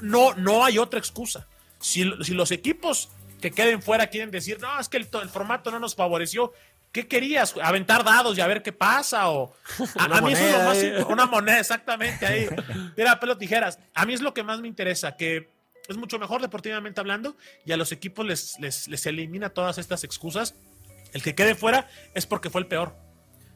No, 0.00 0.32
no 0.36 0.64
hay 0.64 0.78
otra 0.78 0.98
excusa. 0.98 1.46
Si, 1.78 2.02
los 2.02 2.50
equipos 2.50 3.10
que 3.42 3.50
queden 3.50 3.82
fuera 3.82 4.06
quieren 4.06 4.30
decir, 4.30 4.58
no, 4.58 4.80
es 4.80 4.88
que 4.88 4.96
el, 4.96 5.04
formato 5.04 5.70
no 5.70 5.78
nos 5.78 5.94
favoreció, 5.94 6.54
¿qué 6.92 7.06
querías? 7.06 7.54
¿Aventar 7.62 8.04
dados 8.04 8.38
y 8.38 8.40
a 8.40 8.46
ver 8.46 8.62
qué 8.62 8.72
pasa? 8.72 9.28
O, 9.28 9.54
a, 9.98 10.20
mí 10.22 10.32
eso 10.32 10.46
es 10.46 10.52
lo 10.52 10.64
más 10.64 10.78
eh. 10.78 11.04
Una 11.10 11.26
moneda, 11.26 11.60
exactamente 11.60 12.24
ahí. 12.24 12.48
Mira, 12.96 13.20
pelo 13.20 13.36
tijeras. 13.36 13.78
A 13.92 14.06
mí 14.06 14.14
es 14.14 14.22
lo 14.22 14.32
que 14.32 14.42
más 14.42 14.62
me 14.62 14.68
interesa, 14.68 15.14
que 15.14 15.50
es 15.88 15.96
mucho 15.98 16.18
mejor 16.18 16.40
deportivamente 16.40 17.00
hablando 17.00 17.36
y 17.66 17.72
a 17.72 17.76
los 17.76 17.92
equipos 17.92 18.24
les, 18.24 18.58
les, 18.60 18.88
les 18.88 19.04
elimina 19.04 19.50
todas 19.50 19.76
estas 19.76 20.04
excusas 20.04 20.54
el 21.14 21.22
que 21.22 21.34
quede 21.34 21.54
fuera 21.54 21.88
es 22.12 22.26
porque 22.26 22.50
fue 22.50 22.60
el 22.60 22.66
peor. 22.66 22.94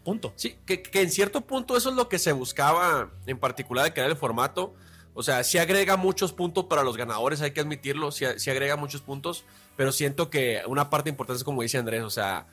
Punto. 0.04 0.32
Sí, 0.36 0.56
que, 0.64 0.82
en 0.94 1.10
cierto 1.10 1.42
punto 1.42 1.76
eso 1.76 1.90
es 1.90 1.96
lo 1.96 2.08
que 2.08 2.18
se 2.18 2.32
buscaba 2.32 3.10
en 3.26 3.38
particular 3.38 3.84
de 3.84 3.92
crear 3.92 4.08
el 4.08 4.16
formato. 4.16 4.74
O 5.12 5.22
sea, 5.22 5.44
sí 5.44 5.58
agrega 5.58 5.96
muchos 5.96 6.32
puntos 6.32 6.64
para 6.64 6.84
los 6.84 6.96
ganadores, 6.96 7.42
hay 7.42 7.50
que 7.50 7.60
admitirlo, 7.60 8.12
sí, 8.12 8.24
sí 8.36 8.50
agrega 8.50 8.76
muchos 8.76 9.02
puntos, 9.02 9.44
pero 9.76 9.90
siento 9.90 10.30
que 10.30 10.62
una 10.68 10.88
parte 10.88 11.10
importante 11.10 11.38
es 11.38 11.44
como 11.44 11.62
dice 11.62 11.76
Andrés, 11.76 12.04
o 12.04 12.10
sea, 12.10 12.46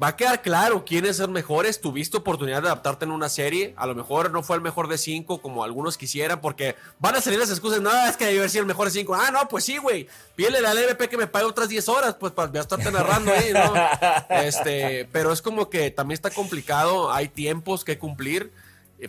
va 0.00 0.08
a 0.08 0.16
quedar 0.16 0.42
claro 0.42 0.84
quiénes 0.84 1.16
son 1.16 1.32
mejores. 1.32 1.80
Tuviste 1.80 2.16
oportunidad 2.16 2.62
de 2.62 2.68
adaptarte 2.68 3.04
en 3.04 3.10
una 3.10 3.28
serie. 3.28 3.74
A 3.76 3.86
lo 3.86 3.94
mejor 3.94 4.30
no 4.30 4.42
fue 4.42 4.56
el 4.56 4.62
mejor 4.62 4.88
de 4.88 4.96
cinco 4.96 5.42
como 5.42 5.64
algunos 5.64 5.96
quisieran, 5.98 6.40
porque 6.40 6.76
van 6.98 7.16
a 7.16 7.20
salir 7.20 7.38
las 7.38 7.50
excusas. 7.50 7.80
No, 7.80 7.90
es 8.06 8.16
que 8.16 8.26
debe 8.26 8.38
haber 8.38 8.50
sido 8.50 8.62
el 8.62 8.68
mejor 8.68 8.86
de 8.86 8.92
cinco. 8.92 9.14
Ah, 9.14 9.30
no, 9.32 9.48
pues 9.48 9.64
sí, 9.64 9.78
güey. 9.78 10.08
Pídele 10.36 10.58
al 10.58 10.76
LVP 10.76 11.08
que 11.08 11.16
me 11.16 11.26
pague 11.26 11.46
otras 11.46 11.68
10 11.68 11.88
horas, 11.88 12.14
pues 12.14 12.32
para 12.32 12.50
a 12.56 12.60
estarte 12.60 12.90
narrando 12.90 13.32
ahí, 13.32 13.52
¿no? 13.52 13.74
Este, 14.30 15.08
pero 15.12 15.32
es 15.32 15.42
como 15.42 15.68
que 15.68 15.90
también 15.90 16.14
está 16.14 16.30
complicado. 16.30 17.12
Hay 17.12 17.28
tiempos 17.28 17.84
que 17.84 17.98
cumplir. 17.98 18.52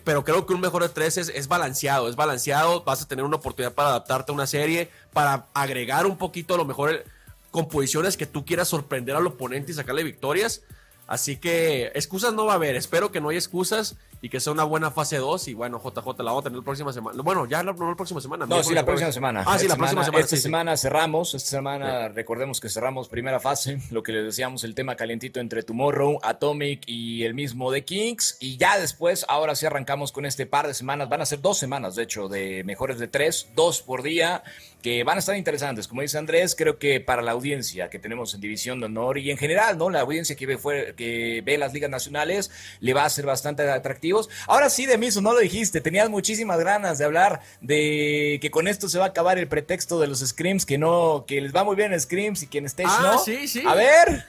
Pero 0.04 0.24
creo 0.24 0.46
que 0.46 0.54
un 0.54 0.60
mejor 0.60 0.84
de 0.84 0.88
tres 0.88 1.16
es, 1.16 1.30
es 1.30 1.48
balanceado, 1.48 2.08
es 2.08 2.14
balanceado. 2.14 2.84
Vas 2.84 3.02
a 3.02 3.08
tener 3.08 3.24
una 3.24 3.36
oportunidad 3.36 3.74
para 3.74 3.88
adaptarte 3.88 4.30
a 4.30 4.34
una 4.34 4.46
serie, 4.46 4.88
para 5.12 5.46
agregar 5.52 6.06
un 6.06 6.16
poquito 6.16 6.54
a 6.54 6.56
lo 6.56 6.64
mejor 6.64 7.04
composiciones 7.50 8.16
que 8.16 8.26
tú 8.26 8.44
quieras 8.44 8.68
sorprender 8.68 9.16
al 9.16 9.26
oponente 9.26 9.72
y 9.72 9.74
sacarle 9.74 10.04
victorias 10.04 10.62
Así 11.10 11.38
que 11.38 11.90
excusas 11.96 12.32
no 12.32 12.46
va 12.46 12.52
a 12.52 12.54
haber. 12.54 12.76
Espero 12.76 13.10
que 13.10 13.20
no 13.20 13.30
haya 13.30 13.38
excusas 13.40 13.96
y 14.22 14.28
que 14.28 14.40
sea 14.40 14.52
una 14.52 14.64
buena 14.64 14.90
fase 14.90 15.16
2. 15.16 15.48
Y 15.48 15.54
bueno, 15.54 15.80
JJ 15.82 16.06
la 16.18 16.24
vamos 16.24 16.40
a 16.40 16.44
tener 16.44 16.58
la 16.58 16.64
próxima 16.64 16.92
semana. 16.92 17.22
Bueno, 17.22 17.46
ya 17.46 17.62
la, 17.62 17.72
la 17.72 17.94
próxima 17.96 18.20
semana. 18.20 18.46
No, 18.46 18.62
sí, 18.62 18.74
la 18.74 18.84
próxima 18.84 19.12
semana. 19.12 19.44
Ah, 19.46 19.58
sí, 19.58 19.66
la 19.66 19.76
próxima 19.76 20.04
semana. 20.04 20.24
Esta 20.24 20.36
semana 20.36 20.76
cerramos. 20.76 21.34
Esta 21.34 21.50
semana 21.50 22.08
recordemos 22.08 22.60
que 22.60 22.68
cerramos 22.68 23.08
primera 23.08 23.40
fase. 23.40 23.80
Lo 23.90 24.02
que 24.02 24.12
les 24.12 24.24
decíamos, 24.24 24.64
el 24.64 24.74
tema 24.74 24.96
calientito 24.96 25.40
entre 25.40 25.62
Tomorrow, 25.62 26.18
Atomic 26.22 26.82
y 26.86 27.24
el 27.24 27.34
mismo 27.34 27.70
de 27.70 27.84
Kings. 27.84 28.36
Y 28.40 28.56
ya 28.56 28.78
después, 28.78 29.24
ahora 29.28 29.54
sí 29.54 29.66
arrancamos 29.66 30.12
con 30.12 30.26
este 30.26 30.46
par 30.46 30.66
de 30.66 30.74
semanas. 30.74 31.08
Van 31.08 31.22
a 31.22 31.26
ser 31.26 31.40
dos 31.40 31.58
semanas, 31.58 31.94
de 31.94 32.02
hecho, 32.02 32.28
de 32.28 32.62
mejores 32.64 32.98
de 32.98 33.08
tres, 33.08 33.48
dos 33.54 33.82
por 33.82 34.02
día 34.02 34.42
que 34.82 35.04
van 35.04 35.16
a 35.16 35.20
estar 35.20 35.36
interesantes. 35.36 35.86
Como 35.86 36.00
dice 36.00 36.16
Andrés, 36.16 36.54
creo 36.56 36.78
que 36.78 37.00
para 37.00 37.20
la 37.20 37.32
audiencia 37.32 37.90
que 37.90 37.98
tenemos 37.98 38.32
en 38.32 38.40
División 38.40 38.80
de 38.80 38.86
Honor 38.86 39.18
y 39.18 39.30
en 39.30 39.36
general, 39.36 39.76
¿no? 39.76 39.90
La 39.90 40.00
audiencia 40.00 40.36
que 40.36 40.46
ve, 40.46 40.94
que 40.96 41.42
ve 41.44 41.58
las 41.58 41.74
ligas 41.74 41.90
nacionales 41.90 42.50
le 42.80 42.94
va 42.94 43.04
a 43.04 43.10
ser 43.10 43.26
bastante 43.26 43.68
atractivo 43.68 44.09
Ahora 44.46 44.70
sí, 44.70 44.86
de 44.86 44.98
Miso, 44.98 45.20
no 45.20 45.32
lo 45.32 45.38
dijiste, 45.38 45.80
tenías 45.80 46.08
muchísimas 46.10 46.58
ganas 46.60 46.98
de 46.98 47.04
hablar 47.04 47.40
de 47.60 48.38
que 48.40 48.50
con 48.50 48.68
esto 48.68 48.88
se 48.88 48.98
va 48.98 49.06
a 49.06 49.08
acabar 49.08 49.38
el 49.38 49.48
pretexto 49.48 50.00
de 50.00 50.06
los 50.06 50.20
Screams, 50.20 50.66
que 50.66 50.78
no, 50.78 51.24
que 51.26 51.40
les 51.40 51.54
va 51.54 51.64
muy 51.64 51.76
bien 51.76 51.92
en 51.92 52.00
Screams 52.00 52.42
y 52.42 52.46
que 52.46 52.58
en 52.58 52.66
Stage 52.66 52.88
ah, 52.90 53.12
no. 53.14 53.18
sí, 53.24 53.48
sí. 53.48 53.62
A 53.66 53.74
ver. 53.74 54.24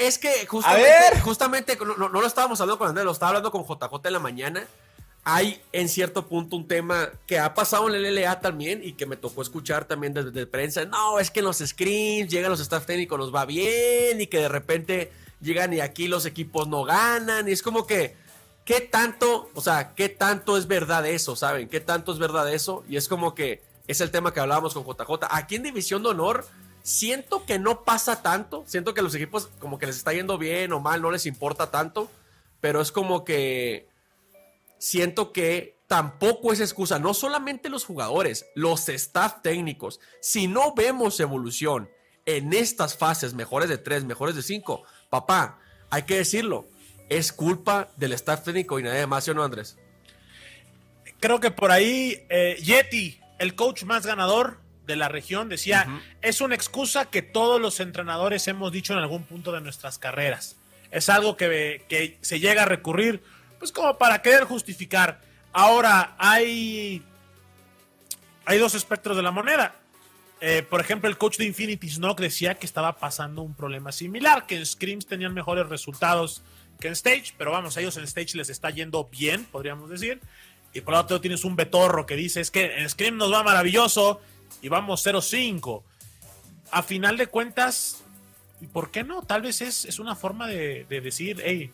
Es 0.00 0.18
que 0.18 0.46
justamente, 0.46 1.20
justamente 1.22 1.78
no, 1.98 2.08
lo 2.08 2.26
estábamos 2.26 2.60
hablando 2.60 2.78
con 2.78 2.88
Andrés, 2.88 3.04
lo 3.04 3.12
estaba 3.12 3.30
hablando 3.30 3.50
con 3.50 3.62
JJ 3.62 4.06
en 4.06 4.12
la 4.12 4.18
mañana. 4.18 4.66
Hay 5.28 5.60
en 5.72 5.88
cierto 5.88 6.28
punto 6.28 6.56
un 6.56 6.68
tema 6.68 7.10
que 7.26 7.38
ha 7.38 7.52
pasado 7.52 7.88
en 7.88 7.96
el 7.96 8.14
LLA 8.14 8.40
también 8.40 8.80
y 8.82 8.92
que 8.92 9.06
me 9.06 9.16
tocó 9.16 9.42
escuchar 9.42 9.84
también 9.84 10.14
desde, 10.14 10.46
prensa. 10.46 10.84
No, 10.84 11.18
es 11.18 11.30
que 11.30 11.40
en 11.40 11.46
los 11.46 11.58
screens 11.58 12.30
llegan 12.30 12.50
los 12.50 12.60
staff 12.60 12.86
técnicos, 12.86 13.18
nos 13.18 13.34
va 13.34 13.44
bien 13.44 14.20
y 14.20 14.28
que 14.28 14.38
de 14.38 14.48
repente 14.48 15.12
llegan 15.40 15.72
y 15.72 15.80
aquí 15.80 16.06
los 16.06 16.26
equipos 16.26 16.68
no 16.68 16.84
ganan. 16.84 17.48
Y 17.48 17.52
es 17.52 17.62
como 17.62 17.86
que, 17.86 18.14
¿qué 18.66 18.82
tanto, 18.82 19.50
o 19.54 19.62
sea, 19.62 19.94
qué 19.94 20.10
tanto 20.10 20.58
es 20.58 20.66
verdad 20.66 21.06
eso, 21.06 21.34
saben? 21.36 21.70
¿Qué 21.70 21.80
tanto 21.80 22.12
es 22.12 22.18
verdad 22.18 22.52
eso? 22.52 22.84
Y 22.86 22.96
es 22.96 23.08
como 23.08 23.34
que 23.34 23.62
es 23.86 24.02
el 24.02 24.10
tema 24.10 24.34
que 24.34 24.40
hablábamos 24.40 24.74
con 24.74 24.84
JJ. 24.84 25.26
Aquí 25.30 25.54
en 25.54 25.62
División 25.62 26.02
de 26.02 26.10
Honor 26.10 26.44
Siento 26.86 27.44
que 27.44 27.58
no 27.58 27.82
pasa 27.82 28.22
tanto, 28.22 28.62
siento 28.68 28.94
que 28.94 29.02
los 29.02 29.12
equipos 29.16 29.48
como 29.58 29.76
que 29.76 29.86
les 29.86 29.96
está 29.96 30.12
yendo 30.12 30.38
bien 30.38 30.72
o 30.72 30.78
mal, 30.78 31.02
no 31.02 31.10
les 31.10 31.26
importa 31.26 31.72
tanto, 31.72 32.08
pero 32.60 32.80
es 32.80 32.92
como 32.92 33.24
que 33.24 33.88
siento 34.78 35.32
que 35.32 35.80
tampoco 35.88 36.52
es 36.52 36.60
excusa, 36.60 37.00
no 37.00 37.12
solamente 37.12 37.70
los 37.70 37.84
jugadores, 37.84 38.46
los 38.54 38.88
staff 38.88 39.42
técnicos, 39.42 39.98
si 40.20 40.46
no 40.46 40.76
vemos 40.76 41.18
evolución 41.18 41.90
en 42.24 42.52
estas 42.52 42.96
fases, 42.96 43.34
mejores 43.34 43.68
de 43.68 43.78
tres, 43.78 44.04
mejores 44.04 44.36
de 44.36 44.44
cinco, 44.44 44.84
papá, 45.10 45.58
hay 45.90 46.04
que 46.04 46.18
decirlo, 46.18 46.66
es 47.08 47.32
culpa 47.32 47.88
del 47.96 48.12
staff 48.12 48.44
técnico 48.44 48.78
y 48.78 48.82
nadie 48.82 49.06
más, 49.06 49.24
¿sí 49.24 49.30
o 49.30 49.34
no, 49.34 49.44
Andrés? 49.44 49.78
Creo 51.20 51.40
que 51.40 51.50
por 51.50 51.70
ahí 51.70 52.24
eh, 52.28 52.56
Yeti, 52.62 53.20
el 53.38 53.54
coach 53.54 53.84
más 53.84 54.06
ganador, 54.06 54.58
de 54.86 54.96
la 54.96 55.08
región 55.08 55.48
decía, 55.48 56.00
es 56.22 56.40
una 56.40 56.54
excusa 56.54 57.06
que 57.06 57.20
todos 57.20 57.60
los 57.60 57.80
entrenadores 57.80 58.46
hemos 58.46 58.70
dicho 58.72 58.92
en 58.92 59.00
algún 59.00 59.24
punto 59.24 59.52
de 59.52 59.60
nuestras 59.60 59.98
carreras. 59.98 60.56
Es 60.90 61.08
algo 61.08 61.36
que, 61.36 61.84
que 61.88 62.18
se 62.20 62.38
llega 62.38 62.62
a 62.62 62.66
recurrir, 62.66 63.22
pues 63.58 63.72
como 63.72 63.98
para 63.98 64.22
querer 64.22 64.44
justificar. 64.44 65.20
Ahora, 65.52 66.14
hay, 66.18 67.02
hay 68.44 68.58
dos 68.58 68.74
espectros 68.74 69.16
de 69.16 69.22
la 69.24 69.32
moneda. 69.32 69.74
Eh, 70.40 70.64
por 70.68 70.80
ejemplo, 70.80 71.08
el 71.08 71.18
coach 71.18 71.38
de 71.38 71.46
Infinity 71.46 71.88
Snock 71.88 72.20
decía 72.20 72.54
que 72.54 72.66
estaba 72.66 72.98
pasando 72.98 73.42
un 73.42 73.54
problema 73.54 73.90
similar, 73.90 74.46
que 74.46 74.56
en 74.56 74.66
Screams 74.66 75.06
tenían 75.06 75.34
mejores 75.34 75.68
resultados 75.68 76.42
que 76.80 76.88
en 76.88 76.92
Stage, 76.92 77.34
pero 77.36 77.52
vamos, 77.52 77.76
a 77.76 77.80
ellos 77.80 77.96
en 77.96 78.04
Stage 78.04 78.36
les 78.36 78.50
está 78.50 78.70
yendo 78.70 79.04
bien, 79.04 79.44
podríamos 79.44 79.90
decir. 79.90 80.20
Y 80.72 80.82
por 80.82 80.94
otro 80.94 81.20
tienes 81.20 81.44
un 81.44 81.56
Betorro 81.56 82.04
que 82.04 82.16
dice, 82.16 82.40
es 82.40 82.50
que 82.50 82.78
en 82.78 82.88
Scream 82.88 83.16
nos 83.16 83.32
va 83.32 83.42
maravilloso 83.42 84.20
y 84.60 84.68
vamos 84.68 85.06
0-5. 85.06 85.82
A 86.70 86.82
final 86.82 87.16
de 87.16 87.28
cuentas, 87.28 88.02
¿y 88.60 88.66
por 88.66 88.90
qué 88.90 89.04
no? 89.04 89.22
Tal 89.22 89.42
vez 89.42 89.60
es, 89.62 89.98
una 89.98 90.14
forma 90.16 90.46
de, 90.46 90.84
decir, 90.88 91.42
hey, 91.44 91.72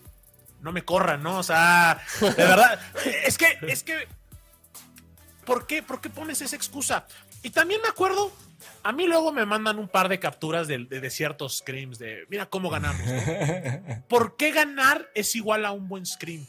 no 0.60 0.72
me 0.72 0.84
corran, 0.84 1.22
¿no? 1.22 1.38
O 1.38 1.42
sea, 1.42 2.00
de 2.20 2.28
verdad, 2.28 2.80
es 3.26 3.38
que, 3.38 3.58
es 3.62 3.82
que, 3.82 4.06
¿por 5.44 5.66
qué, 5.66 5.82
¿por 5.82 6.00
qué 6.00 6.10
pones 6.10 6.40
esa 6.40 6.54
excusa? 6.54 7.06
Y 7.42 7.50
también 7.50 7.80
me 7.82 7.88
acuerdo, 7.88 8.32
a 8.82 8.92
mí 8.92 9.06
luego 9.06 9.32
me 9.32 9.46
mandan 9.46 9.78
un 9.78 9.88
par 9.88 10.08
de 10.08 10.18
capturas 10.18 10.68
de, 10.68 10.78
de, 10.84 11.10
ciertos 11.10 11.58
screams, 11.58 11.98
de 11.98 12.26
mira 12.28 12.46
cómo 12.46 12.70
ganamos. 12.70 13.02
¿Por 14.08 14.36
qué 14.36 14.50
ganar 14.50 15.10
es 15.14 15.34
igual 15.34 15.64
a 15.64 15.72
un 15.72 15.88
buen 15.88 16.06
scream? 16.06 16.46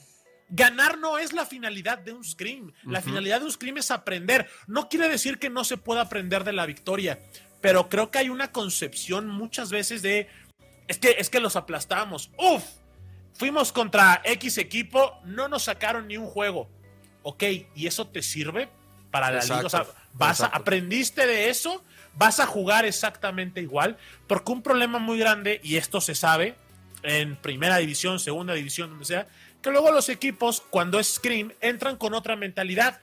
Ganar 0.50 1.00
no 1.00 1.18
es 1.18 1.34
la 1.34 1.46
finalidad 1.46 1.98
de 1.98 2.14
un 2.14 2.24
scream. 2.24 2.72
La 2.84 3.02
finalidad 3.02 3.40
de 3.40 3.46
un 3.46 3.52
scream 3.52 3.78
es 3.78 3.90
aprender. 3.90 4.48
No 4.68 4.88
quiere 4.88 5.10
decir 5.10 5.40
que 5.40 5.50
no 5.50 5.64
se 5.64 5.78
pueda 5.78 6.02
aprender 6.02 6.44
de 6.44 6.54
la 6.54 6.66
victoria, 6.66 7.20
pero 7.60 7.90
creo 7.90 8.12
que 8.12 8.20
hay 8.20 8.30
una 8.30 8.52
concepción 8.52 9.28
muchas 9.28 9.72
veces 9.72 10.02
de 10.02 10.28
es 10.88 10.98
que 11.00 11.16
es 11.18 11.30
que 11.30 11.40
los 11.40 11.56
aplastamos. 11.56 12.30
Uf, 12.38 12.64
fuimos 13.34 13.72
contra 13.72 14.22
X 14.26 14.58
equipo, 14.58 15.20
no 15.26 15.48
nos 15.48 15.64
sacaron 15.64 16.08
ni 16.08 16.18
un 16.18 16.28
juego. 16.28 16.70
Ok, 17.24 17.44
¿y 17.74 17.88
eso 17.88 18.08
te 18.08 18.22
sirve 18.22 18.70
para 19.12 19.32
la 19.32 19.42
liga? 19.42 19.66
O 19.66 19.70
sea, 19.70 19.86
vas 20.14 20.42
aprendiste 20.42 21.26
de 21.26 21.50
eso, 21.50 21.84
vas 22.16 22.40
a 22.40 22.46
jugar 22.46 22.86
exactamente 22.86 23.62
igual, 23.62 23.98
porque 24.28 24.52
un 24.52 24.62
problema 24.62 25.00
muy 25.00 25.18
grande 25.18 25.60
y 25.64 25.78
esto 25.78 26.02
se 26.02 26.16
sabe 26.16 26.56
en 27.04 27.36
primera 27.36 27.78
división, 27.78 28.20
segunda 28.20 28.54
división, 28.54 28.90
donde 28.90 29.06
sea, 29.06 29.28
que 29.62 29.72
luego 29.72 29.92
los 29.92 30.10
equipos, 30.10 30.62
cuando 30.70 31.00
es 31.00 31.16
Scream, 31.16 31.54
entran 31.62 31.98
con 31.98 32.14
otra 32.14 32.36
mentalidad. 32.36 33.00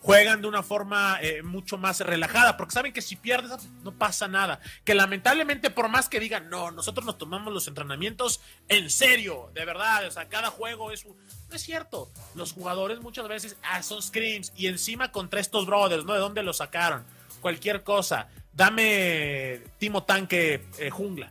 Juegan 0.00 0.40
de 0.40 0.46
una 0.46 0.62
forma 0.62 1.18
eh, 1.20 1.42
mucho 1.42 1.76
más 1.76 2.00
relajada, 2.00 2.56
porque 2.56 2.72
saben 2.72 2.92
que 2.92 3.02
si 3.02 3.16
pierdes 3.16 3.68
no 3.82 3.92
pasa 3.92 4.28
nada. 4.28 4.60
Que 4.84 4.94
lamentablemente, 4.94 5.70
por 5.70 5.88
más 5.88 6.08
que 6.08 6.20
digan, 6.20 6.48
no, 6.48 6.70
nosotros 6.70 7.04
nos 7.04 7.18
tomamos 7.18 7.52
los 7.52 7.66
entrenamientos 7.66 8.40
en 8.68 8.90
serio, 8.90 9.50
de 9.54 9.64
verdad, 9.64 10.06
o 10.06 10.10
sea, 10.10 10.28
cada 10.28 10.50
juego 10.50 10.92
es 10.92 11.04
un... 11.04 11.16
No 11.48 11.56
es 11.56 11.62
cierto. 11.62 12.10
Los 12.36 12.52
jugadores 12.52 13.00
muchas 13.00 13.26
veces 13.26 13.56
ah, 13.62 13.82
son 13.82 14.00
screams 14.00 14.52
y 14.56 14.68
encima 14.68 15.10
contra 15.10 15.40
estos 15.40 15.66
brothers, 15.66 16.04
¿no? 16.04 16.14
¿De 16.14 16.20
dónde 16.20 16.42
los 16.44 16.58
sacaron? 16.58 17.04
Cualquier 17.40 17.82
cosa. 17.82 18.28
Dame 18.52 19.60
Timo 19.78 20.02
Tanque 20.02 20.64
eh, 20.78 20.90
Jungla 20.90 21.30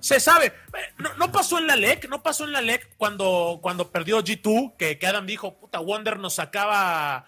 se, 0.00 0.20
sabe. 0.20 0.52
No, 1.18 1.32
pasó 1.32 1.58
en 1.58 1.66
la 1.66 1.76
LEC, 1.76 2.08
no 2.08 2.22
pasó 2.22 2.44
en 2.44 2.52
la 2.52 2.60
LEC 2.60 2.96
cuando, 2.96 3.58
cuando 3.62 3.90
perdió 3.90 4.22
G2, 4.22 4.76
que, 4.76 4.98
que, 4.98 5.06
Adam 5.06 5.26
dijo, 5.26 5.58
puta, 5.58 5.78
Wonder 5.80 6.18
nos 6.18 6.34
sacaba. 6.34 7.26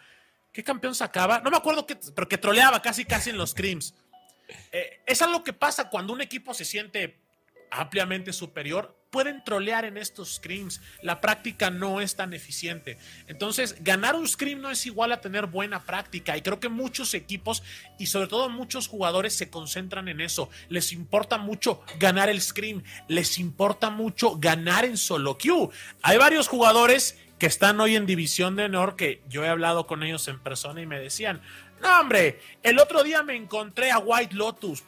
¿Qué 0.53 0.65
campeón 0.65 0.95
sacaba? 0.95 1.41
No 1.41 1.51
me 1.51 1.57
acuerdo, 1.57 1.87
que, 1.87 1.97
pero 2.15 2.29
que 2.29 2.39
troleaba 2.39 2.83
casi, 2.83 3.05
casi 3.05 3.31
en 3.31 3.39
los 3.39 3.55
crims. 3.55 3.95
Eh, 4.73 5.03
es 5.07 5.23
algo 5.23 5.45
que 5.45 5.53
pasa 5.53 5.89
cuando 5.89 6.13
un 6.13 6.21
equipo 6.21 6.55
se 6.55 6.65
siente 6.65 7.19
ampliamente 7.71 8.33
superior, 8.33 8.97
pueden 9.11 9.43
trolear 9.43 9.85
en 9.85 9.97
estos 9.97 10.37
screams. 10.37 10.81
La 11.03 11.21
práctica 11.21 11.71
no 11.71 12.01
es 12.01 12.17
tan 12.17 12.35
eficiente. 12.35 12.99
Entonces, 13.27 13.77
ganar 13.81 14.15
un 14.15 14.29
scream 14.29 14.61
no 14.61 14.71
es 14.71 14.87
igual 14.87 15.13
a 15.13 15.21
tener 15.21 15.47
buena 15.47 15.85
práctica. 15.85 16.37
Y 16.37 16.43
creo 16.43 16.61
que 16.61 16.69
muchos 16.69 17.15
equipos 17.15 17.63
y 17.99 18.07
sobre 18.07 18.29
todo 18.29 18.49
muchos 18.49 18.89
jugadores 18.89 19.35
se 19.35 19.51
concentran 19.51 20.09
en 20.09 20.21
eso. 20.21 20.51
Les 20.69 20.93
importa 20.93 21.39
mucho 21.39 21.83
ganar 21.99 22.29
el 22.29 22.41
scream. 22.41 22.83
Les 23.09 23.39
importa 23.39 23.91
mucho 23.91 24.37
ganar 24.37 24.85
en 24.85 24.97
solo 24.97 25.39
queue. 25.39 25.71
Hay 26.03 26.19
varios 26.19 26.49
jugadores 26.49 27.19
que 27.39 27.47
están 27.47 27.81
hoy 27.81 27.97
en 27.97 28.07
División 28.07 28.57
de 28.57 28.65
Honor 28.65 28.97
que 28.97 29.23
yo 29.29 29.45
he 29.45 29.49
hablado 29.49 29.87
con 29.87 30.03
ellos 30.03 30.27
en 30.29 30.41
persona 30.41 30.81
y 30.81 30.87
me 30.87 30.99
decían, 30.99 31.41
no 31.81 32.01
hombre, 32.01 32.41
el 32.65 32.79
otro 32.81 33.05
día 33.05 33.23
me 33.23 33.37
encontré 33.37 33.93
a 33.93 33.99
White 33.99 34.35
Lotus 34.35 34.83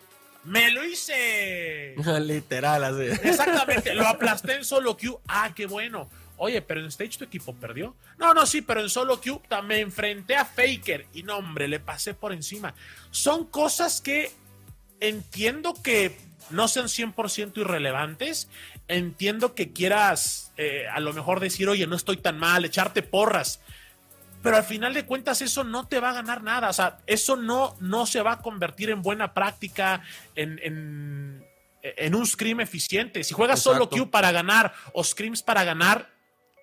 me 0.45 0.71
lo 0.71 0.85
hice. 0.85 1.95
Literal, 2.21 2.85
así. 2.85 3.29
Exactamente, 3.29 3.95
lo 3.95 4.07
aplasté 4.07 4.55
en 4.55 4.65
solo 4.65 4.97
queue. 4.97 5.19
Ah, 5.29 5.53
qué 5.55 5.67
bueno. 5.67 6.09
Oye, 6.37 6.63
pero 6.63 6.81
en 6.81 6.87
Stage 6.87 7.19
tu 7.19 7.25
equipo 7.25 7.55
perdió. 7.55 7.95
No, 8.19 8.33
no, 8.33 8.47
sí, 8.47 8.63
pero 8.63 8.81
en 8.81 8.89
solo 8.89 9.21
queue 9.21 9.41
me 9.65 9.81
enfrenté 9.81 10.37
a 10.37 10.45
Faker 10.47 11.07
y 11.13 11.23
no, 11.23 11.37
hombre, 11.37 11.69
le 11.69 11.81
pasé 11.81 12.15
por 12.15 12.33
encima. 12.33 12.75
Son 13.11 13.45
cosas 13.45 14.01
que 14.01 14.33
entiendo 15.01 15.75
que 15.75 16.17
no 16.49 16.67
sean 16.69 16.87
100% 16.87 17.59
irrelevantes. 17.59 18.49
Entiendo 18.89 19.55
que 19.55 19.73
quieras 19.73 20.53
eh, 20.57 20.87
a 20.91 21.01
lo 21.01 21.13
mejor 21.13 21.41
decir, 21.41 21.69
oye, 21.69 21.87
no 21.87 21.95
estoy 21.95 22.17
tan 22.17 22.39
mal, 22.39 22.65
echarte 22.65 23.03
porras 23.03 23.61
pero 24.43 24.57
al 24.57 24.65
final 24.65 24.95
de 24.95 25.05
cuentas 25.05 25.43
eso 25.43 25.65
no 25.65 25.87
te 25.87 26.01
va 26.01 26.11
a 26.11 26.15
ganar 26.15 26.43
nada, 26.43 26.71
o 26.71 26.73
sea, 26.73 26.99
eso 27.07 27.37
no, 27.37 27.77
no 27.81 28.07
se 28.07 28.23
va 28.23 28.33
a 28.33 28.43
convertir 28.43 28.91
en 28.91 29.03
buena 29.03 29.35
práctica, 29.35 30.03
en, 30.35 30.59
en, 30.63 32.15
un 32.15 32.27
scream 32.27 32.61
eficiente. 32.61 33.25
Si 33.25 33.33
juegas 33.33 33.61
solo 33.61 33.89
Q 33.89 34.11
para 34.11 34.33
ganar 34.33 34.75
o 34.93 35.03
screams 35.03 35.43
para 35.43 35.65
ganar, 35.65 36.11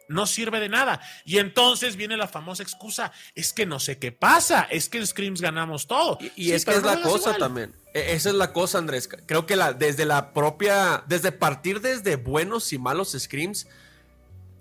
no 0.07 0.25
sirve 0.25 0.59
de 0.59 0.69
nada. 0.69 1.01
Y 1.25 1.37
entonces 1.37 1.95
viene 1.95 2.17
la 2.17 2.27
famosa 2.27 2.63
excusa, 2.63 3.11
es 3.35 3.53
que 3.53 3.65
no 3.65 3.79
sé 3.79 3.97
qué 3.97 4.11
pasa, 4.11 4.67
es 4.69 4.89
que 4.89 4.99
en 4.99 5.07
screams 5.07 5.41
ganamos 5.41 5.87
todo. 5.87 6.17
Y, 6.35 6.51
es 6.51 6.65
que 6.65 6.71
es 6.71 6.83
la 6.83 7.01
cosa 7.01 7.37
también. 7.37 7.75
E, 7.93 8.13
esa 8.13 8.29
es 8.29 8.35
la 8.35 8.53
cosa, 8.53 8.77
Andrés. 8.77 9.09
Creo 9.25 9.45
que 9.45 9.55
la, 9.55 9.73
desde 9.73 10.05
la 10.05 10.33
propia, 10.33 11.03
desde 11.07 11.31
partir 11.31 11.81
desde 11.81 12.15
buenos 12.15 12.71
y 12.73 12.77
malos 12.77 13.15
screams, 13.17 13.67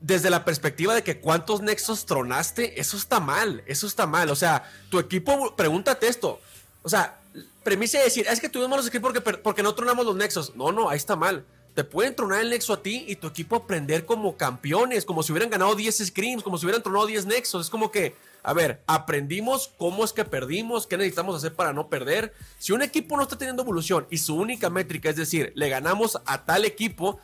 desde 0.01 0.31
la 0.31 0.45
perspectiva 0.45 0.95
de 0.95 1.03
que 1.03 1.21
cuántos 1.21 1.63
nexos 1.63 2.07
tronaste, 2.07 2.81
eso 2.81 2.97
está 2.97 3.21
mal, 3.21 3.63
eso 3.67 3.87
está 3.87 4.07
mal. 4.07 4.31
O 4.31 4.37
sea, 4.37 4.71
tu 4.91 4.99
equipo, 4.99 5.55
pregúntate 5.57 6.09
esto. 6.09 6.41
O 6.83 6.89
sea, 6.89 7.19
premisa 7.63 7.99
de 7.99 8.05
decir, 8.05 8.27
es 8.29 8.41
que 8.41 8.49
tuvimos 8.49 8.79
los 8.79 8.87
equipos 8.87 9.13
porque, 9.13 9.39
porque 9.39 9.63
no 9.63 9.75
tronamos 9.75 10.07
los 10.07 10.17
nexos. 10.17 10.55
No, 10.55 10.73
no, 10.73 10.89
ahí 10.89 10.97
está 10.97 11.17
mal. 11.17 11.45
Te 11.75 11.85
pueden 11.85 12.15
tronar 12.15 12.41
el 12.41 12.51
nexo 12.51 12.73
a 12.73 12.83
ti 12.83 13.05
y 13.07 13.17
tu 13.17 13.27
equipo 13.27 13.57
aprender 13.57 14.07
como 14.07 14.37
campeones, 14.37 15.05
como 15.05 15.23
si 15.23 15.33
hubieran 15.33 15.51
ganado 15.51 15.75
10 15.75 16.07
screams, 16.07 16.43
como 16.43 16.57
si 16.57 16.65
hubieran 16.65 16.83
tronado 16.83 17.07
10 17.07 17.27
nexos. 17.27 17.67
Es 17.67 17.71
como 17.71 17.91
que, 17.91 18.15
a 18.43 18.55
ver, 18.55 18.83
aprendimos 18.87 19.73
cómo 19.77 20.05
es 20.05 20.13
que 20.13 20.25
perdimos, 20.25 20.87
qué 20.87 20.97
necesitamos 20.97 21.37
hacer 21.37 21.55
para 21.55 21.75
no 21.75 21.89
perder. 21.89 22.33
Si 22.59 22.73
un 22.73 22.81
equipo 22.81 23.17
no 23.17 23.25
está 23.25 23.37
teniendo 23.37 23.63
evolución 23.63 24.07
y 24.11 24.19
su 24.19 24.37
única 24.37 24.71
métrica 24.71 25.11
es 25.11 25.17
decir, 25.17 25.53
le 25.55 25.69
ganamos 25.69 26.19
a 26.25 26.47
tal 26.47 26.65
equipo, 26.65 27.21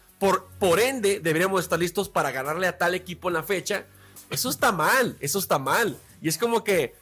por, 0.58 0.78
ende 0.78 1.18
deberíamos 1.18 1.62
estar 1.62 1.80
listos 1.80 2.08
para 2.08 2.30
ganarle 2.30 2.68
a 2.68 2.78
tal 2.78 2.94
equipo 2.94 3.28
en 3.28 3.34
la 3.34 3.42
fecha. 3.42 3.86
Eso 4.30 4.50
está 4.50 4.70
mal, 4.70 5.16
eso 5.18 5.40
está 5.40 5.58
mal. 5.58 5.98
Y 6.20 6.28
es 6.28 6.38
como 6.38 6.62
que, 6.62 6.94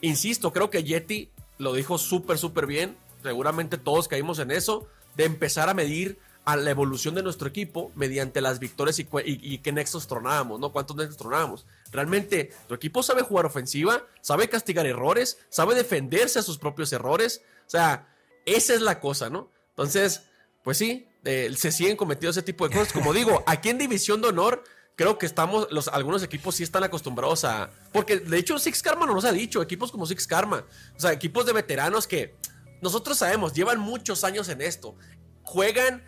insisto, 0.00 0.54
creo 0.54 0.70
que 0.70 0.82
Yeti 0.82 1.30
lo 1.58 1.74
dijo 1.74 1.98
súper, 1.98 2.38
súper 2.38 2.66
bien. 2.66 2.96
Seguramente 3.22 3.76
todos 3.76 4.08
caímos 4.08 4.38
en 4.38 4.50
eso, 4.50 4.88
de 5.16 5.24
empezar 5.24 5.68
a 5.68 5.74
medir 5.74 6.18
a 6.46 6.56
la 6.56 6.70
evolución 6.70 7.14
de 7.14 7.22
nuestro 7.22 7.46
equipo 7.46 7.92
mediante 7.94 8.40
las 8.40 8.58
victorias 8.58 8.98
y, 8.98 9.06
y, 9.24 9.58
qué 9.58 9.70
nexos 9.70 10.08
tronábamos, 10.08 10.58
¿no? 10.58 10.72
¿Cuántos 10.72 10.96
nexos 10.96 11.18
tronábamos? 11.18 11.66
Realmente, 11.92 12.52
tu 12.66 12.74
equipo 12.74 13.02
sabe 13.02 13.22
jugar 13.22 13.44
ofensiva, 13.44 14.06
sabe 14.22 14.48
castigar 14.48 14.86
errores, 14.86 15.38
sabe 15.50 15.74
defenderse 15.74 16.38
a 16.38 16.42
sus 16.42 16.58
propios 16.58 16.90
errores. 16.92 17.42
O 17.66 17.70
sea, 17.70 18.08
esa 18.46 18.74
es 18.74 18.80
la 18.80 18.98
cosa, 18.98 19.28
¿no? 19.28 19.50
Entonces, 19.68 20.22
pues 20.64 20.78
sí, 20.78 21.06
eh, 21.24 21.52
se 21.56 21.72
siguen 21.72 21.96
cometiendo 21.96 22.30
ese 22.30 22.42
tipo 22.42 22.68
de 22.68 22.74
cosas. 22.74 22.92
Como 22.92 23.12
digo, 23.12 23.42
aquí 23.46 23.68
en 23.68 23.78
División 23.78 24.20
de 24.20 24.28
Honor, 24.28 24.64
creo 24.96 25.18
que 25.18 25.26
estamos, 25.26 25.68
los, 25.70 25.88
algunos 25.88 26.22
equipos 26.22 26.56
sí 26.56 26.62
están 26.62 26.84
acostumbrados 26.84 27.44
a. 27.44 27.70
Porque 27.92 28.18
de 28.18 28.38
hecho, 28.38 28.58
Six 28.58 28.82
Karma 28.82 29.06
no 29.06 29.14
nos 29.14 29.24
ha 29.24 29.32
dicho, 29.32 29.62
equipos 29.62 29.90
como 29.90 30.06
Six 30.06 30.26
Karma, 30.26 30.64
o 30.96 31.00
sea, 31.00 31.12
equipos 31.12 31.46
de 31.46 31.52
veteranos 31.52 32.06
que 32.06 32.34
nosotros 32.80 33.18
sabemos, 33.18 33.52
llevan 33.52 33.78
muchos 33.78 34.24
años 34.24 34.48
en 34.48 34.60
esto, 34.60 34.96
juegan 35.42 36.04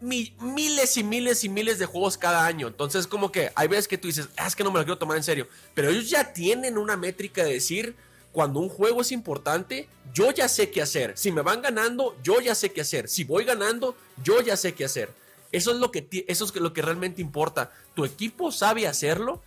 miles 0.00 0.96
y 0.96 1.02
miles 1.02 1.44
y 1.44 1.48
miles 1.48 1.78
de 1.78 1.86
juegos 1.86 2.18
cada 2.18 2.46
año. 2.46 2.68
Entonces, 2.68 3.06
como 3.06 3.32
que 3.32 3.50
hay 3.54 3.68
veces 3.68 3.88
que 3.88 3.98
tú 3.98 4.06
dices, 4.08 4.28
ah, 4.36 4.46
es 4.46 4.54
que 4.54 4.62
no 4.62 4.70
me 4.70 4.78
lo 4.78 4.84
quiero 4.84 4.98
tomar 4.98 5.16
en 5.16 5.22
serio. 5.22 5.48
Pero 5.74 5.90
ellos 5.90 6.10
ya 6.10 6.32
tienen 6.32 6.78
una 6.78 6.96
métrica 6.96 7.42
de 7.44 7.54
decir, 7.54 7.96
cuando 8.34 8.58
un 8.58 8.68
juego 8.68 9.00
es 9.00 9.12
importante, 9.12 9.88
yo 10.12 10.32
ya 10.32 10.48
sé 10.48 10.72
qué 10.72 10.82
hacer. 10.82 11.16
Si 11.16 11.30
me 11.30 11.40
van 11.40 11.62
ganando, 11.62 12.16
yo 12.20 12.40
ya 12.40 12.56
sé 12.56 12.72
qué 12.72 12.80
hacer. 12.80 13.08
Si 13.08 13.22
voy 13.22 13.44
ganando, 13.44 13.96
yo 14.24 14.40
ya 14.40 14.56
sé 14.56 14.74
qué 14.74 14.84
hacer. 14.84 15.08
Eso 15.52 15.70
es 15.70 15.76
lo 15.76 15.92
que, 15.92 16.08
eso 16.26 16.44
es 16.44 16.54
lo 16.56 16.72
que 16.72 16.82
realmente 16.82 17.22
importa. 17.22 17.70
¿Tu 17.94 18.04
equipo 18.04 18.50
sabe 18.50 18.88
hacerlo? 18.88 19.40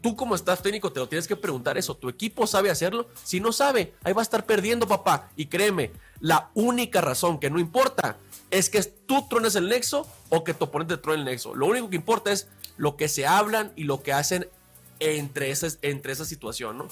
Tú 0.00 0.14
como 0.14 0.36
estás 0.36 0.62
técnico 0.62 0.92
te 0.92 1.00
lo 1.00 1.08
tienes 1.08 1.26
que 1.26 1.34
preguntar 1.34 1.76
eso. 1.76 1.96
¿Tu 1.96 2.08
equipo 2.08 2.46
sabe 2.46 2.70
hacerlo? 2.70 3.08
Si 3.24 3.40
no 3.40 3.50
sabe, 3.50 3.94
ahí 4.04 4.12
va 4.12 4.22
a 4.22 4.22
estar 4.22 4.46
perdiendo, 4.46 4.86
papá. 4.86 5.28
Y 5.34 5.46
créeme, 5.46 5.90
la 6.20 6.50
única 6.54 7.00
razón 7.00 7.40
que 7.40 7.50
no 7.50 7.58
importa 7.58 8.16
es 8.52 8.70
que 8.70 8.80
tú 8.80 9.26
trones 9.28 9.56
el 9.56 9.68
nexo 9.68 10.06
o 10.28 10.44
que 10.44 10.54
tu 10.54 10.66
oponente 10.66 10.98
trone 10.98 11.18
el 11.18 11.24
nexo. 11.24 11.56
Lo 11.56 11.66
único 11.66 11.90
que 11.90 11.96
importa 11.96 12.30
es 12.30 12.46
lo 12.76 12.96
que 12.96 13.08
se 13.08 13.26
hablan 13.26 13.72
y 13.74 13.84
lo 13.84 14.04
que 14.04 14.12
hacen 14.12 14.48
entre, 15.00 15.52
entre 15.82 16.12
esa 16.12 16.24
situación, 16.24 16.78
¿no? 16.78 16.88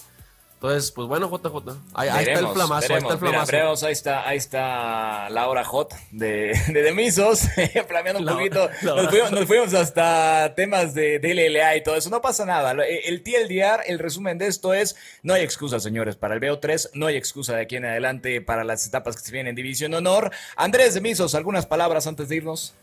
Entonces, 0.61 0.91
pues 0.91 1.07
bueno, 1.07 1.31
JJ. 1.31 1.79
Ahí, 1.95 2.09
está 2.09 2.41
el 2.41 2.49
flamazo, 2.49 2.93
ahí 2.93 2.99
está 2.99 3.13
el 3.13 3.19
flamazo. 3.21 3.87
ahí 3.87 3.93
está, 3.93 4.29
ahí 4.29 4.37
está 4.39 5.31
Laura 5.31 5.63
J 5.63 5.97
de, 6.11 6.53
de 6.73 6.83
Demisos, 6.83 7.43
flameando 7.87 8.21
un 8.21 8.27
poquito. 8.27 8.69
Nos 8.83 9.47
fuimos, 9.47 9.73
hasta 9.73 10.53
temas 10.57 10.95
de, 10.95 11.21
de, 11.21 11.33
LLA 11.33 11.77
y 11.77 11.85
todo 11.85 11.95
eso. 11.95 12.11
No 12.11 12.21
pasa 12.21 12.45
nada. 12.45 12.73
El 12.73 13.23
TLDR, 13.23 13.83
el 13.87 14.01
resumen 14.01 14.37
de 14.37 14.49
esto 14.49 14.75
es: 14.75 14.97
no 15.23 15.33
hay 15.33 15.45
excusa, 15.45 15.79
señores, 15.79 16.17
para 16.17 16.35
el 16.35 16.41
BO3. 16.41 16.91
No 16.95 17.07
hay 17.07 17.17
excusa 17.17 17.55
de 17.55 17.63
aquí 17.63 17.77
en 17.77 17.85
adelante 17.85 18.41
para 18.41 18.65
las 18.65 18.85
etapas 18.85 19.15
que 19.15 19.23
se 19.23 19.31
vienen 19.31 19.51
en 19.51 19.55
División 19.55 19.93
de 19.93 19.99
Honor. 19.99 20.33
Andrés 20.57 20.93
Demisos, 20.93 21.37
algunas 21.37 21.67
palabras 21.67 22.09
antes 22.09 22.29
de 22.29 22.35
irnos. 22.35 22.75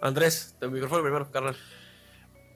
Andrés, 0.00 0.54
el 0.60 0.70
micrófono 0.70 1.02
primero, 1.02 1.28
carnal. 1.32 1.56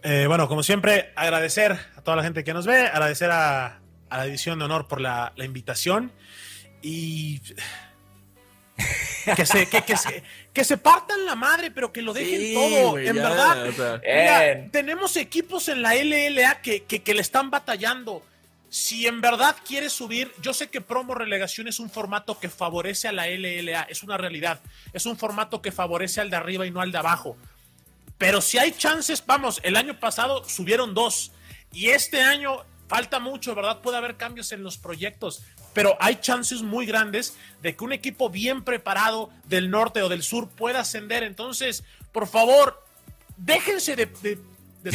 Eh, 0.04 0.26
bueno, 0.28 0.46
como 0.46 0.62
siempre, 0.62 1.10
agradecer 1.16 1.72
a 1.96 2.02
toda 2.02 2.16
la 2.16 2.22
gente 2.22 2.44
que 2.44 2.54
nos 2.54 2.66
ve, 2.66 2.86
agradecer 2.86 3.32
a 3.32 3.80
a 4.10 4.18
la 4.18 4.24
División 4.24 4.58
de 4.58 4.64
Honor 4.64 4.86
por 4.88 5.00
la, 5.00 5.32
invitación 5.38 6.12
y 6.82 7.40
que 9.36 9.46
se, 9.46 9.68
que, 10.52 10.64
se, 10.64 10.76
partan 10.76 11.24
la 11.24 11.34
madre, 11.34 11.70
pero 11.70 11.92
que 11.92 12.02
lo 12.02 12.12
dejen 12.12 12.54
todo. 12.54 12.98
en 12.98 13.16
verdad, 13.16 14.70
tenemos 14.70 15.16
equipos 15.16 15.68
en 15.68 15.82
la 15.82 15.94
LLA 15.94 16.60
que, 16.60 16.82
que, 16.82 17.14
le 17.14 17.20
están 17.20 17.50
batallando. 17.50 18.22
Si 18.68 19.06
en 19.06 19.20
verdad 19.20 19.56
quieres 19.66 19.92
subir, 19.92 20.32
yo 20.40 20.54
sé 20.54 20.68
que 20.68 20.80
promo 20.80 21.14
relegación 21.14 21.66
es 21.66 21.80
un 21.80 21.90
formato 21.90 22.38
que 22.38 22.48
favorece 22.48 23.08
a 23.08 23.12
la 23.12 23.26
LLA, 23.26 23.82
es 23.82 24.02
una 24.02 24.16
realidad. 24.16 24.60
Es 24.92 25.06
un 25.06 25.16
formato 25.16 25.60
que 25.60 25.72
favorece 25.72 26.20
al 26.20 26.30
de 26.30 26.36
arriba 26.36 26.66
y 26.66 26.70
no 26.70 26.80
al 26.80 26.92
de 26.92 26.98
abajo. 26.98 27.36
Pero 28.16 28.40
si 28.40 28.58
hay 28.58 28.72
chances, 28.72 29.24
vamos, 29.26 29.60
el 29.64 29.76
año 29.76 29.98
pasado 29.98 30.44
subieron 30.48 30.94
dos 30.94 31.32
y 31.72 31.88
este 31.88 32.20
año 32.20 32.64
falta 32.90 33.20
mucho, 33.20 33.54
¿verdad? 33.54 33.78
Puede 33.82 33.98
haber 33.98 34.16
cambios 34.16 34.50
en 34.50 34.64
los 34.64 34.76
proyectos, 34.76 35.44
pero 35.72 35.96
hay 36.00 36.16
chances 36.16 36.62
muy 36.62 36.86
grandes 36.86 37.36
de 37.62 37.76
que 37.76 37.84
un 37.84 37.92
equipo 37.92 38.30
bien 38.30 38.64
preparado 38.64 39.30
del 39.44 39.70
norte 39.70 40.02
o 40.02 40.08
del 40.08 40.24
sur 40.24 40.48
pueda 40.48 40.80
ascender. 40.80 41.22
Entonces, 41.22 41.84
por 42.10 42.26
favor, 42.26 42.84
déjense 43.36 43.94
de, 43.94 44.06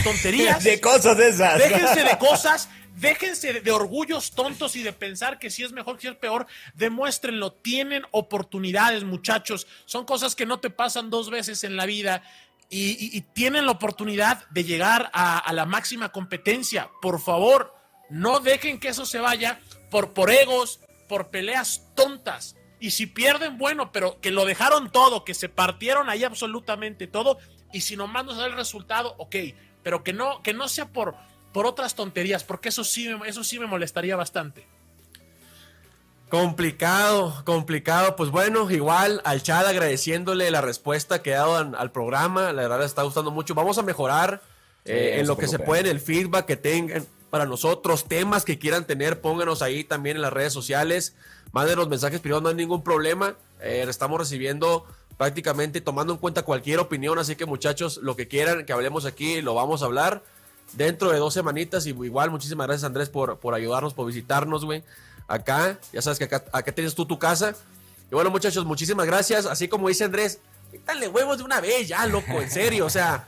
tonterías. 0.03 0.61
de 0.65 0.81
cosas 0.81 1.17
esas. 1.19 1.57
Déjense 1.57 2.03
de 2.03 2.17
cosas. 2.17 2.67
Déjense 2.97 3.61
de, 3.61 3.71
orgullos 3.71 4.31
tontos 4.31 4.75
y 4.75 4.83
de 4.83 4.91
pensar 4.91 5.39
que 5.39 5.49
si 5.49 5.63
es 5.63 5.71
mejor, 5.71 5.95
que 5.95 6.01
si 6.01 6.07
es 6.09 6.15
peor, 6.15 6.47
demuéstrenlo. 6.73 7.53
Tienen 7.53 8.03
oportunidades, 8.11 9.05
muchachos. 9.05 9.67
Son 9.85 10.03
cosas 10.03 10.35
que 10.35 10.45
no 10.45 10.59
te 10.59 10.69
pasan 10.69 11.09
dos 11.09 11.29
veces 11.29 11.63
en 11.63 11.77
la 11.77 11.85
vida. 11.85 12.23
Y, 12.69 13.21
tienen 13.33 13.67
la 13.67 13.71
oportunidad 13.71 14.45
de 14.49 14.65
llegar 14.65 15.09
a 15.13 15.53
la 15.53 15.65
máxima 15.65 16.11
competencia. 16.11 16.89
Por 17.01 17.21
favor, 17.21 17.74
no 18.09 18.39
dejen 18.39 18.79
que 18.79 18.89
eso 18.89 19.05
se 19.05 19.19
vaya 19.19 19.59
por, 19.89 20.13
por 20.13 20.31
egos, 20.31 20.79
por 21.07 21.29
peleas 21.29 21.87
tontas. 21.95 22.55
Y 22.79 22.91
si 22.91 23.07
pierden, 23.07 23.57
bueno, 23.57 23.91
pero 23.91 24.19
que 24.21 24.31
lo 24.31 24.45
dejaron 24.45 24.91
todo, 24.91 25.23
que 25.23 25.33
se 25.33 25.49
partieron 25.49 26.09
ahí 26.09 26.23
absolutamente 26.23 27.07
todo. 27.07 27.37
Y 27.71 27.81
si 27.81 27.95
nomás 27.95 28.25
nos 28.25 28.37
da 28.37 28.45
el 28.45 28.53
resultado, 28.53 29.15
ok. 29.17 29.35
Pero 29.83 30.03
que 30.03 30.13
no, 30.13 30.41
que 30.41 30.53
no 30.53 30.67
sea 30.67 30.89
por, 30.89 31.15
por 31.53 31.65
otras 31.65 31.95
tonterías, 31.95 32.43
porque 32.43 32.69
eso 32.69 32.83
sí, 32.83 33.09
eso 33.25 33.43
sí 33.43 33.59
me 33.59 33.65
molestaría 33.65 34.15
bastante. 34.15 34.67
Complicado, 36.29 37.43
complicado. 37.45 38.15
Pues 38.15 38.29
bueno, 38.29 38.69
igual 38.69 39.21
al 39.23 39.41
Chad 39.41 39.67
agradeciéndole 39.67 40.51
la 40.51 40.61
respuesta 40.61 41.21
que 41.21 41.33
ha 41.33 41.39
dado 41.39 41.77
al, 41.77 41.91
programa. 41.91 42.51
La 42.51 42.63
verdad 42.63 42.79
le 42.79 42.85
está 42.85 43.03
gustando 43.03 43.31
mucho. 43.31 43.53
Vamos 43.53 43.77
a 43.77 43.83
mejorar 43.83 44.41
eh, 44.83 45.17
en 45.19 45.27
lo 45.27 45.37
que 45.37 45.47
se 45.47 45.59
puede, 45.59 45.81
en 45.81 45.87
el 45.87 45.99
feedback 45.99 46.45
que 46.45 46.57
tengan 46.57 47.05
para 47.29 47.45
nosotros, 47.45 48.05
temas 48.05 48.45
que 48.45 48.57
quieran 48.57 48.85
tener, 48.85 49.21
pónganos 49.21 49.61
ahí 49.61 49.83
también 49.83 50.17
en 50.17 50.21
las 50.21 50.33
redes 50.33 50.53
sociales, 50.53 51.15
manden 51.51 51.77
los 51.77 51.89
mensajes 51.89 52.19
privados, 52.19 52.43
no 52.43 52.49
hay 52.49 52.55
ningún 52.55 52.83
problema, 52.83 53.35
eh, 53.61 53.85
estamos 53.87 54.19
recibiendo 54.19 54.85
prácticamente 55.17 55.81
tomando 55.81 56.13
en 56.13 56.19
cuenta 56.19 56.43
cualquier 56.43 56.79
opinión, 56.79 57.17
así 57.19 57.35
que 57.35 57.45
muchachos, 57.45 57.97
lo 57.97 58.15
que 58.15 58.27
quieran 58.27 58.65
que 58.65 58.73
hablemos 58.73 59.05
aquí, 59.05 59.41
lo 59.41 59.53
vamos 59.53 59.81
a 59.81 59.85
hablar 59.85 60.23
dentro 60.73 61.11
de 61.11 61.19
dos 61.19 61.33
semanitas 61.33 61.85
y 61.85 61.89
igual 61.89 62.31
muchísimas 62.31 62.67
gracias 62.67 62.85
Andrés 62.85 63.09
por, 63.09 63.39
por 63.39 63.53
ayudarnos, 63.53 63.93
por 63.93 64.07
visitarnos, 64.07 64.65
güey, 64.65 64.83
acá, 65.27 65.79
ya 65.93 66.01
sabes 66.01 66.19
que 66.19 66.25
acá, 66.25 66.43
acá 66.51 66.71
tienes 66.71 66.95
tú 66.95 67.05
tu 67.05 67.17
casa. 67.17 67.55
Y 68.11 68.15
bueno 68.15 68.29
muchachos, 68.29 68.65
muchísimas 68.65 69.05
gracias, 69.05 69.45
así 69.45 69.67
como 69.67 69.87
dice 69.87 70.03
Andrés, 70.03 70.39
dale 70.85 71.07
huevos 71.07 71.37
de 71.37 71.43
una 71.43 71.61
vez 71.61 71.87
ya, 71.87 72.05
loco, 72.05 72.41
en 72.41 72.51
serio, 72.51 72.85
o 72.85 72.89
sea... 72.89 73.27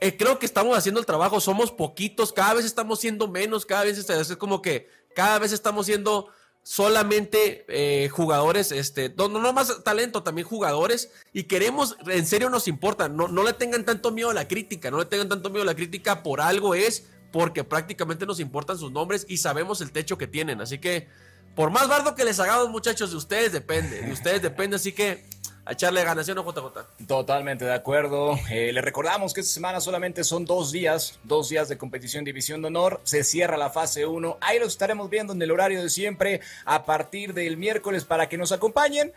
Eh, 0.00 0.16
creo 0.16 0.38
que 0.38 0.46
estamos 0.46 0.76
haciendo 0.76 1.00
el 1.00 1.06
trabajo, 1.06 1.40
somos 1.40 1.72
poquitos, 1.72 2.32
cada 2.32 2.54
vez 2.54 2.64
estamos 2.66 3.00
siendo 3.00 3.28
menos, 3.28 3.64
cada 3.64 3.84
vez 3.84 3.98
es, 3.98 4.36
como 4.36 4.60
que 4.60 4.90
cada 5.14 5.38
vez 5.38 5.52
estamos 5.52 5.86
siendo 5.86 6.28
solamente 6.62 7.64
eh, 7.68 8.08
jugadores, 8.08 8.72
este, 8.72 9.14
no, 9.16 9.28
no, 9.28 9.52
más 9.52 9.84
talento, 9.84 10.22
también 10.22 10.46
jugadores, 10.46 11.10
y 11.32 11.44
queremos, 11.44 11.96
en 12.06 12.26
serio 12.26 12.50
nos 12.50 12.68
importa, 12.68 13.08
no, 13.08 13.28
no 13.28 13.42
le 13.42 13.54
tengan 13.54 13.84
tanto 13.84 14.10
miedo 14.10 14.30
a 14.30 14.34
la 14.34 14.48
crítica, 14.48 14.90
no 14.90 14.98
le 14.98 15.06
tengan 15.06 15.28
tanto 15.30 15.48
miedo 15.48 15.62
a 15.62 15.66
la 15.66 15.76
crítica 15.76 16.22
por 16.22 16.42
algo 16.42 16.74
es, 16.74 17.04
porque 17.32 17.64
prácticamente 17.64 18.26
nos 18.26 18.40
importan 18.40 18.78
sus 18.78 18.92
nombres 18.92 19.24
y 19.28 19.38
sabemos 19.38 19.80
el 19.80 19.92
techo 19.92 20.18
que 20.18 20.26
tienen, 20.26 20.60
así 20.60 20.78
que 20.78 21.08
por 21.54 21.70
más 21.70 21.88
bardo 21.88 22.14
que 22.14 22.24
les 22.24 22.38
hagamos 22.38 22.68
muchachos, 22.68 23.12
de 23.12 23.16
ustedes 23.16 23.52
depende, 23.52 24.02
de 24.02 24.12
ustedes 24.12 24.42
depende, 24.42 24.76
así 24.76 24.92
que 24.92 25.24
a 25.66 25.72
echarle 25.72 26.04
ganas, 26.04 26.28
no, 26.28 26.44
JJ? 26.44 27.06
Totalmente 27.06 27.64
de 27.64 27.74
acuerdo. 27.74 28.38
Eh, 28.50 28.72
le 28.72 28.80
recordamos 28.80 29.34
que 29.34 29.40
esta 29.40 29.52
semana 29.52 29.80
solamente 29.80 30.22
son 30.22 30.44
dos 30.44 30.70
días, 30.70 31.18
dos 31.24 31.48
días 31.48 31.68
de 31.68 31.76
competición 31.76 32.24
División 32.24 32.62
de 32.62 32.68
Honor. 32.68 33.00
Se 33.02 33.24
cierra 33.24 33.56
la 33.56 33.70
fase 33.70 34.06
1. 34.06 34.38
Ahí 34.40 34.60
los 34.60 34.68
estaremos 34.68 35.10
viendo 35.10 35.32
en 35.32 35.42
el 35.42 35.50
horario 35.50 35.82
de 35.82 35.90
siempre 35.90 36.40
a 36.64 36.84
partir 36.84 37.34
del 37.34 37.56
miércoles 37.56 38.04
para 38.04 38.28
que 38.28 38.38
nos 38.38 38.52
acompañen. 38.52 39.12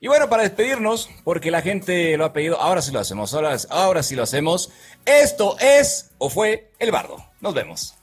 Y 0.00 0.08
bueno, 0.08 0.30
para 0.30 0.42
despedirnos, 0.42 1.10
porque 1.24 1.50
la 1.50 1.60
gente 1.60 2.16
lo 2.16 2.24
ha 2.24 2.32
pedido, 2.32 2.58
ahora 2.60 2.80
sí 2.80 2.90
lo 2.90 2.98
hacemos, 2.98 3.34
ahora, 3.34 3.54
ahora 3.68 4.02
sí 4.02 4.16
lo 4.16 4.22
hacemos. 4.22 4.70
Esto 5.04 5.56
es 5.60 6.10
o 6.16 6.30
fue 6.30 6.70
El 6.78 6.90
Bardo. 6.90 7.22
Nos 7.40 7.52
vemos. 7.52 7.94